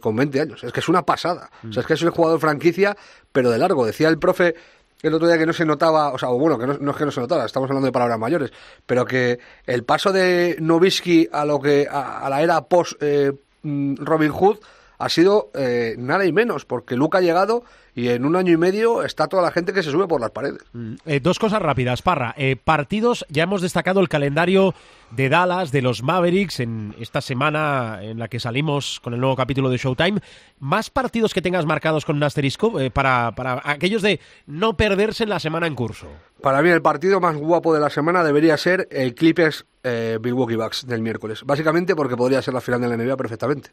con 0.00 0.14
20 0.14 0.40
años. 0.40 0.62
Es 0.62 0.72
que 0.72 0.80
es 0.80 0.88
una 0.88 1.06
pasada. 1.06 1.50
O 1.66 1.72
sea, 1.72 1.80
es 1.80 1.86
que 1.86 1.94
es 1.94 2.02
un 2.02 2.10
jugador 2.10 2.38
franquicia, 2.38 2.96
pero 3.32 3.50
de 3.50 3.58
largo. 3.58 3.86
Decía 3.86 4.08
el 4.10 4.18
profe 4.18 4.54
el 5.02 5.14
otro 5.14 5.26
día 5.26 5.38
que 5.38 5.46
no 5.46 5.52
se 5.52 5.64
notaba, 5.64 6.12
o 6.12 6.18
sea, 6.18 6.28
bueno, 6.28 6.58
que 6.58 6.66
no, 6.66 6.90
es 6.90 6.96
que 6.96 7.04
no 7.04 7.10
se 7.10 7.20
notara, 7.20 7.44
estamos 7.44 7.70
hablando 7.70 7.86
de 7.86 7.92
palabras 7.92 8.18
mayores, 8.18 8.52
pero 8.86 9.04
que 9.04 9.38
el 9.66 9.84
paso 9.84 10.12
de 10.12 10.56
Novisky 10.60 11.28
a 11.32 11.44
lo 11.44 11.60
que 11.60 11.88
a, 11.90 12.28
la 12.28 12.42
era 12.42 12.62
post 12.62 12.94
eh, 13.00 13.32
mm, 13.62 13.96
Robin 13.96 14.30
Hood 14.30 14.58
ha 15.00 15.08
sido 15.08 15.50
eh, 15.54 15.94
nada 15.98 16.26
y 16.26 16.32
menos, 16.32 16.66
porque 16.66 16.94
Luca 16.94 17.18
ha 17.18 17.20
llegado 17.22 17.64
y 17.94 18.08
en 18.08 18.26
un 18.26 18.36
año 18.36 18.52
y 18.52 18.58
medio 18.58 19.02
está 19.02 19.28
toda 19.28 19.42
la 19.42 19.50
gente 19.50 19.72
que 19.72 19.82
se 19.82 19.90
sube 19.90 20.06
por 20.06 20.20
las 20.20 20.30
paredes. 20.30 20.60
Mm, 20.74 20.94
eh, 21.06 21.20
dos 21.20 21.38
cosas 21.38 21.62
rápidas, 21.62 22.02
Parra. 22.02 22.34
Eh, 22.36 22.56
partidos, 22.62 23.24
ya 23.30 23.44
hemos 23.44 23.62
destacado 23.62 24.00
el 24.00 24.10
calendario 24.10 24.74
de 25.10 25.30
Dallas, 25.30 25.72
de 25.72 25.80
los 25.80 26.02
Mavericks, 26.02 26.60
en 26.60 26.94
esta 27.00 27.22
semana 27.22 28.00
en 28.02 28.18
la 28.18 28.28
que 28.28 28.38
salimos 28.38 29.00
con 29.00 29.14
el 29.14 29.20
nuevo 29.20 29.36
capítulo 29.36 29.70
de 29.70 29.78
Showtime. 29.78 30.20
¿Más 30.58 30.90
partidos 30.90 31.32
que 31.32 31.40
tengas 31.40 31.64
marcados 31.64 32.04
con 32.04 32.16
un 32.16 32.22
asterisco 32.22 32.78
eh, 32.78 32.90
para, 32.90 33.32
para 33.34 33.62
aquellos 33.64 34.02
de 34.02 34.20
no 34.46 34.76
perderse 34.76 35.24
en 35.24 35.30
la 35.30 35.40
semana 35.40 35.66
en 35.66 35.74
curso? 35.74 36.08
Para 36.42 36.60
mí 36.60 36.68
el 36.68 36.82
partido 36.82 37.20
más 37.20 37.36
guapo 37.36 37.72
de 37.72 37.80
la 37.80 37.88
semana 37.88 38.22
debería 38.22 38.58
ser 38.58 38.86
el 38.90 39.14
Clippers 39.14 39.64
Milwaukee 39.82 40.56
Bucks 40.56 40.86
del 40.86 41.00
miércoles. 41.00 41.42
Básicamente 41.44 41.96
porque 41.96 42.16
podría 42.16 42.42
ser 42.42 42.52
la 42.52 42.60
final 42.60 42.82
de 42.82 42.88
la 42.88 42.96
NBA 42.98 43.16
perfectamente 43.16 43.70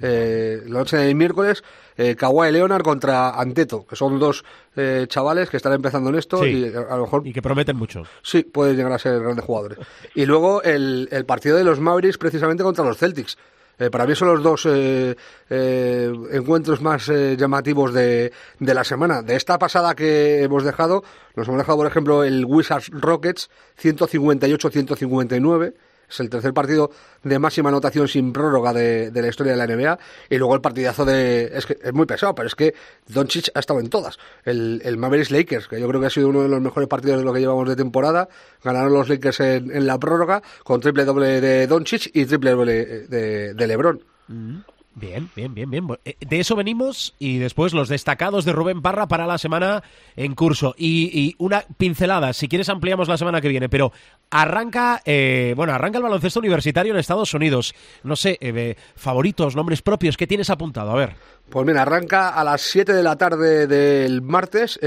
eh, 0.00 0.62
la 0.66 0.80
noche 0.80 0.96
del 0.96 1.14
miércoles, 1.14 1.62
eh, 1.96 2.14
Kawhi 2.16 2.52
Leonard 2.52 2.82
contra 2.82 3.30
Anteto, 3.30 3.86
que 3.86 3.96
son 3.96 4.18
dos 4.18 4.44
eh, 4.76 5.06
chavales 5.08 5.50
que 5.50 5.56
están 5.56 5.72
empezando 5.72 6.10
en 6.10 6.16
esto 6.16 6.46
y 6.46 6.66
a 6.66 6.96
lo 6.96 7.02
mejor... 7.02 7.26
Y 7.26 7.32
que 7.32 7.42
prometen 7.42 7.76
mucho. 7.76 8.04
Sí, 8.22 8.42
pueden 8.42 8.76
llegar 8.76 8.92
a 8.92 8.98
ser 8.98 9.20
grandes 9.20 9.44
jugadores. 9.44 9.78
Y 10.14 10.26
luego 10.26 10.62
el, 10.62 11.08
el 11.10 11.24
partido 11.24 11.56
de 11.56 11.64
los 11.64 11.80
Mavericks 11.80 12.18
precisamente 12.18 12.62
contra 12.62 12.84
los 12.84 12.98
Celtics. 12.98 13.36
Eh, 13.78 13.90
para 13.90 14.06
mí 14.06 14.14
son 14.14 14.28
los 14.28 14.42
dos 14.42 14.66
eh, 14.66 15.14
eh, 15.48 16.12
encuentros 16.32 16.80
más 16.80 17.06
llamativos 17.08 17.94
de, 17.94 18.32
de, 18.58 18.74
la 18.74 18.82
semana. 18.82 19.22
De 19.22 19.36
esta 19.36 19.56
pasada 19.58 19.94
que 19.94 20.42
hemos 20.42 20.64
dejado, 20.64 21.04
nos 21.36 21.46
hemos 21.46 21.58
dejado, 21.58 21.78
por 21.78 21.86
ejemplo, 21.86 22.24
el 22.24 22.44
Wizards 22.44 22.90
Rockets 22.90 23.48
158-159 23.80 25.74
es 26.08 26.20
el 26.20 26.30
tercer 26.30 26.52
partido 26.54 26.90
de 27.22 27.38
máxima 27.38 27.68
anotación 27.68 28.08
sin 28.08 28.32
prórroga 28.32 28.72
de, 28.72 29.10
la 29.14 29.28
historia 29.28 29.56
de 29.56 29.58
la 29.58 29.66
NBA. 29.66 29.98
Y 30.30 30.38
luego 30.38 30.54
el 30.54 30.60
partidazo 30.60 31.04
de. 31.04 31.50
Es 31.54 31.66
que 31.66 31.78
es 31.82 31.92
muy 31.92 32.06
pesado, 32.06 32.34
pero 32.34 32.48
es 32.48 32.54
que 32.54 32.74
Doncic 33.06 33.50
ha 33.54 33.60
estado 33.60 33.80
en 33.80 33.90
todas. 33.90 34.18
El, 34.44 34.80
el 34.84 34.96
Mavericks 34.96 35.30
Lakers, 35.30 35.68
que 35.68 35.80
yo 35.80 35.88
creo 35.88 36.00
que 36.00 36.06
ha 36.06 36.10
sido 36.10 36.28
uno 36.28 36.42
de 36.42 36.48
los 36.48 36.60
mejores 36.60 36.88
partidos 36.88 37.18
de 37.18 37.24
lo 37.24 37.32
que 37.32 37.40
llevamos 37.40 37.68
de 37.68 37.76
temporada. 37.76 38.28
Ganaron 38.62 38.92
los 38.92 39.08
Lakers 39.08 39.40
en, 39.40 39.86
la 39.86 39.98
prórroga 39.98 40.42
con 40.64 40.80
triple 40.80 41.04
doble 41.04 41.40
de 41.40 41.66
Doncic 41.66 42.10
y 42.14 42.24
triple 42.26 42.50
doble 42.50 42.84
de, 43.08 43.54
de 43.54 43.66
LeBron. 43.66 44.02
Mm. 44.28 44.58
Bien, 44.98 45.28
bien, 45.36 45.54
bien, 45.54 45.70
bien. 45.70 45.86
Eh, 46.04 46.16
de 46.20 46.40
eso 46.40 46.56
venimos 46.56 47.14
y 47.18 47.38
después 47.38 47.72
los 47.72 47.88
destacados 47.88 48.44
de 48.44 48.52
Rubén 48.52 48.82
Parra 48.82 49.06
para 49.06 49.26
la 49.26 49.38
semana 49.38 49.82
en 50.16 50.34
curso. 50.34 50.74
Y, 50.76 51.36
una 51.38 51.64
pincelada, 51.76 52.32
si 52.32 52.48
quieres 52.48 52.68
ampliamos 52.68 53.08
la 53.08 53.16
semana 53.16 53.40
que 53.40 53.48
viene, 53.48 53.68
pero 53.68 53.92
arranca, 54.30 55.00
eh, 55.04 55.54
bueno, 55.56 55.72
arranca 55.72 55.98
el 55.98 56.04
baloncesto 56.04 56.40
universitario 56.40 56.92
en 56.92 56.98
Estados 56.98 57.32
Unidos. 57.32 57.74
No 58.02 58.16
sé, 58.16 58.38
eh, 58.40 58.76
favoritos, 58.96 59.54
nombres 59.54 59.82
propios, 59.82 60.16
¿qué 60.16 60.26
tienes 60.26 60.50
apuntado? 60.50 60.90
A 60.90 60.96
ver. 60.96 61.14
Pues 61.48 61.66
mira, 61.66 61.82
arranca 61.82 62.30
a 62.30 62.44
las 62.44 62.60
7 62.62 62.92
de 62.92 63.02
la 63.02 63.16
tarde 63.16 63.66
del 63.66 64.20
martes 64.20 64.78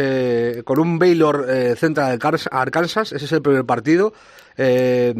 con 0.64 0.80
un 0.80 1.00
Baylor 1.00 1.48
Central 1.76 2.20
Arkansas, 2.52 3.14
ese 3.14 3.26
es 3.26 3.32
el 3.32 3.42
primer 3.42 3.66
partido. 3.66 4.14
Eh, 4.58 5.14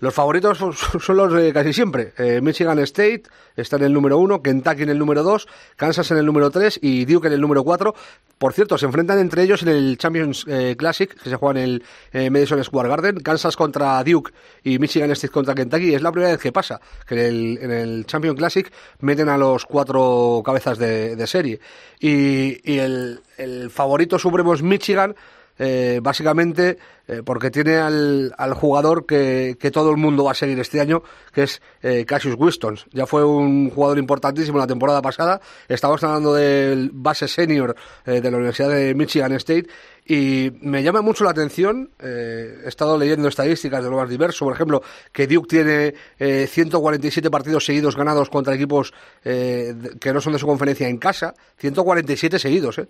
los 0.00 0.12
favoritos 0.12 0.58
son- 0.58 1.16
los 1.16 1.32
de 1.32 1.52
casi 1.52 1.72
siempre. 1.72 2.12
Eh, 2.18 2.40
Michigan 2.42 2.78
State 2.80 3.22
está 3.56 3.76
en 3.76 3.84
el 3.84 3.92
número 3.92 4.18
uno, 4.18 4.42
Kentucky 4.42 4.82
en 4.82 4.90
el 4.90 4.98
número 4.98 5.22
dos, 5.22 5.46
Kansas 5.76 6.10
en 6.10 6.18
el 6.18 6.26
número 6.26 6.50
tres 6.50 6.78
y 6.82 7.04
Duke 7.04 7.28
en 7.28 7.34
el 7.34 7.40
número 7.40 7.64
cuatro. 7.64 7.94
Por 8.36 8.52
cierto, 8.52 8.76
se 8.76 8.84
enfrentan 8.86 9.20
entre 9.20 9.42
ellos 9.44 9.62
en 9.62 9.68
el 9.68 9.96
Champions 9.96 10.44
eh, 10.48 10.74
Classic, 10.76 11.08
que 11.14 11.30
se 11.30 11.36
juega 11.36 11.60
en 11.60 11.80
el 12.12 12.30
Madison 12.30 12.62
Square 12.62 12.88
Garden. 12.88 13.20
Kansas 13.20 13.56
contra 13.56 14.02
Duke 14.04 14.32
y 14.64 14.78
Michigan 14.78 15.10
State 15.12 15.32
contra 15.32 15.54
Kentucky. 15.54 15.94
Es 15.94 16.02
la 16.02 16.10
primera 16.12 16.32
vez 16.32 16.40
que 16.40 16.50
pasa, 16.52 16.80
que 17.08 17.14
en 17.14 17.20
el, 17.20 17.58
en 17.62 17.70
el 17.70 18.06
Champions 18.06 18.36
Classic 18.36 18.70
meten 19.00 19.28
a 19.28 19.38
los 19.38 19.64
cuatro 19.64 20.42
cabezas 20.44 20.76
de, 20.78 21.14
de 21.16 21.26
serie. 21.26 21.60
Y, 22.00 22.60
y 22.70 22.78
el, 22.78 23.20
el 23.38 23.70
favorito 23.70 24.18
supremo 24.18 24.52
es 24.52 24.62
Michigan, 24.62 25.14
eh, 25.58 26.00
básicamente 26.02 26.76
eh, 27.08 27.22
porque 27.24 27.50
tiene 27.50 27.76
al, 27.76 28.34
al 28.38 28.54
jugador 28.54 29.06
que, 29.06 29.56
que 29.58 29.70
todo 29.70 29.90
el 29.90 29.96
mundo 29.96 30.24
va 30.24 30.32
a 30.32 30.34
seguir 30.34 30.58
este 30.60 30.80
año, 30.80 31.02
que 31.32 31.44
es 31.44 31.60
eh, 31.82 32.04
Cassius 32.06 32.36
Winston. 32.38 32.78
Ya 32.92 33.06
fue 33.06 33.24
un 33.24 33.70
jugador 33.70 33.98
importantísimo 33.98 34.58
la 34.58 34.66
temporada 34.66 35.02
pasada. 35.02 35.40
Estamos 35.68 36.02
hablando 36.04 36.34
del 36.34 36.90
base 36.92 37.28
senior 37.28 37.74
eh, 38.06 38.20
de 38.20 38.30
la 38.30 38.36
Universidad 38.36 38.70
de 38.70 38.94
Michigan 38.94 39.32
State 39.32 39.66
y 40.06 40.52
me 40.60 40.82
llama 40.82 41.00
mucho 41.00 41.24
la 41.24 41.30
atención. 41.30 41.90
eh, 41.98 42.60
he 42.64 42.68
estado 42.68 42.98
leyendo 42.98 43.28
estadísticas 43.28 43.82
de 43.82 43.88
lo 43.90 43.96
más 43.96 44.08
diverso, 44.08 44.44
por 44.44 44.54
ejemplo, 44.54 44.82
que 45.12 45.26
Duke 45.26 45.48
tiene 45.48 45.94
eh, 46.18 46.46
147 46.46 47.30
partidos 47.30 47.64
seguidos 47.64 47.96
ganados 47.96 48.28
contra 48.28 48.54
equipos 48.54 48.92
eh, 49.24 49.74
que 50.00 50.12
no 50.12 50.20
son 50.20 50.34
de 50.34 50.38
su 50.38 50.46
conferencia 50.46 50.88
en 50.88 50.98
casa. 50.98 51.34
147 51.58 52.38
seguidos, 52.38 52.80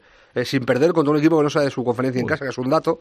sin 0.45 0.65
perder 0.65 0.93
contra 0.93 1.13
un 1.13 1.19
equipo 1.19 1.37
que 1.39 1.45
no 1.45 1.51
sea 1.51 1.63
de 1.63 1.71
su 1.71 1.85
conferencia 1.85 2.21
en 2.21 2.27
casa, 2.27 2.45
que 2.45 2.51
es 2.51 2.59
un 2.59 2.71
dato. 2.71 2.99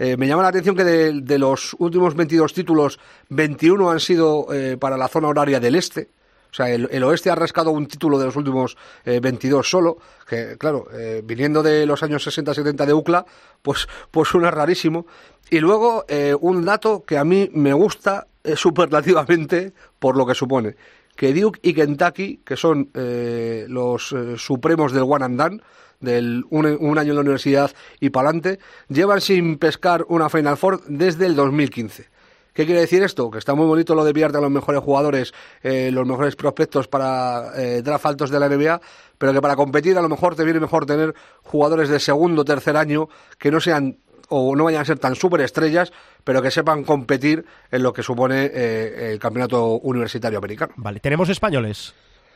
Eh, 0.00 0.16
me 0.16 0.26
llama 0.26 0.42
la 0.42 0.48
atención 0.48 0.74
que 0.74 0.82
de, 0.82 1.38
los 1.38 1.76
últimos 1.78 2.14
22 2.14 2.54
títulos, 2.54 2.98
21 3.28 3.90
han 3.90 4.00
sido 4.00 4.46
eh, 4.50 4.78
para 4.78 4.96
la 4.96 5.08
zona 5.08 5.28
horaria 5.28 5.60
del 5.60 5.74
este. 5.74 6.08
O 6.50 6.54
sea, 6.54 6.70
el, 6.70 7.02
oeste 7.04 7.28
ha 7.28 7.34
rascado 7.34 7.70
un 7.70 7.86
título 7.86 8.18
de 8.18 8.24
los 8.24 8.34
últimos 8.34 8.78
eh, 9.04 9.20
22 9.20 9.68
solo, 9.68 9.98
que 10.26 10.56
claro, 10.56 10.86
eh, 10.90 11.20
viniendo 11.22 11.62
de 11.62 11.84
los 11.84 12.02
años 12.02 12.26
60-70 12.26 12.86
de 12.86 12.94
UCLA, 12.94 13.26
pues, 13.60 13.86
pues 14.10 14.30
suena 14.30 14.50
rarísimo. 14.50 15.06
Y 15.50 15.58
luego 15.60 16.06
un 16.40 16.64
dato 16.64 17.04
que 17.04 17.18
a 17.18 17.24
mí 17.24 17.50
me 17.52 17.74
gusta 17.74 18.26
superlativamente 18.56 19.74
por 19.98 20.16
lo 20.16 20.24
que 20.24 20.34
supone, 20.34 20.76
que 21.14 21.34
Duke 21.34 21.60
y 21.62 21.74
Kentucky, 21.74 22.40
que 22.42 22.56
son 22.56 22.88
los 22.94 24.14
supremos 24.38 24.92
del 24.92 25.02
one 25.02 25.24
and 25.26 25.38
done, 25.38 25.62
del 26.00 26.44
un, 26.50 26.66
un 26.66 26.98
año 26.98 27.10
en 27.10 27.16
la 27.16 27.20
universidad 27.20 27.70
y 28.00 28.10
para 28.10 28.30
adelante, 28.30 28.58
llevan 28.88 29.20
sin 29.20 29.58
pescar 29.58 30.04
una 30.08 30.28
Final 30.28 30.56
Four 30.56 30.82
desde 30.86 31.26
el 31.26 31.36
2015. 31.36 32.08
¿Qué 32.52 32.66
quiere 32.66 32.80
decir 32.80 33.02
esto? 33.02 33.30
Que 33.30 33.38
está 33.38 33.54
muy 33.54 33.66
bonito 33.66 33.94
lo 33.94 34.04
de 34.04 34.12
pillarte 34.12 34.38
a 34.38 34.40
los 34.40 34.50
mejores 34.50 34.82
jugadores, 34.82 35.32
eh, 35.62 35.90
los 35.92 36.06
mejores 36.06 36.36
prospectos 36.36 36.88
para 36.88 37.52
eh, 37.56 37.82
draft 37.82 38.06
altos 38.06 38.30
de 38.30 38.40
la 38.40 38.48
NBA, 38.48 38.80
pero 39.18 39.32
que 39.32 39.40
para 39.40 39.56
competir 39.56 39.96
a 39.96 40.02
lo 40.02 40.08
mejor 40.08 40.34
te 40.34 40.44
viene 40.44 40.60
mejor 40.60 40.84
tener 40.86 41.14
jugadores 41.42 41.88
de 41.88 42.00
segundo 42.00 42.42
o 42.42 42.44
tercer 42.44 42.76
año 42.76 43.08
que 43.38 43.50
no 43.50 43.60
sean 43.60 43.98
o 44.28 44.54
no 44.54 44.64
vayan 44.64 44.82
a 44.82 44.84
ser 44.84 44.98
tan 44.98 45.14
superestrellas, 45.16 45.92
pero 46.22 46.40
que 46.40 46.50
sepan 46.50 46.84
competir 46.84 47.44
en 47.70 47.82
lo 47.82 47.92
que 47.92 48.02
supone 48.02 48.50
eh, 48.52 49.12
el 49.12 49.18
campeonato 49.18 49.78
universitario 49.78 50.38
americano. 50.38 50.72
Vale, 50.76 51.00
tenemos 51.00 51.28
españoles. 51.28 51.94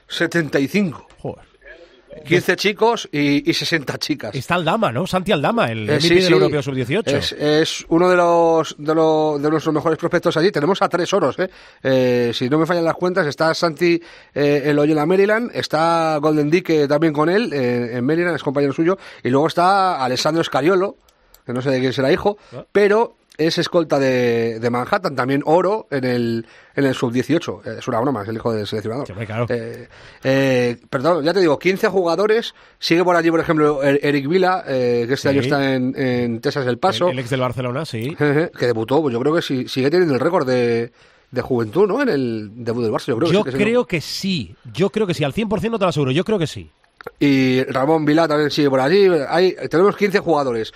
75. 0.08 1.06
Joder. 1.18 1.53
15 2.26 2.56
chicos 2.56 3.08
y, 3.12 3.48
y 3.50 3.54
60 3.54 3.98
chicas. 3.98 4.34
Está 4.34 4.54
Aldama, 4.54 4.92
¿no? 4.92 5.06
Santi 5.06 5.32
Aldama, 5.32 5.70
el 5.70 5.88
Eh, 5.88 5.96
MVP 5.96 6.00
sí, 6.00 6.14
del 6.14 6.22
sí. 6.24 6.32
Europeo 6.32 6.62
Sub-18. 6.62 7.06
Es, 7.08 7.32
es 7.32 7.84
uno 7.88 8.08
de 8.08 8.16
los, 8.16 8.74
de, 8.78 8.94
los, 8.94 9.42
de 9.42 9.50
nuestros 9.50 9.74
mejores 9.74 9.98
prospectos 9.98 10.36
allí. 10.36 10.50
Tenemos 10.52 10.80
a 10.82 10.88
tres 10.88 11.12
oros, 11.12 11.38
¿eh? 11.38 11.50
Eh, 11.82 12.30
si 12.34 12.48
no 12.48 12.58
me 12.58 12.66
fallan 12.66 12.84
las 12.84 12.94
cuentas, 12.94 13.26
está 13.26 13.52
Santi 13.54 14.00
eh, 14.34 14.62
en 14.66 14.76
Loyola 14.76 15.06
Maryland, 15.06 15.50
está 15.54 16.18
Golden 16.20 16.50
Dick 16.50 16.88
también 16.88 17.12
con 17.12 17.28
él 17.28 17.52
eh, 17.52 17.96
en 17.96 18.04
Maryland, 18.04 18.36
es 18.36 18.42
compañero 18.42 18.72
suyo, 18.72 18.96
y 19.22 19.30
luego 19.30 19.46
está 19.46 20.04
Alessandro 20.04 20.42
Escariolo, 20.42 20.96
que 21.44 21.52
no 21.52 21.60
sé 21.62 21.70
de 21.70 21.80
quién 21.80 21.92
será 21.92 22.10
hijo, 22.12 22.38
Ah. 22.54 22.64
pero 22.72 23.16
es 23.36 23.58
escolta 23.58 23.98
de, 23.98 24.60
de 24.60 24.70
Manhattan, 24.70 25.16
también 25.16 25.42
oro 25.44 25.88
en 25.90 26.04
el, 26.04 26.46
en 26.76 26.84
el 26.84 26.94
sub-18. 26.94 27.60
Eh, 27.66 27.74
Es 27.78 27.88
una 27.88 27.98
broma, 28.00 28.22
es 28.22 28.28
el 28.28 28.36
hijo 28.36 28.52
del 28.52 28.66
seleccionador. 28.66 29.06
Sí, 29.06 29.12
claro. 29.26 29.46
Eh, 29.48 29.88
eh, 30.22 30.76
perdón, 30.88 31.24
ya 31.24 31.32
te 31.34 31.40
digo, 31.40 31.58
15 31.58 31.88
jugadores. 31.88 32.54
Sigue 32.78 33.02
por 33.02 33.16
allí, 33.16 33.30
por 33.30 33.40
ejemplo, 33.40 33.82
Er- 33.82 33.98
Eric 34.02 34.28
Vila, 34.28 34.62
eh, 34.68 35.04
que 35.08 35.14
este 35.14 35.28
Sí. 35.28 35.34
año 35.34 35.40
está 35.40 35.74
en, 35.74 35.94
en 36.00 36.40
Texas 36.40 36.66
El 36.66 36.78
Paso, 36.78 37.06
El, 37.08 37.14
el 37.14 37.18
ex 37.20 37.30
del 37.30 37.40
Barcelona, 37.40 37.84
sí. 37.84 38.14
que 38.18 38.66
debutó, 38.66 39.02
pues 39.02 39.12
yo 39.12 39.20
creo 39.20 39.34
que 39.34 39.42
sí, 39.42 39.66
sigue 39.68 39.90
teniendo 39.90 40.14
el 40.14 40.20
récord 40.20 40.46
de, 40.46 40.92
de 41.32 41.40
juventud, 41.42 41.88
¿no? 41.88 42.02
En 42.02 42.08
el 42.10 42.50
debut 42.54 42.84
del 42.84 42.92
Barça, 42.92 43.06
yo 43.06 43.16
creo 43.18 43.28
que 43.28 43.34
Yo 43.34 43.40
sí 43.40 43.44
que 43.44 43.50
sí, 43.50 43.56
creo 43.64 43.84
que 43.86 44.00
sí. 44.00 44.56
Yo 44.72 44.90
creo 44.90 45.06
que 45.08 45.14
sí. 45.14 45.24
Al 45.24 45.32
100% 45.34 45.70
no 45.70 45.78
te 45.80 45.84
lo 45.84 45.88
aseguro. 45.88 46.12
Yo 46.12 46.24
creo 46.24 46.38
que 46.38 46.46
sí. 46.46 46.70
Y 47.20 47.62
Ramón 47.64 48.06
Vilá 48.06 48.26
también 48.26 48.50
sigue 48.50 48.70
por 48.70 48.80
allí. 48.80 49.08
Hay, 49.28 49.54
tenemos 49.68 49.94
15 49.94 50.20
jugadores 50.20 50.72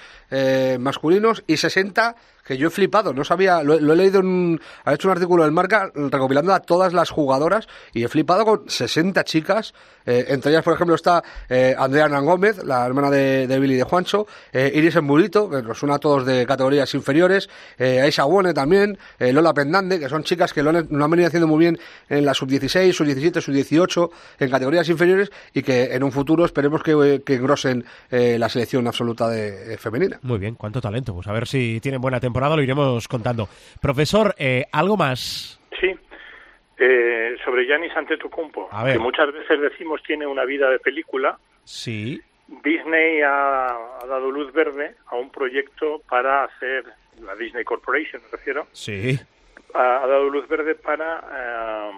masculinos 0.79 1.43
y 1.47 1.57
60 1.57 2.15
que 2.49 2.57
yo 2.57 2.69
he 2.69 2.71
flipado. 2.71 3.13
No 3.13 3.23
sabía, 3.25 3.63
lo, 3.63 3.75
he- 3.75 3.97
leído 3.97 4.21
en. 4.21 4.59
Ha 4.85 4.95
hecho 4.95 5.07
un 5.09 5.13
artículo 5.13 5.43
del 5.45 5.53
Marca 5.53 5.93
recopilando 5.95 6.55
a 6.55 6.61
todas 6.61 6.95
las 6.95 7.11
jugadoras 7.11 7.69
y 7.93 8.03
he 8.05 8.09
flipado 8.09 8.45
con 8.47 8.69
60 8.69 9.23
chicas. 9.25 9.75
Eh, 10.09 10.25
entre 10.29 10.51
ellas, 10.51 10.65
por 10.65 10.75
ejemplo, 10.75 10.95
está 10.95 11.23
eh, 11.49 11.75
Andrea 11.79 12.07
Hernán 12.07 12.25
Gómez, 12.25 12.65
la 12.65 12.87
hermana 12.87 13.11
de, 13.11 13.47
de 13.47 13.59
Billy 13.59 13.75
y 13.75 13.77
de 13.77 13.83
Juancho, 13.85 14.27
eh, 14.53 14.73
Iris 14.75 14.97
Embulito, 14.97 15.51
que 15.51 15.63
nos 15.63 15.79
suena 15.79 15.97
a 15.97 15.99
todos 15.99 16.25
de 16.25 16.47
categorías 16.47 16.93
inferiores, 16.95 17.49
eh, 17.79 18.01
Aisha 18.01 18.25
Wone 18.25 18.55
también, 18.55 18.99
eh, 19.19 19.33
Lola 19.33 19.53
Pendande, 19.53 20.01
que 20.01 20.09
son 20.09 20.25
chicas 20.25 20.53
que 20.53 20.63
lo 20.63 20.71
han, 20.71 20.89
lo 20.91 21.05
han 21.05 21.11
venido 21.11 21.29
haciendo 21.29 21.47
muy 21.47 21.59
bien 21.59 21.79
en 22.09 22.25
la 22.25 22.35
sub-16, 22.35 22.93
sub-17, 22.93 23.41
sub-18, 23.41 24.11
en 24.39 24.51
categorías 24.51 24.89
inferiores 24.89 25.31
y 25.53 25.63
que 25.63 25.95
en 25.95 26.03
un 26.03 26.13
futuro 26.13 26.45
esperemos 26.45 26.83
que, 26.83 27.23
que 27.25 27.35
engrosen 27.35 27.85
eh, 28.11 28.39
la 28.39 28.49
selección 28.49 28.87
absoluta 28.87 29.29
de, 29.29 29.75
eh, 29.75 29.77
femenina. 29.77 30.19
Muy 30.23 30.39
bien, 30.39 30.55
cuánto 30.55 30.81
talento. 30.81 31.15
Pues 31.15 31.27
a 31.27 31.33
ver 31.33 31.47
si 31.47 31.81
tienen 31.81 32.01
buena 32.01 32.21
temporada, 32.21 32.57
lo 32.57 32.63
iremos 32.63 33.09
contando. 33.09 33.49
Profesor, 33.81 34.35
eh, 34.39 34.65
¿algo 34.73 34.97
más? 34.97 35.61
Sí. 35.81 35.89
Eh, 36.81 37.37
sobre 37.45 37.65
Giannis 37.67 37.97
Antetokounmpo, 37.97 38.69
que 38.85 38.99
muchas 39.01 39.33
veces 39.33 39.61
decimos 39.61 40.01
tiene 40.05 40.27
una 40.29 40.45
vida 40.45 40.71
de 40.71 40.79
película, 40.79 41.37
Sí. 41.65 42.23
Disney 42.63 43.21
ha, 43.21 43.67
ha 44.01 44.07
dado 44.07 44.31
luz 44.31 44.53
verde 44.53 44.95
a 45.09 45.17
un 45.17 45.29
proyecto 45.31 46.01
para 46.09 46.45
hacer, 46.45 46.85
la 47.21 47.35
Disney 47.35 47.65
Corporation 47.65 48.23
me 48.23 48.29
refiero, 48.31 48.67
Sí. 48.73 49.19
ha, 49.75 50.03
ha 50.05 50.07
dado 50.07 50.29
luz 50.31 50.47
verde 50.47 50.77
para 50.77 51.21
eh, 51.33 51.91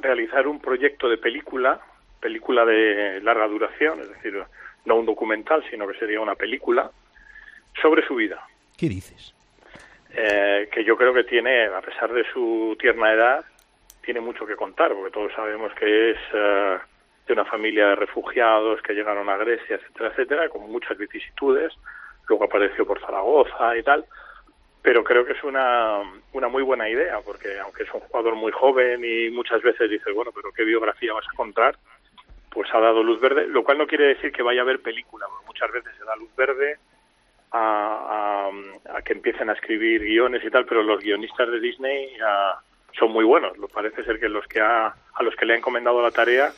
realizar 0.00 0.46
un 0.46 0.60
proyecto 0.60 1.08
de 1.08 1.18
película, 1.18 1.80
película 2.20 2.64
de 2.64 3.20
larga 3.20 3.48
duración, 3.48 4.00
es 4.00 4.08
decir, 4.10 4.40
no 4.84 4.94
un 4.94 5.06
documental, 5.06 5.64
sino 5.70 5.88
que 5.88 5.98
sería 5.98 6.20
una 6.20 6.36
película, 6.36 6.90
sobre 7.82 8.06
su 8.06 8.14
vida. 8.14 8.46
¿Qué 8.76 8.88
dices? 8.88 9.34
eh, 10.14 10.68
que 10.72 10.84
yo 10.84 10.96
creo 10.96 11.12
que 11.12 11.24
tiene, 11.24 11.66
a 11.66 11.80
pesar 11.82 12.10
de 12.12 12.24
su 12.32 12.74
tierna 12.80 13.12
edad, 13.12 13.44
tiene 14.08 14.20
mucho 14.22 14.46
que 14.46 14.56
contar, 14.56 14.94
porque 14.94 15.10
todos 15.12 15.30
sabemos 15.34 15.70
que 15.74 16.12
es 16.12 16.16
eh, 16.32 16.78
de 17.26 17.32
una 17.34 17.44
familia 17.44 17.88
de 17.88 17.96
refugiados 17.96 18.80
que 18.80 18.94
llegaron 18.94 19.28
a 19.28 19.36
Grecia, 19.36 19.76
etcétera, 19.76 20.08
etcétera, 20.08 20.48
con 20.48 20.62
muchas 20.72 20.96
vicisitudes. 20.96 21.74
Luego 22.26 22.44
apareció 22.44 22.86
por 22.86 22.98
Zaragoza 23.02 23.76
y 23.76 23.82
tal. 23.82 24.06
Pero 24.80 25.04
creo 25.04 25.26
que 25.26 25.32
es 25.34 25.44
una, 25.44 26.00
una 26.32 26.48
muy 26.48 26.62
buena 26.62 26.88
idea, 26.88 27.20
porque 27.22 27.58
aunque 27.58 27.82
es 27.82 27.92
un 27.92 28.00
jugador 28.00 28.34
muy 28.34 28.50
joven 28.50 29.04
y 29.04 29.28
muchas 29.28 29.60
veces 29.60 29.90
dices, 29.90 30.14
bueno, 30.14 30.30
pero 30.34 30.52
¿qué 30.52 30.64
biografía 30.64 31.12
vas 31.12 31.26
a 31.30 31.36
contar? 31.36 31.76
Pues 32.50 32.72
ha 32.72 32.80
dado 32.80 33.02
luz 33.02 33.20
verde, 33.20 33.46
lo 33.46 33.62
cual 33.62 33.76
no 33.76 33.86
quiere 33.86 34.06
decir 34.14 34.32
que 34.32 34.42
vaya 34.42 34.62
a 34.62 34.64
haber 34.64 34.80
película, 34.80 35.26
porque 35.28 35.46
muchas 35.48 35.70
veces 35.70 35.92
se 35.98 36.04
da 36.06 36.16
luz 36.16 36.34
verde 36.34 36.78
a, 37.52 38.48
a- 38.48 38.96
a 38.96 39.02
que 39.02 39.12
empiecen 39.12 39.50
a 39.50 39.52
escribir 39.52 40.00
guiones 40.02 40.42
y 40.42 40.48
tal, 40.50 40.64
pero 40.64 40.82
los 40.82 40.98
guionistas 41.02 41.50
de 41.50 41.60
Disney 41.60 42.16
ah, 42.24 42.58
son 42.98 43.12
muy 43.12 43.24
buenos. 43.24 43.52
Parece 43.72 44.04
ser 44.04 44.18
que 44.20 44.28
los 44.28 44.46
que 44.46 44.60
ha, 44.60 44.86
a 44.86 45.22
los 45.22 45.34
que 45.36 45.46
le 45.46 45.54
ha 45.54 45.56
encomendado 45.56 46.02
la 46.02 46.10
tarea 46.10 46.52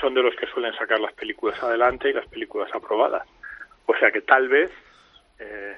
son 0.00 0.14
de 0.14 0.22
los 0.22 0.34
que 0.36 0.46
suelen 0.46 0.74
sacar 0.74 1.00
las 1.00 1.12
películas 1.12 1.62
adelante 1.62 2.08
y 2.10 2.12
las 2.12 2.26
películas 2.26 2.70
aprobadas. 2.74 3.26
O 3.86 3.94
sea 3.96 4.10
que 4.10 4.22
tal 4.22 4.48
vez 4.48 4.70
eh, 5.38 5.76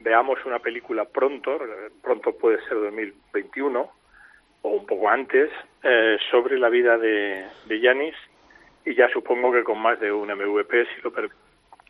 veamos 0.00 0.44
una 0.44 0.58
película 0.58 1.04
pronto, 1.04 1.58
pronto 2.02 2.36
puede 2.36 2.60
ser 2.62 2.74
2021 2.80 3.92
o 4.62 4.68
un 4.68 4.86
poco 4.86 5.08
antes, 5.08 5.50
eh, 5.82 6.18
sobre 6.30 6.58
la 6.58 6.68
vida 6.68 6.98
de, 6.98 7.46
de 7.66 7.80
Yanis 7.80 8.16
y 8.84 8.94
ya 8.94 9.08
supongo 9.08 9.52
que 9.52 9.64
con 9.64 9.78
más 9.80 9.98
de 10.00 10.12
un 10.12 10.28
MVP 10.28 10.86
si 10.94 11.02
lo 11.02 11.12
per- 11.12 11.30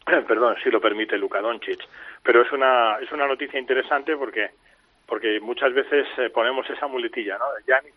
perdón 0.26 0.56
si 0.62 0.70
lo 0.70 0.80
permite 0.80 1.16
Luka 1.18 1.40
Doncic 1.40 1.80
pero 2.22 2.42
es 2.42 2.52
una 2.52 2.98
es 3.00 3.10
una 3.12 3.26
noticia 3.26 3.58
interesante 3.58 4.16
porque 4.16 4.50
porque 5.06 5.40
muchas 5.40 5.72
veces 5.72 6.06
eh, 6.18 6.30
ponemos 6.30 6.68
esa 6.68 6.86
muletilla 6.86 7.38
no 7.38 7.44
Giannis 7.66 7.94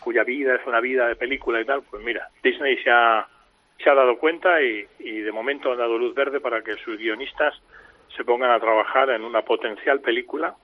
cuya 0.00 0.24
vida 0.24 0.54
es 0.54 0.66
una 0.66 0.80
vida 0.80 1.08
de 1.08 1.16
película 1.16 1.60
y 1.60 1.64
tal 1.64 1.82
pues 1.82 2.02
mira 2.02 2.28
Disney 2.42 2.76
se 2.82 2.90
ha 2.90 3.26
se 3.82 3.90
ha 3.90 3.94
dado 3.94 4.18
cuenta 4.18 4.62
y, 4.62 4.86
y 5.00 5.20
de 5.20 5.32
momento 5.32 5.72
han 5.72 5.78
dado 5.78 5.98
luz 5.98 6.14
verde 6.14 6.40
para 6.40 6.62
que 6.62 6.74
sus 6.76 6.96
guionistas 6.96 7.54
se 8.16 8.24
pongan 8.24 8.50
a 8.50 8.60
trabajar 8.60 9.10
en 9.10 9.24
una 9.24 9.42
potencial 9.42 10.00
película 10.00 10.54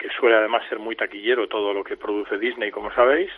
que 0.00 0.08
suele 0.18 0.36
además 0.36 0.66
ser 0.68 0.78
muy 0.78 0.96
taquillero 0.96 1.46
todo 1.46 1.74
lo 1.74 1.84
que 1.84 1.96
produce 1.96 2.38
Disney, 2.38 2.70
como 2.70 2.90
sabéis, 2.94 3.30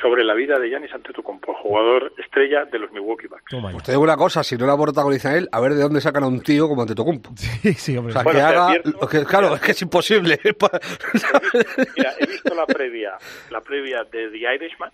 sobre 0.00 0.24
la 0.24 0.34
vida 0.34 0.58
de 0.58 0.68
Giannis 0.70 0.92
Antetokounmpo, 0.94 1.54
jugador 1.54 2.12
estrella 2.18 2.64
de 2.64 2.78
los 2.78 2.90
Milwaukee 2.92 3.26
Bucks. 3.28 3.44
Toma 3.50 3.68
ya. 3.68 3.72
Pues 3.74 3.84
te 3.84 3.92
digo 3.92 4.02
una 4.02 4.16
cosa, 4.16 4.42
si 4.42 4.56
no 4.56 4.66
la 4.66 4.76
protagoniza 4.76 5.36
él, 5.36 5.48
a 5.52 5.60
ver 5.60 5.74
de 5.74 5.82
dónde 5.82 6.00
sacan 6.00 6.24
a 6.24 6.28
un 6.28 6.40
tío 6.42 6.66
como 6.68 6.82
Antetokounmpo. 6.82 7.30
Sí, 7.36 7.74
sí, 7.74 7.96
O 7.96 8.00
hombre. 8.00 8.12
sea, 8.14 8.22
Bueno, 8.22 8.38
que 8.38 8.44
haga... 8.44 8.68
advierto- 8.68 8.98
lo 9.00 9.08
que- 9.08 9.24
claro, 9.24 9.54
es 9.54 9.60
que 9.60 9.72
es 9.72 9.82
imposible. 9.82 10.38
Mira, 11.96 12.12
he 12.18 12.26
visto 12.26 12.54
la 12.54 12.66
previa, 12.66 13.12
la 13.50 13.60
previa 13.60 14.04
de 14.04 14.28
The 14.30 14.54
Irishman, 14.54 14.90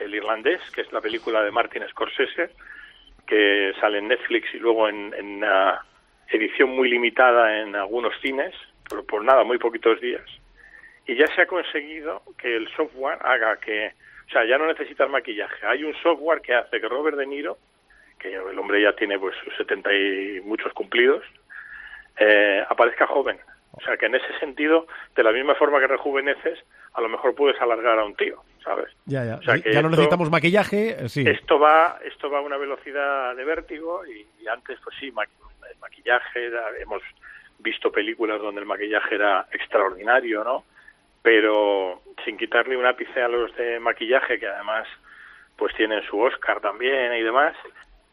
el 0.00 0.14
irlandés, 0.14 0.60
que 0.74 0.82
es 0.82 0.92
la 0.92 1.00
película 1.00 1.42
de 1.42 1.50
Martin 1.50 1.82
Scorsese, 1.88 2.50
que 3.26 3.72
sale 3.80 3.98
en 3.98 4.08
Netflix 4.08 4.46
y 4.54 4.58
luego 4.58 4.88
en, 4.88 5.12
en 5.14 5.44
ah, 5.44 5.84
edición 6.28 6.70
muy 6.70 6.88
limitada 6.90 7.60
en 7.60 7.76
algunos 7.76 8.12
cines, 8.20 8.54
pero 8.88 9.04
por 9.04 9.22
nada, 9.24 9.44
muy 9.44 9.58
poquitos 9.58 10.00
días. 10.00 10.22
Y 11.06 11.16
ya 11.16 11.26
se 11.34 11.42
ha 11.42 11.46
conseguido 11.46 12.22
que 12.36 12.56
el 12.56 12.68
software 12.76 13.18
haga 13.22 13.56
que, 13.58 13.92
o 14.28 14.30
sea, 14.30 14.44
ya 14.44 14.58
no 14.58 14.66
necesitas 14.66 15.08
maquillaje. 15.08 15.66
Hay 15.66 15.84
un 15.84 15.94
software 16.02 16.40
que 16.42 16.54
hace 16.54 16.80
que 16.80 16.88
Robert 16.88 17.16
De 17.16 17.26
Niro, 17.26 17.56
que 18.18 18.34
el 18.34 18.58
hombre 18.58 18.82
ya 18.82 18.92
tiene 18.94 19.18
pues 19.18 19.34
sus 19.44 19.56
70 19.56 19.92
y 19.94 20.40
muchos 20.42 20.72
cumplidos, 20.74 21.24
eh, 22.18 22.64
aparezca 22.68 23.06
joven. 23.06 23.38
O 23.72 23.80
sea, 23.80 23.96
que 23.96 24.06
en 24.06 24.14
ese 24.16 24.38
sentido, 24.40 24.86
de 25.14 25.22
la 25.22 25.30
misma 25.30 25.54
forma 25.54 25.78
que 25.78 25.86
rejuveneces, 25.86 26.58
a 26.94 27.00
lo 27.00 27.08
mejor 27.08 27.34
puedes 27.34 27.60
alargar 27.60 27.98
a 27.98 28.04
un 28.04 28.16
tío, 28.16 28.42
¿sabes? 28.64 28.88
Ya, 29.06 29.24
ya. 29.24 29.36
O 29.36 29.42
sea, 29.42 29.54
que 29.60 29.72
ya 29.72 29.80
no 29.82 29.88
esto- 29.88 29.90
necesitamos 30.00 30.30
maquillaje, 30.30 31.04
eh, 31.04 31.08
sí. 31.08 31.24
Esto 31.28 31.58
va, 31.60 31.98
esto 32.04 32.28
va 32.28 32.38
a 32.38 32.42
una 32.42 32.56
velocidad 32.56 33.36
de 33.36 33.44
vértigo 33.44 34.04
y, 34.06 34.26
y 34.42 34.48
antes, 34.48 34.78
pues 34.82 34.96
sí, 34.98 35.06
el 35.08 35.78
maquillaje, 35.80 36.46
era- 36.46 36.70
hemos 36.80 37.02
visto 37.60 37.92
películas 37.92 38.40
donde 38.40 38.60
el 38.62 38.66
maquillaje 38.66 39.14
era 39.14 39.46
extraordinario, 39.52 40.42
¿no? 40.42 40.64
Pero 41.28 42.00
sin 42.24 42.38
quitarle 42.38 42.74
un 42.74 42.86
ápice 42.86 43.20
a 43.20 43.28
los 43.28 43.54
de 43.54 43.78
maquillaje, 43.80 44.38
que 44.38 44.46
además 44.46 44.88
pues 45.58 45.74
tienen 45.74 46.02
su 46.04 46.18
Oscar 46.18 46.58
también 46.62 47.12
y 47.12 47.22
demás, 47.22 47.54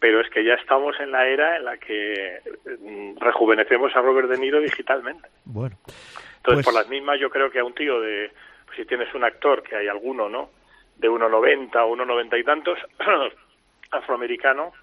pero 0.01 0.19
es 0.19 0.29
que 0.29 0.43
ya 0.43 0.55
estamos 0.55 0.99
en 0.99 1.11
la 1.11 1.25
era 1.25 1.55
en 1.55 1.63
la 1.63 1.77
que 1.77 2.39
mm, 2.81 3.17
rejuvenecemos 3.17 3.95
a 3.95 4.01
Robert 4.01 4.27
De 4.27 4.37
Niro 4.37 4.59
digitalmente. 4.59 5.29
Bueno. 5.45 5.77
Entonces, 5.87 6.41
Pues- 6.43 6.65
por 6.65 6.73
las 6.73 6.89
mismas, 6.89 7.17
yo 7.17 7.29
creo 7.29 7.49
que 7.49 7.59
a 7.59 7.63
un 7.63 7.73
tío 7.73 8.01
de, 8.01 8.31
pues 8.65 8.79
si 8.79 8.85
tienes 8.85 9.13
un 9.15 9.23
actor, 9.23 9.63
que 9.63 9.77
hay 9.77 9.87
alguno, 9.87 10.27
¿no? 10.27 10.49
De 10.97 11.07
1,90, 11.09 11.85
1,90 11.85 12.37
y 12.37 12.43
tantos, 12.43 12.77
afroamericano, 13.91 14.73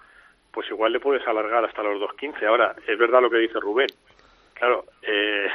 pues 0.51 0.67
igual 0.71 0.91
le 0.91 0.99
puedes 0.99 1.27
alargar 1.27 1.63
hasta 1.65 1.83
los 1.83 2.01
2,15. 2.01 2.47
Ahora, 2.47 2.73
es 2.87 2.97
verdad 2.97 3.21
lo 3.21 3.29
que 3.29 3.37
dice 3.37 3.59
Rubén. 3.59 3.89
Claro, 4.55 4.85
eh, 5.03 5.47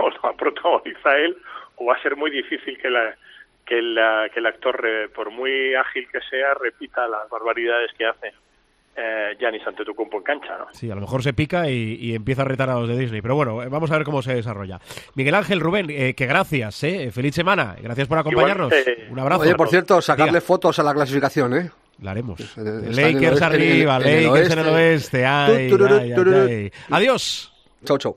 o, 0.00 0.10
lo 0.10 0.36
protagoniza 0.36 1.16
él, 1.16 1.36
o 1.76 1.86
va 1.86 1.94
a 1.96 2.02
ser 2.02 2.16
muy 2.16 2.30
difícil 2.30 2.78
que 2.78 2.90
la 2.90 3.14
que, 3.66 3.80
la, 3.82 4.28
que 4.34 4.40
el 4.40 4.46
actor, 4.46 4.84
eh, 4.84 5.08
por 5.14 5.30
muy 5.30 5.74
ágil 5.76 6.08
que 6.10 6.18
sea, 6.28 6.54
repita 6.54 7.06
las 7.06 7.28
barbaridades 7.30 7.92
que 7.96 8.04
hace 8.04 8.32
eh, 8.96 9.36
Giannis 9.38 9.64
Antetokounmpo 9.64 10.16
en 10.18 10.22
cancha, 10.24 10.58
¿no? 10.58 10.66
Sí, 10.72 10.90
a 10.90 10.94
lo 10.96 11.00
mejor 11.02 11.22
se 11.22 11.32
pica 11.32 11.70
y, 11.70 11.94
y 12.00 12.14
empieza 12.16 12.42
a 12.42 12.46
retar 12.46 12.68
a 12.68 12.74
los 12.74 12.88
de 12.88 12.98
Disney. 12.98 13.22
Pero 13.22 13.36
bueno, 13.36 13.62
eh, 13.62 13.68
vamos 13.68 13.88
a 13.92 13.96
ver 13.96 14.04
cómo 14.04 14.22
se 14.22 14.34
desarrolla. 14.34 14.80
Miguel 15.14 15.36
Ángel, 15.36 15.60
Rubén, 15.60 15.86
eh, 15.88 16.14
que 16.14 16.26
gracias, 16.26 16.82
¿eh? 16.82 17.12
Feliz 17.12 17.32
semana. 17.34 17.76
Gracias 17.80 18.08
por 18.08 18.18
acompañarnos. 18.18 18.72
Igualmente. 18.72 19.06
Un 19.12 19.18
abrazo. 19.20 19.42
Oye, 19.42 19.54
por 19.54 19.68
cierto, 19.68 20.00
sacarle 20.02 20.32
Diga. 20.32 20.40
fotos 20.40 20.76
a 20.80 20.82
la 20.82 20.92
clasificación, 20.92 21.54
¿eh? 21.56 21.70
La 22.02 22.10
haremos. 22.10 22.40
está 22.40 22.60
Lakers 22.62 22.96
oeste, 22.96 23.14
en 23.14 23.22
el- 23.24 23.42
arriba, 23.44 23.96
en 23.98 24.06
el 24.08 24.24
Lakers 24.26 24.50
en 24.52 24.58
el 24.58 24.68
oeste. 24.68 25.26
Adiós. 26.90 27.52
Chau, 27.84 27.98
chau. 27.98 28.16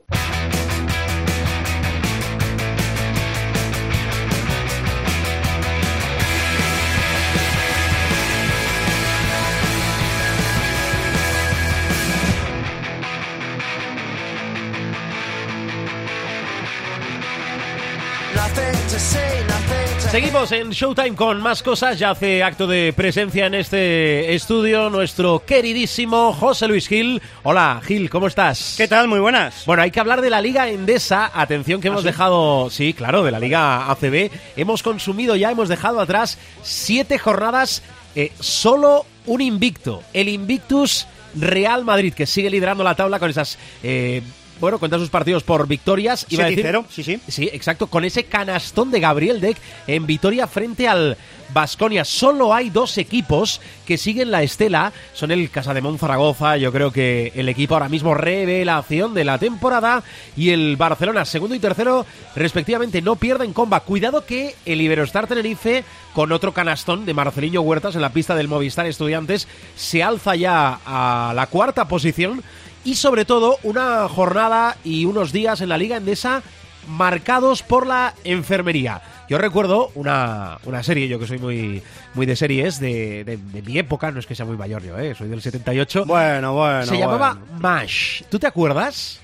Seguimos 20.14 20.51
en 20.51 20.70
Showtime 20.70 21.16
con 21.16 21.41
más 21.41 21.64
cosas. 21.64 21.97
Ya 21.97 22.11
hace 22.11 22.43
acto 22.43 22.68
de 22.68 22.93
presencia 22.93 23.47
en 23.47 23.55
este 23.55 24.36
estudio 24.36 24.91
nuestro 24.91 25.43
queridísimo 25.43 26.34
José 26.34 26.68
Luis 26.68 26.88
Gil. 26.88 27.20
Hola, 27.41 27.82
Gil, 27.84 28.11
¿cómo 28.11 28.28
estás? 28.28 28.76
¿Qué 28.78 28.88
tal? 28.88 29.07
Muy 29.07 29.18
buenas. 29.20 29.66
Bueno, 29.66 29.82
hay 29.82 29.89
que 29.89 29.99
hablar 29.99 30.22
de 30.22 30.30
la 30.30 30.39
Liga 30.39 30.70
Endesa. 30.70 31.32
Atención 31.34 31.82
que 31.82 31.88
hemos 31.88 32.03
dejado, 32.03 32.70
sí, 32.70 32.93
claro, 32.93 33.24
de 33.24 33.32
la 33.32 33.39
Liga 33.39 33.89
ACB. 33.89 34.30
Hemos 34.55 34.84
consumido 34.84 35.36
ya, 35.36 35.49
hemos 35.49 35.68
dejado 35.68 35.99
atrás 35.99 36.38
siete 36.61 37.18
jornadas, 37.18 37.82
eh, 38.16 38.32
solo 38.39 39.07
un 39.26 39.41
invicto. 39.41 40.03
El 40.14 40.30
Invictus 40.30 41.07
Real 41.34 41.86
Madrid, 41.86 42.14
que 42.14 42.28
sigue 42.28 42.51
liderando 42.51 42.84
la 42.84 42.93
tabla 42.93 43.18
con 43.18 43.32
esas... 43.32 43.57
eh, 43.82 44.22
bueno, 44.64 44.80
cuenta 44.80 44.97
sus 44.97 45.09
partidos 45.09 45.43
por 45.43 45.68
victorias. 45.68 46.26
Iba 46.30 46.45
a 46.45 46.49
decir- 46.49 46.66
7-0, 46.66 46.86
sí, 46.89 47.03
sí. 47.03 47.20
Sí, 47.28 47.49
exacto, 47.51 47.88
con 47.88 48.05
ese 48.05 48.24
canastón 48.24 48.91
de 48.91 48.99
Gabriel 48.99 49.41
Deck 49.41 49.57
en 49.88 50.05
Vitoria 50.05 50.47
frente 50.47 50.88
al 50.88 51.18
Basconia. 51.53 52.05
Solo 52.05 52.53
hay 52.53 52.70
dos 52.70 52.97
equipos 52.97 53.59
que 53.86 53.97
siguen 53.97 54.32
la 54.32 54.41
estela. 54.41 54.91
Son 55.14 55.32
el 55.32 55.49
Casademón 55.51 55.99
Zaragoza, 55.99 56.57
yo 56.57 56.72
creo 56.72 56.91
que 56.91 57.32
el 57.36 57.49
equipo 57.49 57.76
ahora 57.76 57.89
mismo 57.89 58.14
revelación 58.16 59.14
de 59.14 59.24
la 59.26 59.38
temporada. 59.38 60.01
Y 60.36 60.49
el 60.51 60.78
Barcelona, 60.78 61.26
segundo 61.26 61.53
y 61.55 61.59
tercero, 61.59 62.05
respectivamente, 62.36 63.01
no 63.01 63.18
pierden 63.18 63.53
comba. 63.53 63.82
Cuidado 63.82 64.26
que 64.26 64.55
el 64.66 64.82
Iberostar 64.82 65.28
Tenerife, 65.28 65.84
con 66.14 66.32
otro 66.32 66.53
canastón 66.53 67.05
de 67.05 67.14
Marceliño 67.14 67.61
Huertas 67.61 67.95
en 67.95 68.01
la 68.01 68.14
pista 68.14 68.34
del 68.34 68.47
Movistar 68.47 68.86
Estudiantes, 68.88 69.47
se 69.76 70.01
alza 70.01 70.36
ya 70.36 70.80
a 70.86 71.34
la 71.36 71.47
cuarta 71.47 71.88
posición. 71.88 72.41
Y 72.86 72.96
sobre 72.96 73.26
todo, 73.26 73.58
una 73.64 74.08
jornada 74.10 74.78
y 74.84 75.06
unos 75.06 75.32
días 75.32 75.62
en 75.62 75.70
la 75.70 75.78
Liga 75.78 75.98
Endesa 75.98 76.42
marcados 76.88 77.64
por 77.64 77.88
la 77.88 78.14
enfermería. 78.26 79.02
Yo 79.30 79.38
recuerdo 79.38 79.90
una, 79.96 80.60
una 80.66 80.84
serie, 80.84 81.08
yo 81.08 81.18
que 81.18 81.26
soy 81.28 81.38
muy, 81.40 81.82
muy 82.14 82.26
de 82.26 82.36
series 82.36 82.80
de, 82.82 83.24
de- 83.24 83.38
de 83.38 83.62
mi 83.62 83.78
época, 83.78 84.12
no 84.12 84.20
es 84.20 84.26
que 84.26 84.36
sea 84.36 84.46
muy 84.46 84.58
mayor 84.58 84.84
yo, 84.84 85.00
¿eh? 85.00 85.16
soy 85.18 85.30
del 85.30 85.42
78. 85.42 86.06
Bueno, 86.06 86.54
bueno. 86.54 86.86
se 86.86 86.98
llamaba 86.98 87.36
bueno. 87.36 87.60
MASH. 87.62 88.24
¿Tú 88.30 88.38
te 88.38 88.48
acuerdas? 88.48 89.22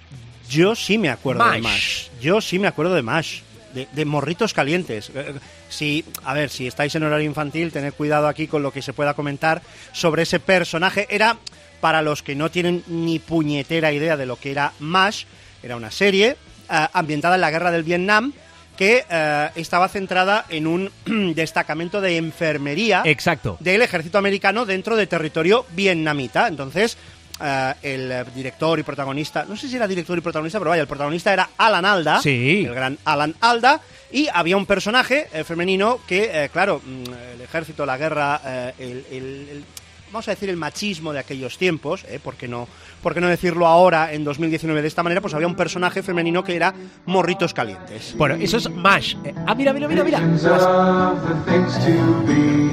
Yo 0.49 0.73
sí 0.73 0.97
me 0.97 1.09
acuerdo 1.09 1.47
de 1.51 1.61
Mash. 1.61 2.07
Yo 2.21 2.39
sí 2.41 2.57
me 2.59 2.67
acuerdo 2.67 2.95
de 2.95 3.01
Mash. 3.03 3.41
De, 3.73 3.87
de 3.91 4.05
morritos 4.05 4.53
calientes. 4.53 5.11
Eh, 5.13 5.35
Si, 5.69 6.03
a 6.25 6.33
ver, 6.33 6.49
si 6.49 6.65
estáis 6.65 6.95
en 6.95 7.03
horario 7.03 7.27
infantil, 7.27 7.71
tened 7.71 7.93
cuidado 7.93 8.27
aquí 8.27 8.47
con 8.47 8.63
lo 8.63 8.71
que 8.71 8.81
se 8.81 8.93
pueda 8.93 9.13
comentar 9.13 9.61
sobre 9.91 10.23
ese 10.23 10.39
personaje. 10.39 11.05
Era, 11.11 11.37
para 11.81 12.01
los 12.01 12.23
que 12.23 12.35
no 12.35 12.49
tienen 12.51 12.83
ni 12.87 13.19
puñetera 13.19 13.91
idea 13.91 14.17
de 14.17 14.25
lo 14.25 14.35
que 14.37 14.51
era 14.51 14.73
MASH, 14.79 15.25
era 15.63 15.75
una 15.75 15.91
serie 15.91 16.35
eh, 16.69 16.87
ambientada 16.93 17.35
en 17.35 17.41
la 17.41 17.51
guerra 17.51 17.71
del 17.71 17.83
Vietnam 17.83 18.33
que 18.77 19.03
eh, 19.09 19.49
estaba 19.55 19.89
centrada 19.89 20.45
en 20.49 20.65
un 20.67 20.89
destacamento 21.35 21.99
de 21.99 22.15
enfermería 22.17 23.01
Exacto. 23.05 23.57
del 23.59 23.81
ejército 23.81 24.17
americano 24.17 24.65
dentro 24.65 24.95
de 24.95 25.05
territorio 25.07 25.65
vietnamita. 25.71 26.47
Entonces, 26.47 26.97
eh, 27.41 27.73
el 27.83 28.25
director 28.33 28.79
y 28.79 28.83
protagonista, 28.83 29.45
no 29.47 29.57
sé 29.57 29.67
si 29.67 29.75
era 29.75 29.87
director 29.87 30.17
y 30.17 30.21
protagonista, 30.21 30.59
pero 30.59 30.69
vaya, 30.69 30.81
el 30.83 30.87
protagonista 30.87 31.33
era 31.33 31.49
Alan 31.57 31.83
Alda, 31.85 32.21
Sí. 32.21 32.63
el 32.65 32.73
gran 32.73 32.97
Alan 33.03 33.35
Alda, 33.41 33.81
y 34.11 34.27
había 34.33 34.55
un 34.57 34.65
personaje 34.65 35.27
femenino 35.45 35.99
que, 36.07 36.49
claro, 36.53 36.81
mm, 36.83 37.03
el 37.35 37.41
ejército, 37.41 37.85
la 37.85 37.97
guerra, 37.97 38.73
el, 38.79 39.05
el- 39.11 39.47
el- 39.51 39.63
vamos 40.11 40.27
a 40.27 40.31
decir 40.31 40.49
el 40.49 40.57
machismo 40.57 41.13
de 41.13 41.19
aquellos 41.19 41.57
tiempos, 41.57 42.03
eh, 42.09 42.19
¿por, 42.23 42.35
qué 42.35 42.47
no, 42.47 42.67
¿por 43.01 43.13
qué 43.13 43.21
no 43.21 43.27
decirlo 43.27 43.67
ahora, 43.67 44.13
en 44.13 44.23
2019, 44.23 44.81
de 44.81 44.87
esta 44.87 45.03
manera? 45.03 45.21
Pues 45.21 45.33
había 45.33 45.47
un 45.47 45.55
personaje 45.55 46.03
femenino 46.03 46.43
que 46.43 46.55
era 46.55 46.73
Morritos 47.05 47.53
Calientes. 47.53 48.15
Bueno, 48.17 48.35
eso 48.35 48.57
es 48.57 48.69
MASH. 48.69 49.15
Eh, 49.23 49.33
ah, 49.47 49.55
mira, 49.55 49.73
mira, 49.73 49.87
mira, 49.87 50.03
mira. 50.03 50.19
of 50.19 51.19
the 51.27 51.51
things 51.51 51.73
to 51.85 52.23
be, 52.25 52.69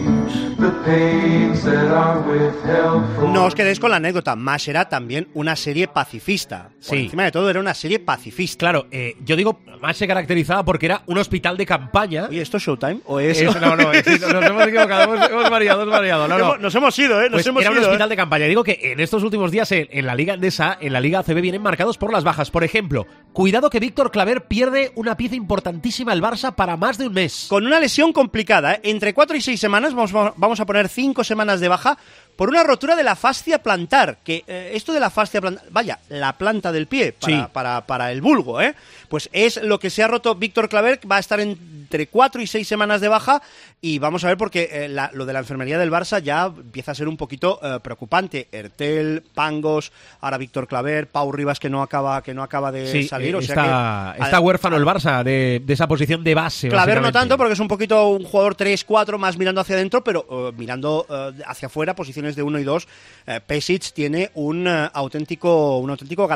the 0.59 0.70
pains 0.84 1.62
that 1.64 1.91
are 1.91 2.20
withheld 2.20 3.05
for 3.16 3.28
No 3.28 3.45
os 3.45 3.55
quedéis 3.55 3.78
con 3.80 3.91
la 3.91 3.97
anécdota, 3.97 4.34
MASH 4.37 4.68
era 4.68 4.89
también 4.89 5.28
una 5.34 5.57
serie 5.57 5.89
pacifista. 5.89 6.70
Por 6.70 6.97
Sí. 6.97 7.05
encima 7.05 7.24
de 7.24 7.32
todo 7.32 7.51
era 7.51 7.61
una 7.61 7.74
serie 7.74 7.99
pacifista. 7.99 8.59
Claro, 8.59 8.87
eh, 8.91 9.16
yo 9.24 9.37
digo, 9.37 9.61
MASH 9.80 9.96
se 9.98 10.06
caracterizaba 10.06 10.64
porque 10.64 10.86
era 10.86 11.02
un 11.06 11.18
hospital 11.18 11.56
de 11.56 11.66
campaña. 11.66 12.26
Oye, 12.28 12.40
¿esto 12.42 12.56
es 12.56 12.62
Showtime? 12.64 13.00
¿O 13.06 13.20
es...? 13.20 13.40
Es- 13.40 13.60
no, 13.60 13.76
no, 13.76 13.92
es- 13.92 14.06
nos 14.20 14.44
hemos 14.44 14.66
equivocado, 14.66 15.14
hemos, 15.14 15.30
hemos 15.30 15.50
variado, 15.50 15.82
hemos 15.82 15.92
variado. 15.92 16.28
No, 16.28 16.38
no. 16.38 16.56
Nos 16.58 16.74
hemos 16.74 16.98
ido, 16.98 17.20
¿eh? 17.20 17.24
Nos 17.24 17.32
Pues 17.32 17.46
hemos 17.46 17.62
era 17.62 17.70
un 17.70 17.76
ido. 17.78 17.86
hospital 17.86 18.08
¿eh? 18.08 18.10
de 18.10 18.16
campaña. 18.16 18.46
Digo 18.46 18.64
que 18.64 18.78
en 18.82 19.00
estos 19.00 19.22
últimos 19.22 19.50
días 19.50 19.70
en, 19.72 19.88
en 19.90 20.06
la 20.06 20.14
Liga 20.14 20.34
Endesa, 20.34 20.76
en 20.80 20.92
la 20.92 21.00
Liga 21.00 21.20
ACB, 21.20 21.40
vienen 21.40 21.62
marcados 21.62 21.98
por 21.98 22.12
las 22.12 22.24
bajas. 22.24 22.50
Por 22.50 22.64
ejemplo, 22.64 23.06
cuidado 23.32 23.70
que 23.70 23.80
Víctor 23.80 24.10
Claver 24.10 24.46
pierde 24.46 24.92
una 24.94 25.16
pieza 25.16 25.34
importantísima 25.34 26.12
al 26.12 26.22
Barça 26.22 26.54
para 26.54 26.76
más 26.76 26.98
de 26.98 27.06
un 27.08 27.12
mes. 27.14 27.46
Con 27.48 27.66
una 27.66 27.80
lesión 27.80 28.12
complicada, 28.12 28.74
¿eh? 28.74 28.80
Entre 28.84 29.14
cuatro 29.14 29.36
y 29.36 29.40
seis 29.40 29.60
semanas, 29.60 29.94
vamos, 29.94 30.12
vamos 30.36 30.60
a 30.60 30.66
poner 30.66 30.88
cinco 30.88 31.24
semanas 31.24 31.60
de 31.60 31.68
baja, 31.68 31.98
por 32.37 32.49
una 32.51 32.62
rotura 32.62 32.95
de 32.97 33.03
la 33.03 33.16
fascia 33.16 33.62
plantar, 33.62 34.18
que 34.22 34.45
eh, 34.47 34.72
esto 34.74 34.93
de 34.93 35.01
la 35.01 35.11
fascia 35.11 35.41
plantar, 35.41 35.64
vaya, 35.70 35.99
la 36.11 36.34
planta 36.34 36.70
del 36.70 36.87
pie, 36.87 37.12
para, 37.12 37.32
Sí. 37.45 37.49
para, 37.53 37.87
para 37.87 38.12
el 38.12 38.20
vulgo, 38.20 38.61
¿eh? 38.61 38.74
Pues 39.09 39.28
es 39.32 39.57
lo 39.62 39.78
que 39.78 39.89
se 39.91 40.03
ha 40.03 40.09
roto 40.09 40.34
Víctor 40.34 40.68
Claver, 40.68 41.01
va 41.11 41.16
a 41.16 41.20
estar 41.20 41.41
entre 41.87 42.09
cuatro 42.09 42.43
y 42.43 42.49
seis 42.49 42.66
semanas 42.66 43.01
de 43.01 43.07
baja 43.07 43.41
y 43.80 44.01
vamos 44.01 44.24
a 44.24 44.28
ver 44.28 44.37
porque 44.37 44.68
eh, 44.72 44.89
la- 44.89 45.11
lo 45.14 45.24
de 45.24 45.32
la 45.32 45.39
enfermería 45.39 45.78
del 45.78 45.91
Barça 45.93 46.20
ya 46.20 46.47
empieza 46.47 46.91
a 46.91 46.95
ser 46.97 47.07
un 47.07 47.16
poquito 47.16 47.61
eh, 47.62 47.78
preocupante. 47.80 48.49
Ertel, 48.51 49.22
Pangos, 49.34 49.93
ahora 50.20 50.37
Víctor 50.37 50.66
Claver, 50.66 51.07
Pau 51.07 51.30
Rivas 51.30 51.61
que 51.61 51.70
no 51.70 51.82
acaba, 51.82 52.20
que 52.22 52.34
no 52.34 52.43
acaba 52.43 52.72
de 52.72 52.91
Sí, 52.91 53.05
salir, 53.07 53.37
o 53.37 53.41
sea 53.43 53.55
está, 53.55 54.14
que... 54.16 54.22
está 54.24 54.41
huérfano 54.41 54.76
el 54.76 54.84
Barça 54.84 55.22
de, 55.22 55.62
de 55.64 55.72
esa 55.72 55.87
posición 55.87 56.24
de 56.24 56.34
base. 56.34 56.68
Claver 56.68 57.01
no 57.01 57.12
tanto 57.12 57.37
porque 57.39 57.53
es 57.53 57.61
un 57.61 57.68
poquito 57.68 58.09
un 58.09 58.24
jugador 58.24 58.57
3-4 58.57 59.16
más 59.18 59.39
mirando 59.39 59.61
hacia 59.61 59.76
adentro, 59.76 60.03
pero 60.03 60.26
eh, 60.28 60.53
mirando 60.57 61.07
eh, 61.09 61.43
hacia 61.47 61.66
afuera, 61.66 61.95
posiciones 61.95 62.34
de 62.34 62.43
1 62.43 62.59
y 62.59 62.64
2. 62.64 62.89
Eh, 63.28 63.41
Pesic 63.47 63.93
tiene 63.93 64.30
un 64.34 64.66
auténtico 64.66 65.78
un 65.78 65.91
auténtico 65.91 66.26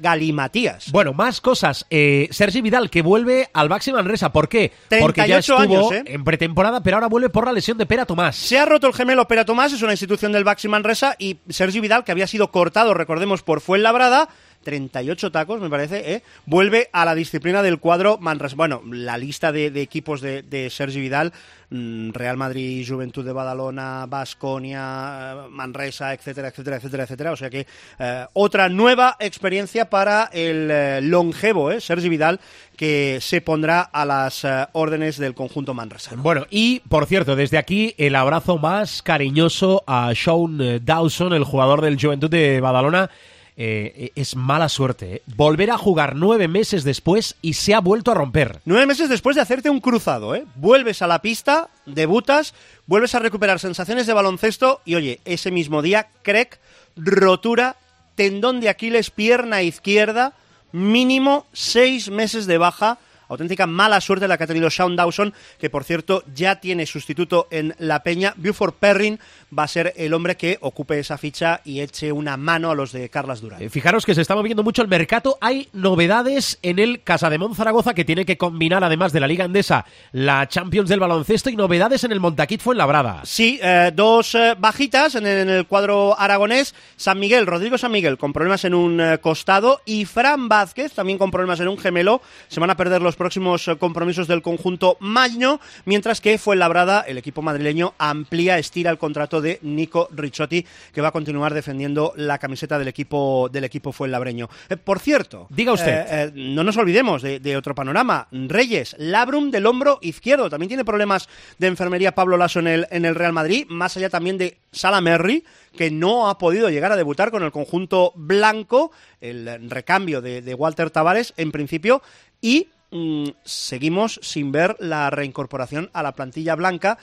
galimatías. 0.00 0.90
Bueno, 0.90 1.12
más 1.12 1.40
cosas. 1.40 1.86
Eh, 1.90 2.28
Sergi 2.30 2.60
Vidal, 2.60 2.90
que 2.90 3.02
vuelve 3.02 3.48
al 3.52 3.68
Baxi 3.68 3.92
Manresa. 3.92 4.32
¿Por 4.32 4.48
qué? 4.48 4.72
Porque 5.00 5.20
ya 5.22 5.40
38 5.40 5.62
estuvo 5.62 5.88
años, 5.88 5.92
¿eh? 5.92 6.04
en 6.06 6.24
pretemporada, 6.24 6.82
pero 6.82 6.96
ahora 6.96 7.08
vuelve 7.08 7.28
por 7.28 7.46
la 7.46 7.52
lesión 7.52 7.78
de 7.78 7.86
Pera 7.86 8.06
Tomás. 8.06 8.36
Se 8.36 8.58
ha 8.58 8.64
roto 8.64 8.86
el 8.86 8.94
gemelo 8.94 9.26
Pera 9.28 9.44
Tomás, 9.44 9.72
es 9.72 9.82
una 9.82 9.92
institución 9.92 10.32
del 10.32 10.44
Baxi 10.44 10.68
Manresa, 10.68 11.16
y 11.18 11.38
Sergi 11.48 11.80
Vidal, 11.80 12.04
que 12.04 12.12
había 12.12 12.26
sido 12.26 12.50
cortado, 12.50 12.94
recordemos, 12.94 13.42
por 13.42 13.60
Fuenlabrada, 13.60 14.28
38 14.66 15.30
tacos, 15.30 15.60
me 15.60 15.70
parece, 15.70 16.12
¿eh? 16.12 16.22
vuelve 16.44 16.90
a 16.92 17.04
la 17.04 17.14
disciplina 17.14 17.62
del 17.62 17.78
cuadro 17.78 18.18
Manresa. 18.18 18.56
Bueno, 18.56 18.82
la 18.90 19.16
lista 19.16 19.52
de, 19.52 19.70
de 19.70 19.80
equipos 19.80 20.20
de, 20.20 20.42
de 20.42 20.70
Sergi 20.70 20.98
Vidal, 20.98 21.32
mm, 21.70 22.10
Real 22.10 22.36
Madrid, 22.36 22.84
Juventud 22.84 23.24
de 23.24 23.32
Badalona, 23.32 24.06
Basconia, 24.06 25.46
Manresa, 25.48 26.12
etcétera, 26.12 26.48
etcétera, 26.48 26.78
etcétera, 26.78 27.04
etcétera. 27.04 27.30
O 27.30 27.36
sea 27.36 27.48
que 27.48 27.64
eh, 28.00 28.26
otra 28.32 28.68
nueva 28.68 29.16
experiencia 29.20 29.88
para 29.88 30.24
el 30.32 30.68
eh, 30.68 31.00
longevo, 31.00 31.70
¿eh? 31.70 31.80
Sergi 31.80 32.08
Vidal, 32.08 32.40
que 32.76 33.18
se 33.20 33.42
pondrá 33.42 33.82
a 33.82 34.04
las 34.04 34.42
eh, 34.42 34.66
órdenes 34.72 35.16
del 35.16 35.34
conjunto 35.34 35.74
Manresa. 35.74 36.10
Bueno, 36.16 36.44
y 36.50 36.80
por 36.88 37.06
cierto, 37.06 37.36
desde 37.36 37.56
aquí 37.56 37.94
el 37.98 38.16
abrazo 38.16 38.58
más 38.58 39.00
cariñoso 39.00 39.84
a 39.86 40.12
Sean 40.16 40.84
Dawson, 40.84 41.34
el 41.34 41.44
jugador 41.44 41.82
del 41.82 42.00
Juventud 42.00 42.28
de 42.28 42.60
Badalona. 42.60 43.10
Eh, 43.58 44.12
es 44.14 44.36
mala 44.36 44.68
suerte. 44.68 45.14
¿eh? 45.14 45.22
Volver 45.34 45.70
a 45.70 45.78
jugar 45.78 46.14
nueve 46.14 46.46
meses 46.46 46.84
después 46.84 47.36
y 47.40 47.54
se 47.54 47.72
ha 47.72 47.80
vuelto 47.80 48.10
a 48.10 48.14
romper. 48.14 48.60
Nueve 48.66 48.84
meses 48.84 49.08
después 49.08 49.34
de 49.34 49.40
hacerte 49.40 49.70
un 49.70 49.80
cruzado, 49.80 50.34
¿eh? 50.34 50.44
Vuelves 50.56 51.00
a 51.00 51.06
la 51.06 51.22
pista, 51.22 51.70
debutas, 51.86 52.52
vuelves 52.86 53.14
a 53.14 53.18
recuperar 53.18 53.58
sensaciones 53.58 54.06
de 54.06 54.12
baloncesto 54.12 54.82
y, 54.84 54.96
oye, 54.96 55.20
ese 55.24 55.50
mismo 55.50 55.80
día, 55.80 56.08
crack, 56.22 56.60
rotura, 56.96 57.76
tendón 58.14 58.60
de 58.60 58.68
Aquiles, 58.68 59.10
pierna 59.10 59.62
izquierda, 59.62 60.34
mínimo 60.72 61.46
seis 61.54 62.10
meses 62.10 62.46
de 62.46 62.58
baja. 62.58 62.98
Auténtica 63.28 63.66
mala 63.66 64.00
suerte 64.00 64.28
la 64.28 64.38
que 64.38 64.44
ha 64.44 64.46
tenido 64.46 64.70
Sean 64.70 64.94
Dawson, 64.94 65.34
que 65.58 65.68
por 65.68 65.82
cierto 65.82 66.22
ya 66.32 66.60
tiene 66.60 66.86
sustituto 66.86 67.48
en 67.50 67.74
La 67.78 68.04
Peña. 68.04 68.34
Buford 68.36 68.74
Perrin 68.74 69.18
va 69.56 69.64
a 69.64 69.68
ser 69.68 69.92
el 69.96 70.14
hombre 70.14 70.36
que 70.36 70.58
ocupe 70.60 70.98
esa 70.98 71.18
ficha 71.18 71.60
y 71.64 71.80
eche 71.80 72.12
una 72.12 72.36
mano 72.36 72.70
a 72.70 72.74
los 72.74 72.92
de 72.92 73.08
Carlas 73.08 73.40
Durán. 73.40 73.62
Eh, 73.62 73.70
Fijaros 73.70 74.04
que 74.04 74.14
se 74.14 74.20
está 74.20 74.34
moviendo 74.34 74.62
mucho 74.62 74.82
el 74.82 74.88
mercado. 74.88 75.38
Hay 75.40 75.68
novedades 75.72 76.58
en 76.62 76.78
el 76.78 77.02
Casademón 77.02 77.54
Zaragoza 77.54 77.94
que 77.94 78.04
tiene 78.04 78.24
que 78.24 78.36
combinar, 78.36 78.82
además 78.82 79.12
de 79.12 79.20
la 79.20 79.26
Liga 79.26 79.44
Endesa, 79.44 79.84
la 80.12 80.48
Champions 80.48 80.88
del 80.88 81.00
baloncesto 81.00 81.50
y 81.50 81.56
novedades 81.56 82.04
en 82.04 82.12
el 82.12 82.20
Montaquit 82.20 82.60
Fuenlabrada. 82.60 83.20
Sí, 83.24 83.58
eh, 83.62 83.92
dos 83.94 84.34
eh, 84.34 84.54
bajitas 84.58 85.14
en 85.14 85.26
el, 85.26 85.38
en 85.40 85.50
el 85.50 85.66
cuadro 85.66 86.18
aragonés. 86.18 86.74
San 86.96 87.18
Miguel, 87.18 87.46
Rodrigo 87.46 87.78
San 87.78 87.92
Miguel 87.92 88.18
con 88.18 88.32
problemas 88.32 88.64
en 88.64 88.74
un 88.74 89.00
eh, 89.00 89.18
costado 89.18 89.80
y 89.84 90.04
Fran 90.04 90.48
Vázquez 90.48 90.92
también 90.92 91.18
con 91.18 91.30
problemas 91.30 91.60
en 91.60 91.68
un 91.68 91.78
gemelo. 91.78 92.20
Se 92.48 92.60
van 92.60 92.70
a 92.70 92.76
perder 92.76 93.02
los 93.02 93.16
próximos 93.16 93.70
compromisos 93.78 94.28
del 94.28 94.42
conjunto 94.42 94.96
Magno, 95.00 95.60
mientras 95.84 96.20
que 96.20 96.38
Fuenlabrada, 96.38 97.02
el 97.02 97.18
equipo 97.18 97.42
madrileño, 97.42 97.94
amplía, 97.98 98.58
estira 98.58 98.90
el 98.90 98.98
contrato 98.98 99.35
de 99.40 99.58
Nico 99.62 100.08
Ricciotti, 100.12 100.64
que 100.92 101.00
va 101.00 101.08
a 101.08 101.12
continuar 101.12 101.54
defendiendo 101.54 102.12
la 102.16 102.38
camiseta 102.38 102.78
del 102.78 102.88
equipo 102.88 103.48
del 103.50 103.64
equipo 103.64 103.92
fuenlabreño. 103.92 104.48
Eh, 104.68 104.76
por 104.76 104.98
cierto, 104.98 105.46
Diga 105.50 105.72
usted. 105.72 105.92
eh, 105.92 106.06
eh, 106.10 106.32
no 106.34 106.64
nos 106.64 106.76
olvidemos 106.76 107.22
de, 107.22 107.40
de 107.40 107.56
otro 107.56 107.74
panorama. 107.74 108.28
Reyes, 108.30 108.94
Labrum 108.98 109.50
del 109.50 109.66
hombro 109.66 109.98
izquierdo. 110.02 110.50
También 110.50 110.68
tiene 110.68 110.84
problemas 110.84 111.28
de 111.58 111.66
enfermería 111.66 112.14
Pablo 112.14 112.36
Lasso 112.36 112.60
en 112.60 112.66
el, 112.68 112.86
en 112.90 113.04
el 113.04 113.14
Real 113.14 113.32
Madrid. 113.32 113.66
Más 113.68 113.96
allá 113.96 114.10
también 114.10 114.38
de 114.38 114.58
Salamerri, 114.72 115.44
que 115.76 115.90
no 115.90 116.28
ha 116.28 116.38
podido 116.38 116.70
llegar 116.70 116.92
a 116.92 116.96
debutar 116.96 117.30
con 117.30 117.42
el 117.42 117.52
conjunto 117.52 118.12
blanco. 118.14 118.90
El 119.20 119.70
recambio 119.70 120.20
de, 120.20 120.42
de 120.42 120.54
Walter 120.54 120.90
Tavares, 120.90 121.34
en 121.36 121.52
principio. 121.52 122.02
Y 122.40 122.68
mm, 122.90 123.28
seguimos 123.44 124.20
sin 124.22 124.52
ver 124.52 124.76
la 124.78 125.10
reincorporación 125.10 125.90
a 125.92 126.02
la 126.02 126.12
plantilla 126.12 126.54
blanca. 126.54 126.98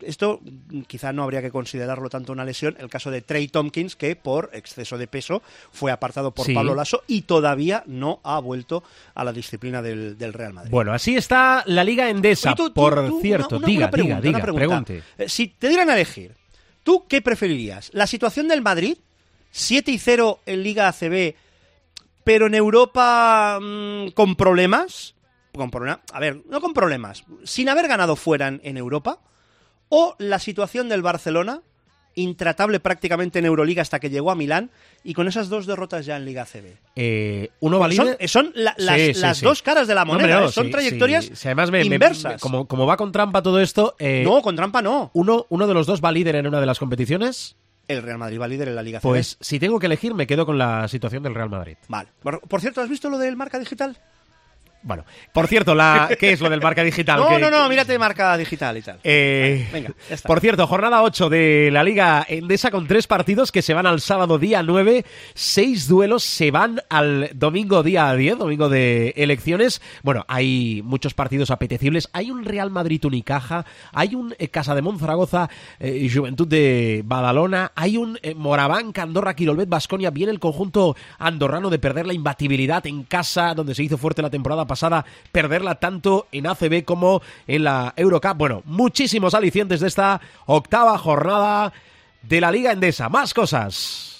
Esto 0.00 0.40
mm, 0.42 0.82
quizá 0.82 1.12
no 1.12 1.22
habría 1.24 1.42
que 1.42 1.50
considerarlo 1.50 2.08
tanto 2.08 2.32
una 2.32 2.44
lesión. 2.44 2.76
El 2.78 2.88
caso 2.88 3.10
de 3.10 3.20
Trey 3.22 3.48
Tompkins, 3.48 3.96
que 3.96 4.14
por 4.16 4.50
exceso 4.52 4.96
de 4.98 5.06
peso 5.06 5.42
fue 5.72 5.90
apartado 5.90 6.32
por 6.32 6.46
Sí. 6.46 6.54
Pablo 6.54 6.74
Lasso 6.74 7.02
y 7.06 7.22
todavía 7.22 7.82
no 7.86 8.20
ha 8.22 8.38
vuelto 8.40 8.82
a 9.14 9.24
la 9.24 9.32
disciplina 9.32 9.82
del, 9.82 10.16
del 10.18 10.32
Real 10.32 10.52
Madrid. 10.52 10.70
Bueno, 10.70 10.92
así 10.92 11.16
está 11.16 11.62
la 11.66 11.82
Liga 11.84 12.08
Endesa. 12.10 12.50
Oye, 12.50 12.56
tú- 12.56 12.68
tú- 12.68 12.74
por 12.74 12.94
tú, 13.08 13.20
cierto, 13.20 13.56
una- 13.56 13.58
una- 13.58 13.66
diga, 13.66 13.84
una 13.86 13.90
pregunta, 13.90 14.20
diga, 14.20 14.38
diga, 14.38 14.42
pregunta. 14.44 14.84
pregunte. 14.84 15.02
Eh, 15.18 15.28
Si 15.28 15.48
te 15.48 15.68
dieran 15.68 15.90
a 15.90 15.94
elegir, 15.94 16.34
¿tú 16.84 17.06
qué 17.08 17.20
preferirías? 17.22 17.90
¿La 17.92 18.06
situación 18.06 18.48
del 18.48 18.62
Madrid? 18.62 18.96
7 19.50 19.90
y 19.90 19.98
0 19.98 20.40
en 20.46 20.62
Liga 20.62 20.88
ACB, 20.88 21.34
pero 22.22 22.46
en 22.46 22.54
Europa 22.54 23.58
mm, 23.60 24.08
con 24.10 24.36
problemas. 24.36 25.14
Con 25.54 25.70
problema- 25.70 26.00
a 26.12 26.20
ver, 26.20 26.42
no 26.48 26.60
con 26.60 26.72
problemas, 26.74 27.24
sin 27.42 27.68
haber 27.68 27.88
ganado 27.88 28.14
fuera 28.14 28.46
en, 28.48 28.60
en 28.62 28.76
Europa. 28.76 29.18
O 29.88 30.14
la 30.18 30.38
situación 30.38 30.88
del 30.88 31.02
Barcelona, 31.02 31.62
intratable 32.14 32.80
prácticamente 32.80 33.38
en 33.38 33.44
Euroliga 33.46 33.80
hasta 33.82 34.00
que 34.00 34.10
llegó 34.10 34.30
a 34.30 34.34
Milán, 34.34 34.70
y 35.04 35.14
con 35.14 35.28
esas 35.28 35.48
dos 35.48 35.66
derrotas 35.66 36.04
ya 36.04 36.16
en 36.16 36.24
Liga 36.24 36.42
ACB. 36.42 36.76
Eh, 36.96 37.50
uno 37.60 37.76
Son, 37.76 37.80
valide. 37.80 38.28
son 38.28 38.50
la- 38.54 38.74
las, 38.76 38.96
Sí, 39.00 39.14
sí, 39.14 39.20
las 39.20 39.38
sí. 39.38 39.44
dos 39.44 39.62
caras 39.62 39.86
de 39.86 39.94
la 39.94 40.04
moneda, 40.04 40.40
no, 40.40 40.46
¿eh? 40.48 40.52
son 40.52 40.70
trayectorias 40.70 41.26
sí. 41.26 41.36
Si 41.36 41.48
además 41.48 41.70
me- 41.70 41.78
me- 41.84 41.94
inversas. 41.94 42.40
como, 42.40 42.66
como 42.66 42.86
va 42.86 42.96
con 42.96 43.12
trampa 43.12 43.40
todo 43.42 43.60
esto, 43.60 43.94
eh, 44.00 44.22
No, 44.24 44.42
con 44.42 44.56
trampa 44.56 44.82
no. 44.82 45.10
uno, 45.14 45.46
uno 45.48 45.66
de 45.68 45.74
los 45.74 45.86
dos 45.86 46.02
va 46.04 46.10
líder 46.10 46.34
en 46.36 46.46
una 46.48 46.58
de 46.60 46.66
las 46.66 46.78
competiciones. 46.80 47.56
El 47.86 48.02
Real 48.02 48.18
Madrid 48.18 48.40
va 48.40 48.48
líder 48.48 48.68
en 48.68 48.74
la 48.74 48.82
Liga 48.82 48.98
ACB. 48.98 49.02
Pues 49.08 49.38
si 49.40 49.58
tengo 49.60 49.78
que 49.78 49.86
elegir, 49.86 50.12
me 50.12 50.26
quedo 50.26 50.44
con 50.44 50.58
la 50.58 50.88
situación 50.88 51.22
del 51.22 51.34
Real 51.34 51.48
Madrid. 51.48 51.76
Vale. 51.86 52.10
Por, 52.20 52.40
por 52.40 52.60
cierto, 52.60 52.80
¿has 52.82 52.88
visto 52.90 53.08
lo 53.08 53.16
del 53.18 53.36
marca 53.36 53.58
digital? 53.60 53.96
Bueno, 54.82 55.04
por 55.32 55.46
cierto, 55.48 55.74
la, 55.74 56.08
¿qué 56.18 56.32
es 56.32 56.40
lo 56.40 56.48
del 56.48 56.60
marca 56.62 56.82
digital? 56.82 57.20
No, 57.20 57.28
Que- 57.28 57.38
no, 57.38 57.50
no, 57.50 57.68
mírate 57.68 57.98
marca 57.98 58.36
digital 58.36 58.76
y 58.76 58.82
tal. 58.82 59.00
Eh, 59.02 59.68
Venga, 59.72 59.90
ya 60.08 60.14
está. 60.14 60.26
por 60.26 60.40
cierto, 60.40 60.66
jornada 60.66 61.02
8 61.02 61.28
de 61.28 61.70
la 61.72 61.82
Liga 61.82 62.24
Endesa 62.28 62.70
con 62.70 62.86
tres 62.86 63.06
partidos 63.06 63.50
que 63.52 63.62
se 63.62 63.74
van 63.74 63.86
al 63.86 64.00
sábado 64.00 64.38
día 64.38 64.62
9. 64.62 65.04
Seis 65.34 65.88
duelos 65.88 66.22
se 66.24 66.50
van 66.50 66.80
al 66.88 67.30
domingo 67.34 67.82
día 67.82 68.14
10, 68.14 68.38
domingo 68.38 68.68
de 68.68 69.14
elecciones. 69.16 69.82
Bueno, 70.02 70.24
hay 70.28 70.82
muchos 70.84 71.14
partidos 71.14 71.50
apetecibles. 71.50 72.08
Hay 72.12 72.30
un 72.30 72.44
Real 72.44 72.70
Madrid 72.70 73.04
Unicaja, 73.04 73.64
hay 73.92 74.14
un 74.14 74.34
eh, 74.38 74.48
Casa 74.48 74.74
de 74.74 74.82
Zaragoza, 74.98 75.50
eh, 75.80 76.08
Juventud 76.12 76.46
de 76.46 77.02
Badalona, 77.04 77.72
hay 77.74 77.96
un 77.96 78.18
eh, 78.22 78.34
Moraván, 78.34 78.92
Andorra, 78.96 79.34
Quirolbet, 79.34 79.68
Basconia. 79.68 80.10
Viene 80.10 80.32
el 80.32 80.38
conjunto 80.40 80.96
andorrano 81.18 81.68
de 81.68 81.78
perder 81.78 82.06
la 82.06 82.14
imbatibilidad 82.14 82.86
en 82.86 83.02
casa, 83.02 83.54
donde 83.54 83.74
se 83.74 83.82
hizo 83.82 83.98
fuerte 83.98 84.22
la 84.22 84.30
temporada 84.30 84.66
pasada, 84.68 85.04
perderla 85.32 85.80
tanto 85.80 86.28
en 86.30 86.46
ACB 86.46 86.84
como 86.84 87.20
en 87.48 87.64
la 87.64 87.92
Eurocup. 87.96 88.36
Bueno, 88.36 88.62
muchísimos 88.64 89.34
alicientes 89.34 89.80
de 89.80 89.88
esta 89.88 90.20
octava 90.46 90.96
jornada 90.98 91.72
de 92.22 92.40
la 92.40 92.52
Liga 92.52 92.70
Endesa. 92.70 93.08
Más 93.08 93.34
cosas. 93.34 94.17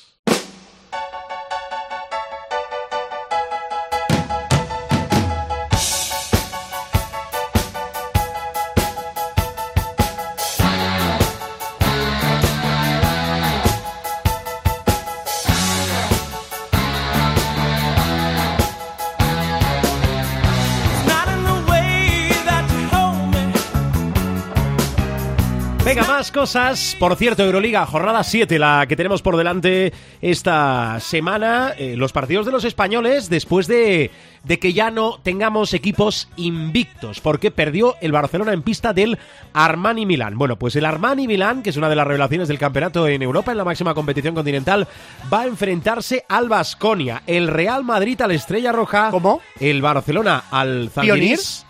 Venga, 25.99 26.13
más 26.13 26.31
cosas. 26.31 26.97
Por 26.97 27.17
cierto, 27.17 27.43
Euroliga, 27.43 27.85
jornada 27.85 28.23
7, 28.23 28.57
la 28.61 28.87
que 28.87 28.95
tenemos 28.95 29.21
por 29.21 29.37
delante 29.37 29.93
esta 30.23 31.01
semana. 31.01 31.73
Eh, 31.77 31.97
los 31.97 32.13
partidos 32.13 32.47
de 32.47 32.53
los 32.53 32.65
españoles 32.65 33.29
después 33.29 33.67
de, 33.67 34.13
de 34.45 34.59
que 34.61 34.73
ya 34.73 34.93
no 34.93 35.19
tengamos 35.25 35.75
equipos 35.75 36.29
invictos, 36.37 37.21
porque 37.21 37.51
perdió 37.51 37.97
el 38.01 38.13
Barcelona 38.13 38.53
en 38.53 38.63
pista 38.63 38.93
del 38.93 39.19
Armani 39.53 40.07
Milán. 40.07 40.39
Bueno, 40.39 40.57
pues 40.57 40.77
el 40.77 40.85
Armani 40.85 41.27
Milán, 41.27 41.65
que 41.65 41.71
es 41.71 41.77
una 41.77 41.89
de 41.89 41.97
las 41.97 42.07
revelaciones 42.07 42.47
del 42.47 42.61
campeonato 42.61 43.09
en 43.09 43.21
Europa, 43.21 43.51
en 43.51 43.59
la 43.59 43.65
máxima 43.65 43.93
competición 43.93 44.37
continental, 44.37 44.87
va 45.33 45.41
a 45.41 45.47
enfrentarse 45.47 46.25
al 46.29 46.49
Basconia. 46.49 47.23
El 47.27 47.49
Real 47.49 47.83
Madrid 47.83 48.21
al 48.21 48.31
Estrella 48.31 48.71
Roja. 48.71 49.11
¿Cómo? 49.11 49.41
El 49.59 49.83
Barcelona 49.83 50.45
al 50.53 50.91
Zalgiris. 50.95 51.67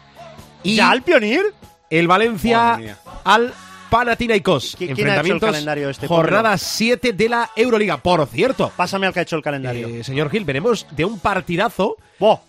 Y 0.64 0.74
¿Ya 0.76 0.90
al 0.90 1.00
Pionir? 1.00 1.54
el 1.90 2.06
Valencia 2.06 2.98
al 3.24 3.54
Panathinaikos. 3.90 4.76
¿Qui- 4.78 4.94
quién 4.94 5.08
ha 5.10 5.20
hecho 5.20 5.34
el 5.34 5.40
calendario 5.40 5.90
este? 5.90 6.06
Jornada 6.06 6.56
7 6.58 7.12
de 7.12 7.28
la 7.28 7.50
Euroliga. 7.56 7.96
Por 7.98 8.26
cierto, 8.26 8.70
Pásame 8.76 9.06
al 9.06 9.12
que 9.12 9.20
ha 9.20 9.22
hecho 9.22 9.36
el 9.36 9.42
calendario. 9.42 9.88
eh, 9.88 10.04
señor 10.04 10.30
Gil, 10.30 10.44
veremos 10.44 10.86
de 10.90 11.04
un 11.04 11.18
partidazo, 11.18 11.96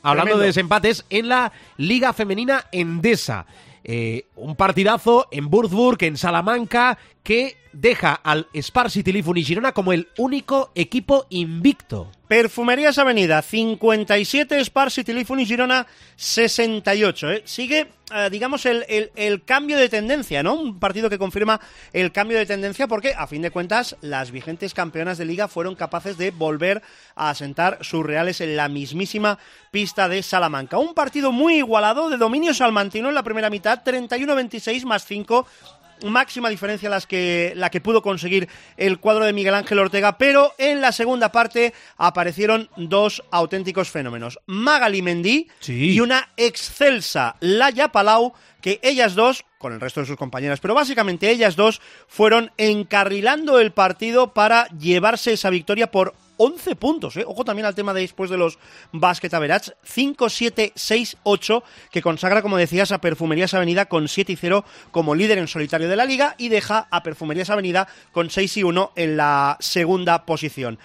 hablando 0.02 0.24
tremendo. 0.24 0.38
de 0.40 0.46
desempates, 0.48 1.06
en 1.10 1.30
la 1.30 1.52
Liga 1.78 2.14
Femenina 2.14 2.66
Endesa. 2.72 3.46
Eh, 3.84 4.26
un 4.36 4.56
partidazo 4.56 5.28
en 5.32 5.48
Würzburg, 5.50 5.98
en 6.04 6.18
Salamanca, 6.18 6.98
que 7.24 7.58
deja 7.74 8.14
al 8.14 8.48
Spar 8.56 8.90
City 8.90 9.22
Girona 9.44 9.74
como 9.74 9.94
el 9.94 10.08
único 10.18 10.72
equipo 10.76 11.28
invicto. 11.30 12.12
Perfumerías 12.28 12.98
Avenida, 12.98 13.42
57, 13.42 14.64
Spar 14.66 14.92
City 14.92 15.14
y 15.14 15.46
Girona, 15.46 15.88
68. 16.16 17.32
¿eh? 17.32 17.42
Sigue, 17.46 17.88
eh, 18.14 18.30
digamos, 18.32 18.66
el, 18.68 18.86
el- 18.88 19.12
el 19.16 19.44
cambio 19.44 19.78
de 19.78 19.90
tendencia, 19.90 20.44
¿no? 20.44 20.54
Un 20.54 20.80
partido 20.80 21.10
que 21.10 21.18
confirma 21.18 21.60
el 21.92 22.12
cambio 22.12 22.38
de 22.38 22.46
tendencia 22.46 22.88
porque, 22.88 23.14
a 23.16 23.26
fin 23.26 23.42
de 23.42 23.50
cuentas, 23.52 23.96
las 24.02 24.30
vigentes 24.32 24.74
campeonas 24.76 25.18
de 25.18 25.26
liga 25.26 25.48
fueron 25.48 25.76
capaces 25.76 26.18
de 26.20 26.30
volver 26.32 26.84
a 27.16 27.32
asentar 27.32 27.80
sus 27.82 28.06
reales 28.06 28.42
en 28.42 28.56
la 28.56 28.70
mismísima 28.70 29.40
pista 29.72 30.08
de 30.08 30.22
Salamanca. 30.22 30.78
Un 30.78 30.94
partido 30.94 31.32
muy 31.32 31.56
igualado, 31.56 32.10
de 32.10 32.18
dominio 32.18 32.54
salmantino 32.54 33.10
en 33.10 33.16
la 33.16 33.24
primera 33.24 33.50
mitad, 33.50 33.84
31-26 33.84 34.84
más 34.86 35.04
5 35.06 35.48
máxima 36.06 36.50
diferencia 36.50 36.90
las 36.90 37.06
que, 37.08 37.54
la 37.56 37.70
que 37.70 37.82
pudo 37.82 38.02
conseguir 38.02 38.48
el 38.78 39.00
cuadro 39.00 39.26
de 39.26 39.34
Miguel 39.34 39.54
Ángel 39.54 39.80
Ortega, 39.80 40.18
pero 40.18 40.54
en 40.58 40.82
la 40.82 40.92
segunda 40.92 41.32
parte 41.32 41.74
aparecieron 41.98 42.70
dos 42.76 43.24
auténticos 43.32 43.90
fenómenos. 43.90 44.40
Magali 44.46 45.02
Mendí 45.02 45.48
Sí. 45.60 45.92
y 45.94 46.00
una 46.00 46.30
excelsa 46.38 47.36
Laia 47.40 47.92
Palau, 47.92 48.34
que 48.62 48.80
ellas 48.84 49.16
dos, 49.16 49.46
con 49.58 49.74
el 49.74 49.80
resto 49.80 50.02
de 50.02 50.06
sus 50.08 50.18
compañeras, 50.18 50.60
pero 50.60 50.74
básicamente 50.74 51.30
ellas 51.30 51.56
dos 51.56 51.82
fueron 52.08 52.52
encarrilando 52.58 53.60
el 53.60 53.72
partido 53.72 54.34
para 54.34 54.68
llevarse 54.78 55.34
esa 55.34 55.50
victoria 55.50 55.92
por 55.92 56.14
11 56.42 56.78
puntos, 56.78 57.18
¿eh? 57.18 57.26
Ojo 57.28 57.44
también 57.44 57.66
al 57.66 57.76
tema 57.76 57.94
de 57.94 58.02
después 58.02 58.30
de 58.30 58.38
los 58.38 58.58
Basket 58.94 59.34
Average. 59.34 59.74
5-7-6-8, 59.86 61.64
que 61.92 62.02
consagra, 62.02 62.42
como 62.42 62.58
decías, 62.58 62.94
a 62.94 63.02
Perfumerías 63.02 63.54
Avenida 63.54 63.88
con 63.88 64.08
7 64.08 64.32
y 64.32 64.36
0 64.38 64.64
como 64.92 65.16
líder 65.16 65.38
en 65.38 65.50
solitario 65.50 65.90
de 65.90 65.98
la 65.98 66.06
liga 66.06 66.36
y 66.38 66.48
deja 66.48 66.88
a 66.92 67.04
Perfumerías 67.04 67.50
Avenida 67.50 67.90
con 68.14 68.30
6 68.30 68.58
y 68.58 68.64
1 68.64 68.94
en 68.96 69.18
la 69.18 69.58
segunda 69.60 70.26
posición. 70.26 70.80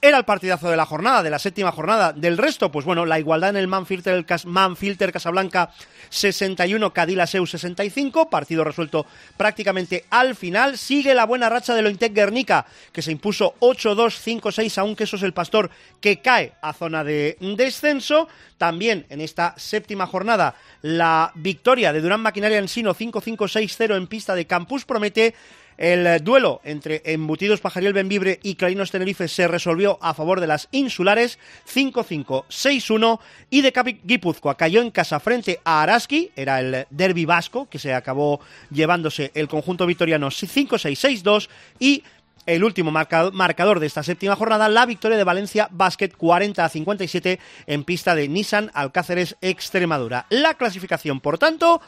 Era 0.00 0.16
el 0.16 0.24
partidazo 0.24 0.70
de 0.70 0.76
la 0.76 0.86
jornada, 0.86 1.24
de 1.24 1.30
la 1.30 1.40
séptima 1.40 1.72
jornada. 1.72 2.12
Del 2.12 2.38
resto, 2.38 2.70
pues 2.70 2.86
bueno, 2.86 3.04
la 3.04 3.18
igualdad 3.18 3.50
en 3.50 3.56
el 3.56 3.66
Manfilter, 3.66 4.24
Manfilter 4.44 5.10
Casablanca 5.10 5.72
61, 6.08 6.92
Cadillaceu 6.92 7.44
65, 7.44 8.30
partido 8.30 8.62
resuelto 8.62 9.06
prácticamente 9.36 10.04
al 10.10 10.36
final. 10.36 10.78
Sigue 10.78 11.14
la 11.14 11.26
buena 11.26 11.48
racha 11.48 11.74
de 11.74 11.82
Lointec 11.82 12.12
Guernica, 12.12 12.64
que 12.92 13.02
se 13.02 13.10
impuso 13.10 13.56
8-2-5-6 13.58 14.78
a 14.78 14.84
un 14.84 14.94
Quesos 14.94 15.24
el 15.24 15.32
Pastor, 15.32 15.68
que 16.00 16.20
cae 16.20 16.52
a 16.62 16.72
zona 16.74 17.02
de 17.02 17.36
descenso. 17.40 18.28
También 18.56 19.04
en 19.08 19.20
esta 19.20 19.54
séptima 19.56 20.06
jornada, 20.06 20.54
la 20.80 21.32
victoria 21.34 21.92
de 21.92 22.00
Durán 22.00 22.20
Maquinaria 22.20 22.58
Ensino 22.58 22.94
5-5-6-0 22.94 23.96
en 23.96 24.06
pista 24.06 24.36
de 24.36 24.46
Campus 24.46 24.84
Promete. 24.84 25.34
El 25.78 26.06
eh, 26.06 26.18
duelo 26.18 26.60
entre 26.64 27.02
Embutidos 27.04 27.60
Pajariel 27.60 27.92
Benvibre 27.92 28.40
y 28.42 28.56
Clarinos 28.56 28.90
Tenerife 28.90 29.28
se 29.28 29.46
resolvió 29.46 29.96
a 30.02 30.12
favor 30.12 30.40
de 30.40 30.48
las 30.48 30.68
insulares 30.72 31.38
5-5, 31.72 32.44
6-1 32.48 33.20
y 33.48 33.60
de 33.62 33.72
Capi 33.72 34.00
Guipúzcoa 34.02 34.56
cayó 34.56 34.82
en 34.82 34.90
casa 34.90 35.20
frente 35.20 35.60
a 35.64 35.82
Araski, 35.82 36.32
era 36.34 36.58
el 36.60 36.86
derby 36.90 37.24
vasco 37.24 37.68
que 37.70 37.78
se 37.78 37.94
acabó 37.94 38.40
llevándose 38.72 39.30
el 39.34 39.46
conjunto 39.48 39.86
vitoriano 39.86 40.28
5-6, 40.28 41.22
6-2 41.22 41.48
y 41.78 42.02
el 42.46 42.64
último 42.64 42.90
marca- 42.90 43.30
marcador 43.30 43.78
de 43.78 43.86
esta 43.86 44.02
séptima 44.02 44.34
jornada, 44.34 44.70
la 44.70 44.86
victoria 44.86 45.18
de 45.18 45.24
Valencia 45.24 45.68
Basket 45.70 46.08
40 46.08 46.64
a 46.64 46.68
57 46.70 47.38
en 47.66 47.84
pista 47.84 48.14
de 48.14 48.26
Nissan 48.26 48.70
Alcáceres 48.72 49.36
Extremadura. 49.42 50.24
La 50.30 50.54
clasificación, 50.54 51.20
por 51.20 51.36
tanto, 51.38 51.82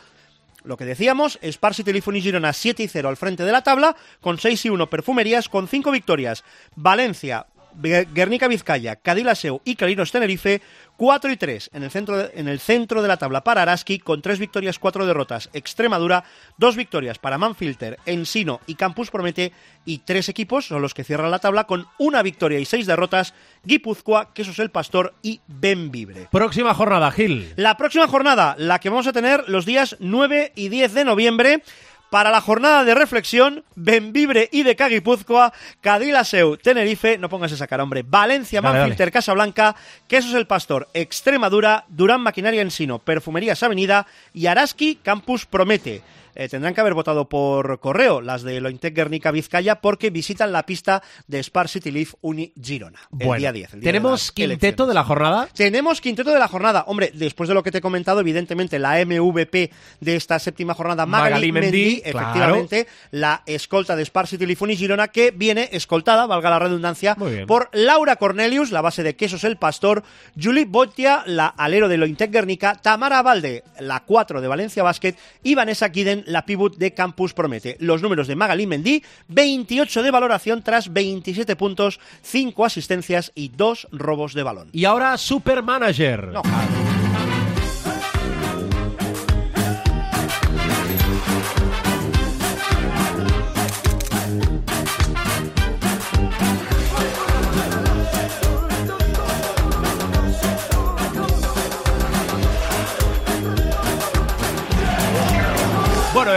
lo 0.65 0.77
que 0.77 0.85
decíamos, 0.85 1.39
Spar 1.43 1.75
City 1.75 1.93
Lifun 1.93 2.17
y 2.17 2.23
Girona 2.23 2.53
7 2.53 2.83
y 2.83 2.89
0 2.89 3.09
al 3.09 3.17
frente 3.17 3.45
de 3.45 3.53
la 3.53 3.63
tabla, 3.63 3.97
con 4.21 4.39
6 4.39 4.67
y 4.67 4.71
1 4.71 4.91
Perfumerías, 4.91 5.49
con 5.49 5.69
5 5.69 5.91
victorias. 5.91 6.45
Valencia, 6.77 7.47
Guernica 7.81 8.49
Vizcaya, 8.49 8.97
Cadillaceu 8.97 9.61
y 9.64 9.76
Clarinos 9.76 10.12
Tenerife, 10.12 10.61
4 10.97 11.33
y 11.33 11.37
3 11.37 11.70
en 11.72 11.83
el 11.83 11.91
centro 11.91 12.16
de, 12.16 12.31
en 12.35 12.49
el 12.49 12.61
centro 12.61 13.01
de 13.01 13.09
la 13.09 13.16
tabla 13.16 13.43
para 13.43 13.62
Araski, 13.62 13.99
con 13.99 14.20
3 14.20 14.39
victorias, 14.39 14.78
4 14.78 15.07
derrotas. 15.07 15.49
Extremadura, 15.53 16.24
2 16.59 16.76
victorias 16.76 17.18
para 17.18 17.39
Manfilter, 17.39 17.99
Ensino 18.05 18.61
y 18.66 18.74
Campus 18.74 19.11
Promete, 19.11 19.53
y 19.85 19.99
3 19.99 20.28
equipos 20.28 20.66
son 20.66 20.83
los 20.83 20.93
que 20.93 21.05
cierran 21.05 21.31
la 21.31 21.39
tabla 21.39 21.64
con 21.64 21.87
una 21.99 22.22
victoria 22.22 22.59
y 22.59 22.66
6 22.66 22.87
derrotas, 22.87 23.35
Guipúzcoa, 23.64 24.35
Quesos 24.35 24.59
el 24.59 24.70
Pastor 24.70 25.14
y 25.22 25.41
Benvibre. 25.47 26.28
Próxima 26.31 26.74
jornada, 26.74 27.11
Gil. 27.11 27.53
La 27.57 27.76
próxima 27.76 28.07
jornada, 28.07 28.55
la 28.59 28.78
que 28.78 28.91
vamos 28.91 29.07
a 29.07 29.12
tener 29.12 29.45
los 29.49 29.64
días 29.64 29.97
9 30.01 30.53
y 30.55 30.68
10 30.68 30.95
de 30.95 31.05
noviembre, 31.05 31.62
para 32.11 32.31
la 32.31 32.41
jornada 32.41 32.85
de 32.85 32.95
reflexión, 32.95 33.65
Benvibre 33.77 34.49
y 34.53 34.65
de 34.65 34.77
Caguipúzcoa, 34.77 35.53
Cadillaceu, 35.81 36.57
Tenerife, 36.57 37.17
no 37.19 37.29
pongas 37.29 37.53
esa 37.53 37.67
cara, 37.67 37.85
hombre, 37.85 38.05
Valencia, 38.07 38.61
Dale, 38.61 38.81
Manfilter, 38.81 39.13
Casablanca, 39.13 39.77
Quesos 40.09 40.35
el 40.35 40.47
Pastor, 40.47 40.89
Extremadura, 40.93 41.85
Durán 41.89 42.21
Maquinaria 42.21 42.63
Ensino, 42.63 42.99
Perfumerías 42.99 43.63
Avenida 43.63 44.07
y 44.35 44.47
Araski, 44.47 44.97
Campus 44.97 45.47
Promete. 45.47 46.03
Eh, 46.35 46.49
tendrán 46.49 46.74
que 46.74 46.81
haber 46.81 46.95
votado 46.95 47.28
por 47.28 47.81
correo 47.81 48.20
las 48.20 48.43
de 48.43 48.61
Lointec 48.61 48.95
Guernica 48.95 49.31
Vizcaya 49.31 49.81
porque 49.81 50.11
visitan 50.11 50.53
la 50.53 50.64
pista 50.64 51.03
de 51.26 51.43
Spar 51.43 51.68
City 51.68 51.91
Leaf 51.91 52.14
Uni 52.20 52.53
Girona. 52.61 53.01
El 53.18 53.39
día 53.39 53.53
10. 53.53 53.74
el 53.74 53.81
día 53.81 53.87
de 53.87 53.93
¿Tenemos 53.93 54.33
quinteto 54.33 54.85
elecciones. 54.85 54.89
de 54.89 54.95
la 54.95 55.05
jornada? 55.05 55.49
Tenemos 55.55 56.01
quinteto 56.01 56.31
de 56.31 56.39
la 56.39 56.49
jornada. 56.49 56.85
Hombre, 56.87 57.11
después 57.14 57.49
de 57.49 57.55
lo 57.55 57.62
que 57.62 57.70
te 57.70 57.78
he 57.78 57.81
comentado, 57.81 58.20
evidentemente 58.20 58.78
la 58.78 59.05
MVP 59.05 59.70
de 60.01 60.16
esta 60.16 60.39
séptima 60.39 60.74
jornada, 60.74 61.07
Magali, 61.07 61.31
Magali 61.31 61.53
Mendy, 61.53 61.70
Mendy, 61.70 62.01
claro. 62.03 62.18
efectivamente, 62.18 62.87
la 63.11 63.43
escolta 63.47 63.97
de 63.97 64.05
Spar 64.05 64.26
City 64.26 64.47
Lifuni 64.47 64.76
Girona, 64.76 65.09
que 65.09 65.31
viene 65.31 65.68
escoltada, 65.72 66.26
valga 66.26 66.51
la 66.51 66.59
redundancia, 66.59 67.16
por 67.47 67.68
Laura 67.72 68.16
Cornelius, 68.16 68.70
la 68.70 68.81
base 68.81 69.03
de 69.03 69.16
Quesos 69.16 69.45
El 69.45 69.57
Pastor, 69.57 70.03
Julie 70.41 70.64
Botia, 70.64 71.22
la 71.26 71.47
alero 71.47 71.89
de 71.89 71.97
Lointec 71.97 72.31
Guernica, 72.31 72.74
Tamara 72.74 73.22
Valde, 73.22 73.64
la 73.78 74.01
4 74.01 74.41
de 74.41 74.49
Valencia 74.49 74.83
Basket, 74.83 75.14
y 75.43 75.55
Vanessa 75.55 75.91
Kiden, 75.91 76.20
la 76.27 76.45
pivot 76.45 76.77
de 76.77 76.93
Campus 76.95 77.33
Promete. 77.33 77.77
Los 77.81 78.03
números 78.03 78.27
de 78.27 78.37
Magali 78.37 78.66
Mendy, 78.66 79.03
28 79.29 80.03
de 80.03 80.11
valoración 80.11 80.62
tras 80.62 80.93
27 80.93 81.57
puntos, 81.57 82.01
5 82.23 82.64
asistencias 82.64 83.33
y 83.35 83.49
2 83.49 83.89
robos 83.93 84.35
de 84.35 84.43
balón. 84.43 84.68
Y 84.73 84.85
ahora 84.85 85.16
Supermanager. 85.16 86.29
No, 86.29 86.43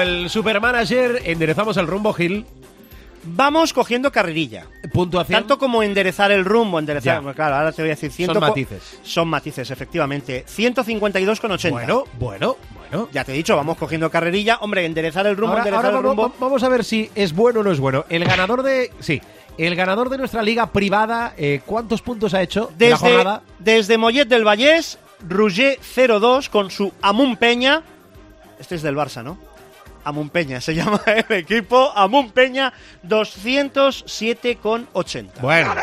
el 0.03 0.29
Supermanager, 0.29 1.21
enderezamos 1.25 1.77
el 1.77 1.87
rumbo, 1.87 2.13
Gil. 2.13 2.45
Vamos 3.25 3.71
cogiendo 3.71 4.11
carrerilla. 4.11 4.65
Puntuación. 4.91 5.39
Tanto 5.39 5.57
como 5.57 5.81
enderezar 5.81 6.31
el 6.31 6.43
rumbo, 6.43 6.77
enderezar. 6.77 7.23
Ya. 7.23 7.33
Claro, 7.33 7.55
ahora 7.55 7.71
te 7.71 7.81
voy 7.81 7.89
a 7.89 7.95
decir 7.95 8.11
ciento 8.11 8.33
Son 8.33 8.41
matices. 8.41 8.99
Son 9.01 9.27
matices, 9.29 9.71
efectivamente. 9.71 10.45
152,80. 10.45 11.71
Bueno, 11.71 12.03
bueno, 12.19 12.57
bueno. 12.77 13.07
Ya 13.13 13.23
te 13.23 13.31
he 13.31 13.35
dicho, 13.35 13.55
vamos 13.55 13.77
cogiendo 13.77 14.11
carrerilla. 14.11 14.57
Hombre, 14.59 14.85
enderezar 14.85 15.25
el 15.25 15.37
rumbo, 15.37 15.53
Ahora, 15.53 15.61
enderezar 15.63 15.85
ahora 15.85 15.97
el 15.99 16.03
vamos, 16.05 16.25
rumbo. 16.25 16.35
vamos 16.39 16.63
a 16.63 16.67
ver 16.69 16.83
si 16.83 17.09
es 17.15 17.33
bueno 17.33 17.61
o 17.61 17.63
no 17.63 17.71
es 17.71 17.79
bueno. 17.79 18.03
El 18.09 18.25
ganador 18.25 18.61
de. 18.61 18.91
Sí. 18.99 19.21
El 19.57 19.75
ganador 19.75 20.09
de 20.09 20.17
nuestra 20.17 20.43
liga 20.43 20.71
privada, 20.71 21.33
eh, 21.37 21.61
¿cuántos 21.65 22.01
puntos 22.01 22.33
ha 22.33 22.41
hecho 22.41 22.71
la 22.71 22.77
Desde, 22.77 22.97
jornada? 22.97 23.43
desde 23.59 23.97
Mollet 23.97 24.27
del 24.27 24.43
Vallés, 24.43 24.97
Roger 25.29 25.77
02 25.95 26.49
con 26.49 26.71
su 26.71 26.91
Amun 27.01 27.37
Peña. 27.37 27.83
Este 28.59 28.75
es 28.75 28.81
del 28.81 28.95
Barça, 28.97 29.23
¿no? 29.23 29.37
Amunpeña 30.03 30.59
se 30.61 30.73
llama 30.75 31.01
el 31.05 31.25
equipo. 31.37 31.91
Amunpeña 31.95 32.73
207,80. 33.07 35.41
Bueno, 35.41 35.73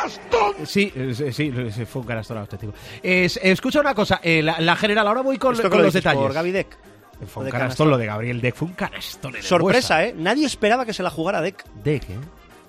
sí, 0.64 0.92
eh, 0.94 1.12
sí, 1.14 1.32
sí, 1.32 1.52
sí, 1.72 1.84
fue 1.84 2.02
un 2.02 2.08
canastón 2.08 2.38
auténtico. 2.38 2.72
Es- 3.02 3.38
escucha 3.42 3.80
una 3.80 3.94
cosa, 3.94 4.20
eh, 4.22 4.42
la, 4.42 4.60
la 4.60 4.76
general, 4.76 5.06
ahora 5.08 5.22
voy 5.22 5.36
con, 5.38 5.52
Esto 5.52 5.64
que 5.64 5.68
con 5.70 5.78
lo 5.78 5.84
los 5.84 5.94
detalles. 5.94 6.22
Por 6.22 6.32
Gaby 6.32 6.52
Deck. 6.52 6.78
Fue 7.26 7.42
un 7.42 7.46
de 7.46 7.50
canastón 7.52 7.60
canastón. 7.60 7.90
lo 7.90 7.98
de 7.98 8.06
Gabriel 8.06 8.40
Deck, 8.40 8.54
fue 8.54 8.68
un 8.68 8.74
canastón. 8.74 9.36
en 9.36 9.42
Sorpresa. 9.42 10.04
¿eh? 10.04 10.14
Nadie 10.16 10.46
esperaba 10.46 10.86
que 10.86 10.94
se 10.94 11.02
la 11.02 11.10
jugara 11.10 11.42
Deck. 11.42 11.64
Deck, 11.84 12.04
¿eh? 12.08 12.16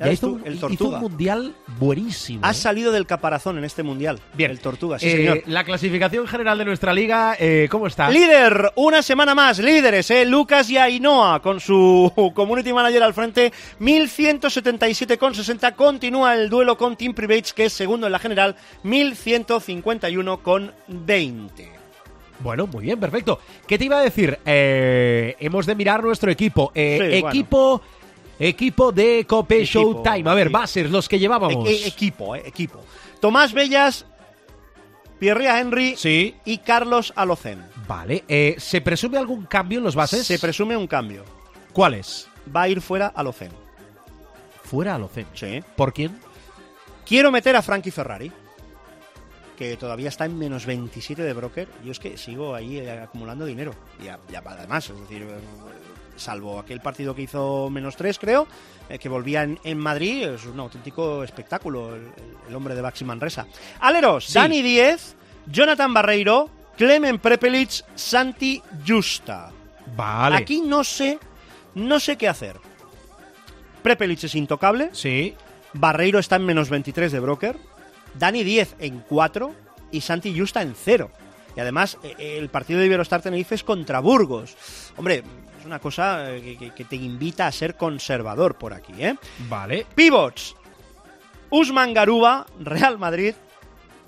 Ya 0.05 0.11
hizo, 0.13 0.27
tú, 0.27 0.41
un, 0.45 0.73
hizo 0.73 0.91
mundial 0.91 1.55
buenísimo. 1.79 2.45
Ha 2.45 2.51
¿eh? 2.51 2.53
salido 2.53 2.91
del 2.91 3.05
caparazón 3.05 3.57
en 3.57 3.63
este 3.63 3.83
mundial. 3.83 4.19
Bien. 4.33 4.51
El 4.51 4.59
Tortuga, 4.59 4.99
sí, 4.99 5.07
Eh, 5.07 5.11
señor. 5.17 5.43
La 5.45 5.63
clasificación 5.63 6.27
general 6.27 6.57
de 6.57 6.65
nuestra 6.65 6.93
liga, 6.93 7.35
eh, 7.39 7.67
¿cómo 7.69 7.87
está? 7.87 8.09
Líder, 8.09 8.71
una 8.75 9.01
semana 9.01 9.35
más, 9.35 9.59
líderes, 9.59 10.09
¿eh? 10.11 10.25
Lucas 10.25 10.69
y 10.69 10.77
Ainhoa 10.77 11.41
con 11.41 11.59
su 11.59 12.11
community 12.35 12.73
manager 12.73 13.03
al 13.03 13.13
frente, 13.13 13.51
1177,60. 13.79 15.75
Continúa 15.75 16.35
el 16.35 16.49
duelo 16.49 16.77
con 16.77 16.95
Team 16.95 17.13
Privates, 17.13 17.53
que 17.53 17.65
es 17.65 17.73
segundo 17.73 18.07
en 18.07 18.11
la 18.13 18.19
general, 18.19 18.55
1151,20. 18.83 21.69
Bueno, 22.39 22.65
muy 22.67 22.85
bien, 22.85 22.99
perfecto. 22.99 23.39
¿Qué 23.67 23.77
te 23.77 23.85
iba 23.85 23.99
a 23.99 24.01
decir? 24.01 24.39
Eh, 24.45 25.35
hemos 25.39 25.65
de 25.67 25.75
mirar 25.75 26.03
nuestro 26.03 26.31
equipo. 26.31 26.71
Eh, 26.73 26.97
Sí, 27.15 27.21
bueno. 27.21 27.29
Equipo, 28.49 28.89
equipo 28.89 28.91
de 28.91 29.25
Cope 29.27 29.61
Equipo, 29.63 29.79
Showtime. 29.93 30.29
A 30.29 30.33
ver, 30.33 30.49
bases, 30.49 30.89
los 30.89 31.07
que 31.07 31.19
llevábamos. 31.19 31.67
E- 31.69 31.71
e- 31.73 31.87
equipo, 31.87 32.35
¿eh? 32.35 32.43
Equipo. 32.45 32.83
Tomás 33.19 33.53
Bellas, 33.53 34.05
Pierre 35.19 35.47
Henry 35.59 35.95
Sí. 35.95 36.35
y 36.45 36.57
Carlos 36.59 37.13
Alocen. 37.15 37.63
Vale. 37.87 38.23
eh, 38.27 38.55
¿Se 38.57 38.81
presume 38.81 39.17
algún 39.17 39.45
cambio 39.45 39.77
en 39.79 39.83
los 39.83 39.95
bases? 39.95 40.25
Se 40.25 40.39
presume 40.39 40.75
un 40.77 40.87
cambio. 40.87 41.23
¿Cuáles? 41.73 42.27
Va 42.55 42.63
a 42.63 42.69
ir 42.69 42.81
fuera 42.81 43.07
Alocen. 43.07 43.51
Fuera 44.63 44.95
a 44.95 44.97
Locen. 44.97 45.25
Sí. 45.33 45.61
¿Por 45.75 45.91
quién? 45.93 46.17
Quiero 47.05 47.29
meter 47.31 47.55
a 47.57 47.61
Frankie 47.61 47.91
Ferrari, 47.91 48.31
que 49.57 49.75
todavía 49.75 50.07
está 50.07 50.23
en 50.25 50.37
menos 50.39 50.65
27 50.65 51.21
de 51.21 51.33
broker. 51.33 51.67
Yo 51.83 51.91
es 51.91 51.99
que 51.99 52.17
sigo 52.17 52.55
ahí 52.55 52.77
eh, 52.77 52.89
acumulando 52.91 53.45
dinero. 53.45 53.73
Y 54.01 54.07
además, 54.07 54.89
es 54.89 54.99
decir, 55.01 55.27
salvo 56.16 56.59
aquel 56.59 56.82
partido 56.82 57.16
que 57.16 57.24
hizo 57.24 57.70
menos 57.70 57.95
3, 57.95 58.20
creo, 58.20 58.47
eh, 58.89 58.99
que 58.99 59.09
volvía 59.09 59.43
en, 59.43 59.59
en 59.64 59.78
Madrid, 59.78 60.28
es 60.28 60.45
un 60.45 60.59
auténtico 60.59 61.24
espectáculo 61.24 61.95
el, 61.95 62.55
hombre 62.55 62.76
de 62.76 62.82
Baxi 62.82 63.05
Manresa. 63.05 63.47
Aleros, 63.80 64.26
Sí. 64.26 64.34
Dani 64.34 64.62
Díez, 64.62 65.16
Jonathan 65.47 65.93
Barreiro, 65.93 66.49
Clemen 66.78 67.20
Prepelic, 67.20 67.84
Santi 67.95 68.62
Justa. 68.88 69.51
Vale. 69.95 70.36
Aquí 70.36 70.62
no 70.62 70.84
sé, 70.84 71.20
no 71.76 71.99
sé 71.99 72.18
qué 72.18 72.28
hacer. 72.28 72.57
Prepelic 73.82 74.24
es 74.24 74.36
intocable. 74.36 74.89
Sí. 74.93 75.36
Barreiro 75.74 76.20
está 76.20 76.36
en 76.36 76.45
menos 76.45 76.70
23 76.70 77.12
de 77.12 77.20
broker, 77.20 77.57
Dani 78.14 78.43
10 78.43 78.76
en 78.80 78.99
4 78.99 79.53
y 79.91 80.01
Santi 80.01 80.38
Justa 80.38 80.62
en 80.62 80.76
0. 80.76 81.09
Y 81.55 81.59
además, 81.59 81.97
eh, 82.03 82.38
el 82.38 82.49
partido 82.49 82.80
de 82.80 82.86
Iberostar 82.86 83.22
Tenerife 83.22 83.55
es 83.55 83.64
contra 83.64 83.99
Burgos. 83.99 84.55
Hombre, 84.97 85.24
es 85.62 85.66
una 85.66 85.80
cosa 85.80 86.32
eh, 86.36 86.41
que, 86.41 86.57
que- 86.57 86.72
que 86.76 86.86
te 86.86 86.95
invita 86.97 87.47
a 87.47 87.51
ser 87.51 87.76
conservador 87.76 88.55
por 88.55 88.74
aquí, 88.74 88.93
¿eh? 88.99 89.16
Vale. 89.47 89.86
Pivots. 89.95 90.55
Usman 91.49 91.93
Garuba, 91.93 92.45
Real 92.59 92.97
Madrid. 92.97 93.34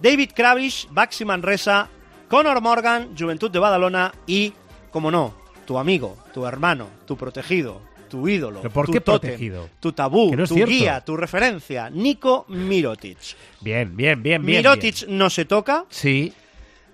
David 0.02 0.32
Kravish, 0.36 0.88
Baxi 0.92 1.26
Manresa. 1.26 1.88
Conor 2.28 2.62
Morgan, 2.62 3.16
Juventud 3.18 3.52
de 3.52 3.60
Badalona. 3.60 4.12
Y, 4.28 4.54
como 4.92 5.12
no, 5.12 5.34
tu 5.66 5.78
amigo, 5.78 6.18
tu 6.34 6.46
hermano, 6.46 6.88
tu 7.06 7.16
protegido, 7.16 7.82
tu 8.10 8.28
ídolo. 8.28 8.62
¿Pero 8.62 8.74
por 8.74 8.86
tu 8.88 8.92
qué 8.94 9.02
tótem, 9.02 9.30
protegido? 9.32 9.70
Tu 9.80 9.92
tabú, 9.94 10.36
no 10.36 10.48
tu 10.48 10.56
cierto. 10.56 10.72
guía, 10.72 11.02
tu 11.02 11.16
referencia. 11.16 11.90
Nico 11.90 12.46
Mirotic. 12.50 13.18
Bien, 13.62 13.96
bien, 13.96 14.24
bien, 14.24 14.44
bien. 14.46 14.58
Mirotic 14.64 15.06
bien. 15.06 15.18
no 15.18 15.30
se 15.30 15.46
toca. 15.46 15.86
Sí. 15.90 16.34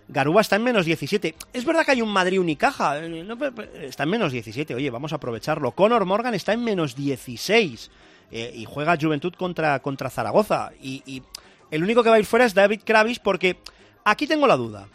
Garuba 0.10 0.41
está 0.41 0.55
en 0.55 0.64
menos 0.64 0.86
17. 0.86 1.36
Es 1.53 1.66
verdad 1.66 1.86
que 1.86 1.91
hay 1.91 2.01
un 2.01 2.12
Madrid 2.12 2.39
Unicaja. 2.39 2.99
eh, 2.99 3.38
está 3.84 4.03
en 4.03 4.10
menos 4.10 4.32
17. 4.32 4.74
Oye, 4.74 4.89
vamos 4.89 5.14
a 5.14 5.18
aprovecharlo. 5.18 5.72
Conor 5.72 6.05
Morgan 6.05 6.34
está 6.34 6.53
en 6.53 6.64
menos 6.64 6.95
16. 6.95 7.91
eh, 8.32 8.51
y 8.55 8.66
juega 8.66 8.97
Juventud 8.99 9.34
contra, 9.34 9.80
contra 9.80 10.10
Zaragoza. 10.10 10.72
Y, 10.82 11.24
el 11.72 11.84
único 11.84 12.01
que 12.01 12.10
va 12.10 12.16
a 12.16 12.20
ir 12.20 12.26
fuera 12.26 12.45
es 12.45 12.55
David 12.55 12.82
Kravis 12.84 13.20
porque 13.20 13.57
aquí 14.03 14.26
tengo 14.26 14.47
la 14.47 14.57
duda. 14.57 14.88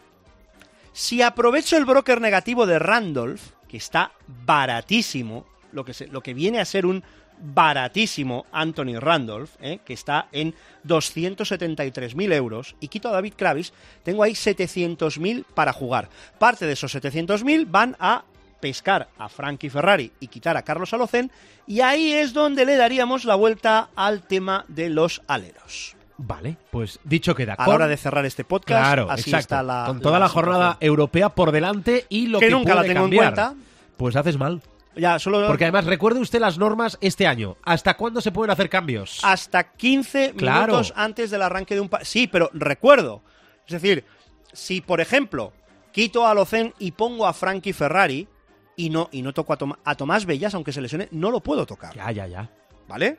Si 0.93 1.23
aprovecho 1.23 1.77
el 1.77 1.85
broker 1.85 2.21
negativo 2.21 2.67
de 2.67 2.81
Randolph, 2.81 3.41
que 3.69 3.77
está 3.77 4.11
baratísimo, 4.45 5.47
lo 5.71 5.85
que, 5.85 5.95
lo 6.11 6.21
que 6.21 6.35
viene 6.35 6.59
a 6.59 6.65
ser 6.65 6.85
un 6.85 7.05
baratísimo 7.41 8.47
Anthony 8.53 8.99
Randolph, 8.99 9.51
¿eh? 9.61 9.80
que 9.85 9.93
está 9.93 10.28
en 10.32 10.55
273.000 10.87 12.32
euros, 12.32 12.76
y 12.80 12.89
quito 12.89 13.09
a 13.09 13.12
David 13.12 13.35
Kravis, 13.37 13.72
tengo 14.03 14.22
ahí 14.22 14.32
700.000 14.32 15.45
para 15.55 15.72
jugar. 15.72 16.09
Parte 16.39 16.66
de 16.66 16.72
esos 16.72 16.95
700.000 16.95 17.66
van 17.68 17.97
a 17.99 18.24
pescar 18.61 19.09
a 19.18 19.28
Frankie 19.28 19.68
Ferrari 19.70 20.11
y 20.20 20.28
quitar 20.28 20.57
a 20.57 20.62
Carlos 20.62 20.93
Alocen, 20.95 21.30
y 21.66 21.80
ahí 21.80 22.12
es 22.12 22.32
donde 22.32 22.64
le 22.64 22.76
daríamos 22.76 23.24
la 23.24 23.35
vuelta 23.35 23.91
al 23.95 24.22
tema 24.22 24.64
de 24.68 24.89
los 24.91 25.22
aleros. 25.26 25.97
Vale, 26.16 26.57
pues 26.70 27.01
dicho 27.03 27.35
queda. 27.35 27.55
A 27.55 27.66
la 27.66 27.74
hora 27.74 27.89
de 27.89 27.97
cerrar 27.97 28.24
este 28.24 28.45
podcast, 28.45 28.85
Claro, 28.85 29.11
así 29.11 29.30
exacto. 29.30 29.57
está 29.57 29.62
la 29.64 29.85
Con 29.87 30.01
toda 30.01 30.20
la, 30.20 30.28
jornada 30.28 30.76
europea 30.80 31.28
por 31.30 31.51
delante 31.51 32.07
y 32.09 32.28
lo 32.28 32.39
Que 32.39 32.47
que, 32.47 32.53
nunca 32.53 32.74
la 32.74 32.82
puede 32.82 32.95
tengo 32.95 33.07
en 33.07 33.11
cambiar. 33.11 33.35
cuenta. 33.35 33.55
Pues 33.97 34.14
haces 34.14 34.39
mal. 34.39 34.62
Ya, 34.97 35.18
solo 35.18 35.47
Porque 35.47 35.64
además, 35.64 35.86
recuerde 35.86 36.20
usted 36.20 36.40
las 36.40 36.57
normas 36.59 36.97
este 37.01 37.26
año. 37.26 37.57
¿Hasta 37.64 37.95
cuándo 37.97 38.20
se 38.20 38.30
pueden 38.32 38.51
hacer 38.51 38.68
cambios? 38.70 39.18
hasta 39.22 39.72
15 39.72 40.34
Claro. 40.36 40.61
minutos 40.72 40.92
antes 40.97 41.30
del 41.30 41.42
arranque 41.42 41.74
de 41.74 41.80
un 41.80 41.90
Sí, 42.03 42.26
pero 42.28 42.51
recuerdo. 42.53 43.22
Es 43.66 43.72
decir, 43.72 44.05
si 44.53 44.80
por 44.80 45.01
ejemplo 45.01 45.53
quito 45.92 46.26
a 46.26 46.34
Locen 46.34 46.74
y 46.78 46.92
pongo 46.92 47.26
a 47.26 47.32
Frankie 47.32 47.72
Ferrari 47.72 48.28
y 48.76 48.90
no, 48.90 49.09
y 49.12 49.22
no 49.22 49.32
toco 49.32 49.53
a, 49.53 49.57
Toma- 49.57 49.78
a 49.84 49.95
Tomás 49.97 50.26
Bellas, 50.26 50.55
aunque 50.55 50.72
se 50.72 50.80
lesione, 50.80 51.09
no 51.12 51.30
lo 51.30 51.40
puedo 51.40 51.66
tocar. 51.66 51.95
Ya, 51.95 52.11
ya, 52.12 52.26
ya. 52.26 52.51
¿Vale? 52.88 53.18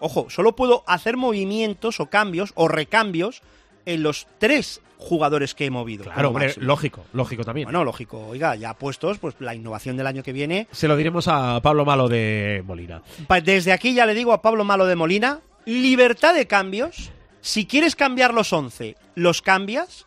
Ojo, 0.00 0.28
solo 0.30 0.56
puedo 0.56 0.82
hacer 0.86 1.16
movimientos 1.16 2.00
o 2.00 2.06
cambios 2.06 2.52
o 2.56 2.66
recambios 2.68 3.42
en 3.86 4.02
los 4.02 4.26
tres 4.38 4.80
jugadores 4.98 5.54
que 5.54 5.66
he 5.66 5.70
movido. 5.70 6.04
Claro, 6.04 6.28
hombre, 6.28 6.54
lógico, 6.58 7.04
lógico 7.12 7.44
también. 7.44 7.66
Bueno, 7.66 7.84
lógico. 7.84 8.26
Oiga, 8.28 8.54
ya 8.56 8.74
puestos, 8.74 9.18
pues 9.18 9.34
la 9.40 9.54
innovación 9.54 9.96
del 9.96 10.06
año 10.06 10.22
que 10.22 10.32
viene 10.32 10.66
Se 10.72 10.88
lo 10.88 10.96
diremos 10.96 11.28
a 11.28 11.60
Pablo 11.60 11.84
Malo 11.84 12.08
de 12.08 12.62
Molina. 12.66 13.02
Desde 13.42 13.72
aquí 13.72 13.94
ya 13.94 14.06
le 14.06 14.14
digo 14.14 14.32
a 14.32 14.42
Pablo 14.42 14.64
Malo 14.64 14.86
de 14.86 14.96
Molina, 14.96 15.40
libertad 15.66 16.34
de 16.34 16.46
cambios. 16.46 17.10
Si 17.40 17.66
quieres 17.66 17.94
cambiar 17.94 18.32
los 18.32 18.52
11, 18.52 18.96
los 19.16 19.42
cambias, 19.42 20.06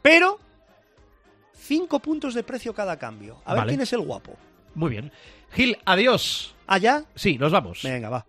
pero 0.00 0.40
5 1.54 2.00
puntos 2.00 2.32
de 2.32 2.42
precio 2.42 2.72
cada 2.72 2.98
cambio. 2.98 3.42
A 3.44 3.54
ver 3.54 3.66
quién 3.66 3.80
es 3.82 3.92
el 3.92 4.00
guapo. 4.00 4.36
Muy 4.74 4.90
bien. 4.90 5.12
Gil, 5.50 5.76
adiós. 5.84 6.54
¿Allá? 6.66 7.04
Sí, 7.14 7.36
nos 7.36 7.52
vamos. 7.52 7.80
Venga, 7.82 8.08
va. 8.08 8.26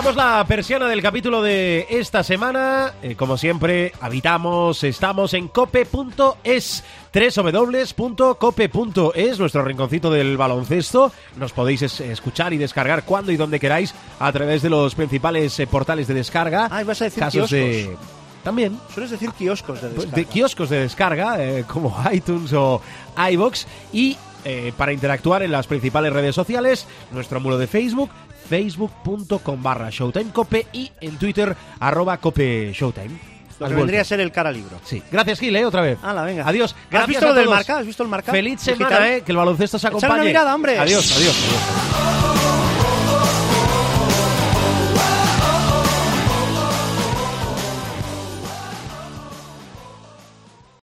Bajamos 0.00 0.16
la 0.16 0.42
persiana 0.48 0.88
del 0.88 1.02
capítulo 1.02 1.42
de 1.42 1.86
esta 1.90 2.22
semana. 2.24 2.94
Eh, 3.02 3.16
como 3.16 3.36
siempre, 3.36 3.92
habitamos, 4.00 4.82
estamos 4.82 5.34
en 5.34 5.48
cope.es, 5.48 6.82
www.cope.es, 7.92 9.38
nuestro 9.38 9.62
rinconcito 9.62 10.10
del 10.10 10.38
baloncesto. 10.38 11.12
Nos 11.36 11.52
podéis 11.52 11.82
es- 11.82 12.00
escuchar 12.00 12.54
y 12.54 12.56
descargar 12.56 13.04
cuando 13.04 13.30
y 13.30 13.36
donde 13.36 13.60
queráis 13.60 13.94
a 14.18 14.32
través 14.32 14.62
de 14.62 14.70
los 14.70 14.94
principales 14.94 15.60
eh, 15.60 15.66
portales 15.66 16.08
de 16.08 16.14
descarga. 16.14 16.68
Ah, 16.70 16.80
ibas 16.80 17.02
a 17.02 17.04
decir 17.04 17.22
Casos 17.22 17.50
de... 17.50 17.84
kioscos. 17.88 18.06
También. 18.42 18.78
Sueles 18.94 19.10
decir 19.10 19.32
kioscos 19.32 19.82
de 19.82 19.88
Pues, 19.88 19.96
descarga. 20.06 20.16
de 20.16 20.24
kioscos 20.24 20.70
de 20.70 20.80
descarga 20.80 21.44
eh, 21.44 21.64
como 21.68 21.94
iTunes 22.10 22.54
o 22.54 22.80
iBox 23.32 23.66
y 23.92 24.16
eh, 24.46 24.72
para 24.78 24.94
interactuar 24.94 25.42
en 25.42 25.52
las 25.52 25.66
principales 25.66 26.10
redes 26.14 26.34
sociales, 26.34 26.86
nuestro 27.12 27.38
muro 27.40 27.58
de 27.58 27.66
Facebook, 27.66 28.08
facebook.com 28.50 29.62
barra 29.62 29.90
showtimecope 29.90 30.66
y 30.72 30.90
en 31.00 31.16
Twitter 31.16 31.56
arroba 31.78 32.18
cope 32.18 32.72
showtime. 32.74 33.30
Lo 33.60 33.66
Has 33.66 33.72
que 33.72 33.76
vendría 33.76 34.00
a 34.00 34.04
ser 34.04 34.20
el 34.20 34.32
cara 34.32 34.50
libro. 34.50 34.80
Sí. 34.84 35.02
Gracias, 35.12 35.38
Gil, 35.38 35.54
eh, 35.54 35.66
otra 35.66 35.82
vez. 35.82 35.98
Hala, 36.02 36.22
venga. 36.24 36.48
Adiós. 36.48 36.72
¿Has 36.74 36.90
Gracias 36.90 37.08
visto 37.08 37.26
a 37.26 37.28
lo 37.28 37.34
del 37.34 37.48
marca? 37.48 37.78
¿Has 37.78 37.86
visto 37.86 38.02
el 38.02 38.08
marca? 38.08 38.32
Feliz 38.32 38.60
semana, 38.60 39.08
eh, 39.16 39.22
que 39.22 39.32
el 39.32 39.36
baloncesto 39.36 39.78
se 39.78 39.86
Echar 39.86 39.96
una 39.98 40.06
acompañe. 40.06 40.28
mirada, 40.28 40.54
hombre. 40.54 40.78
Adiós, 40.78 41.14
adiós. 41.16 41.36
adiós. 41.36 42.69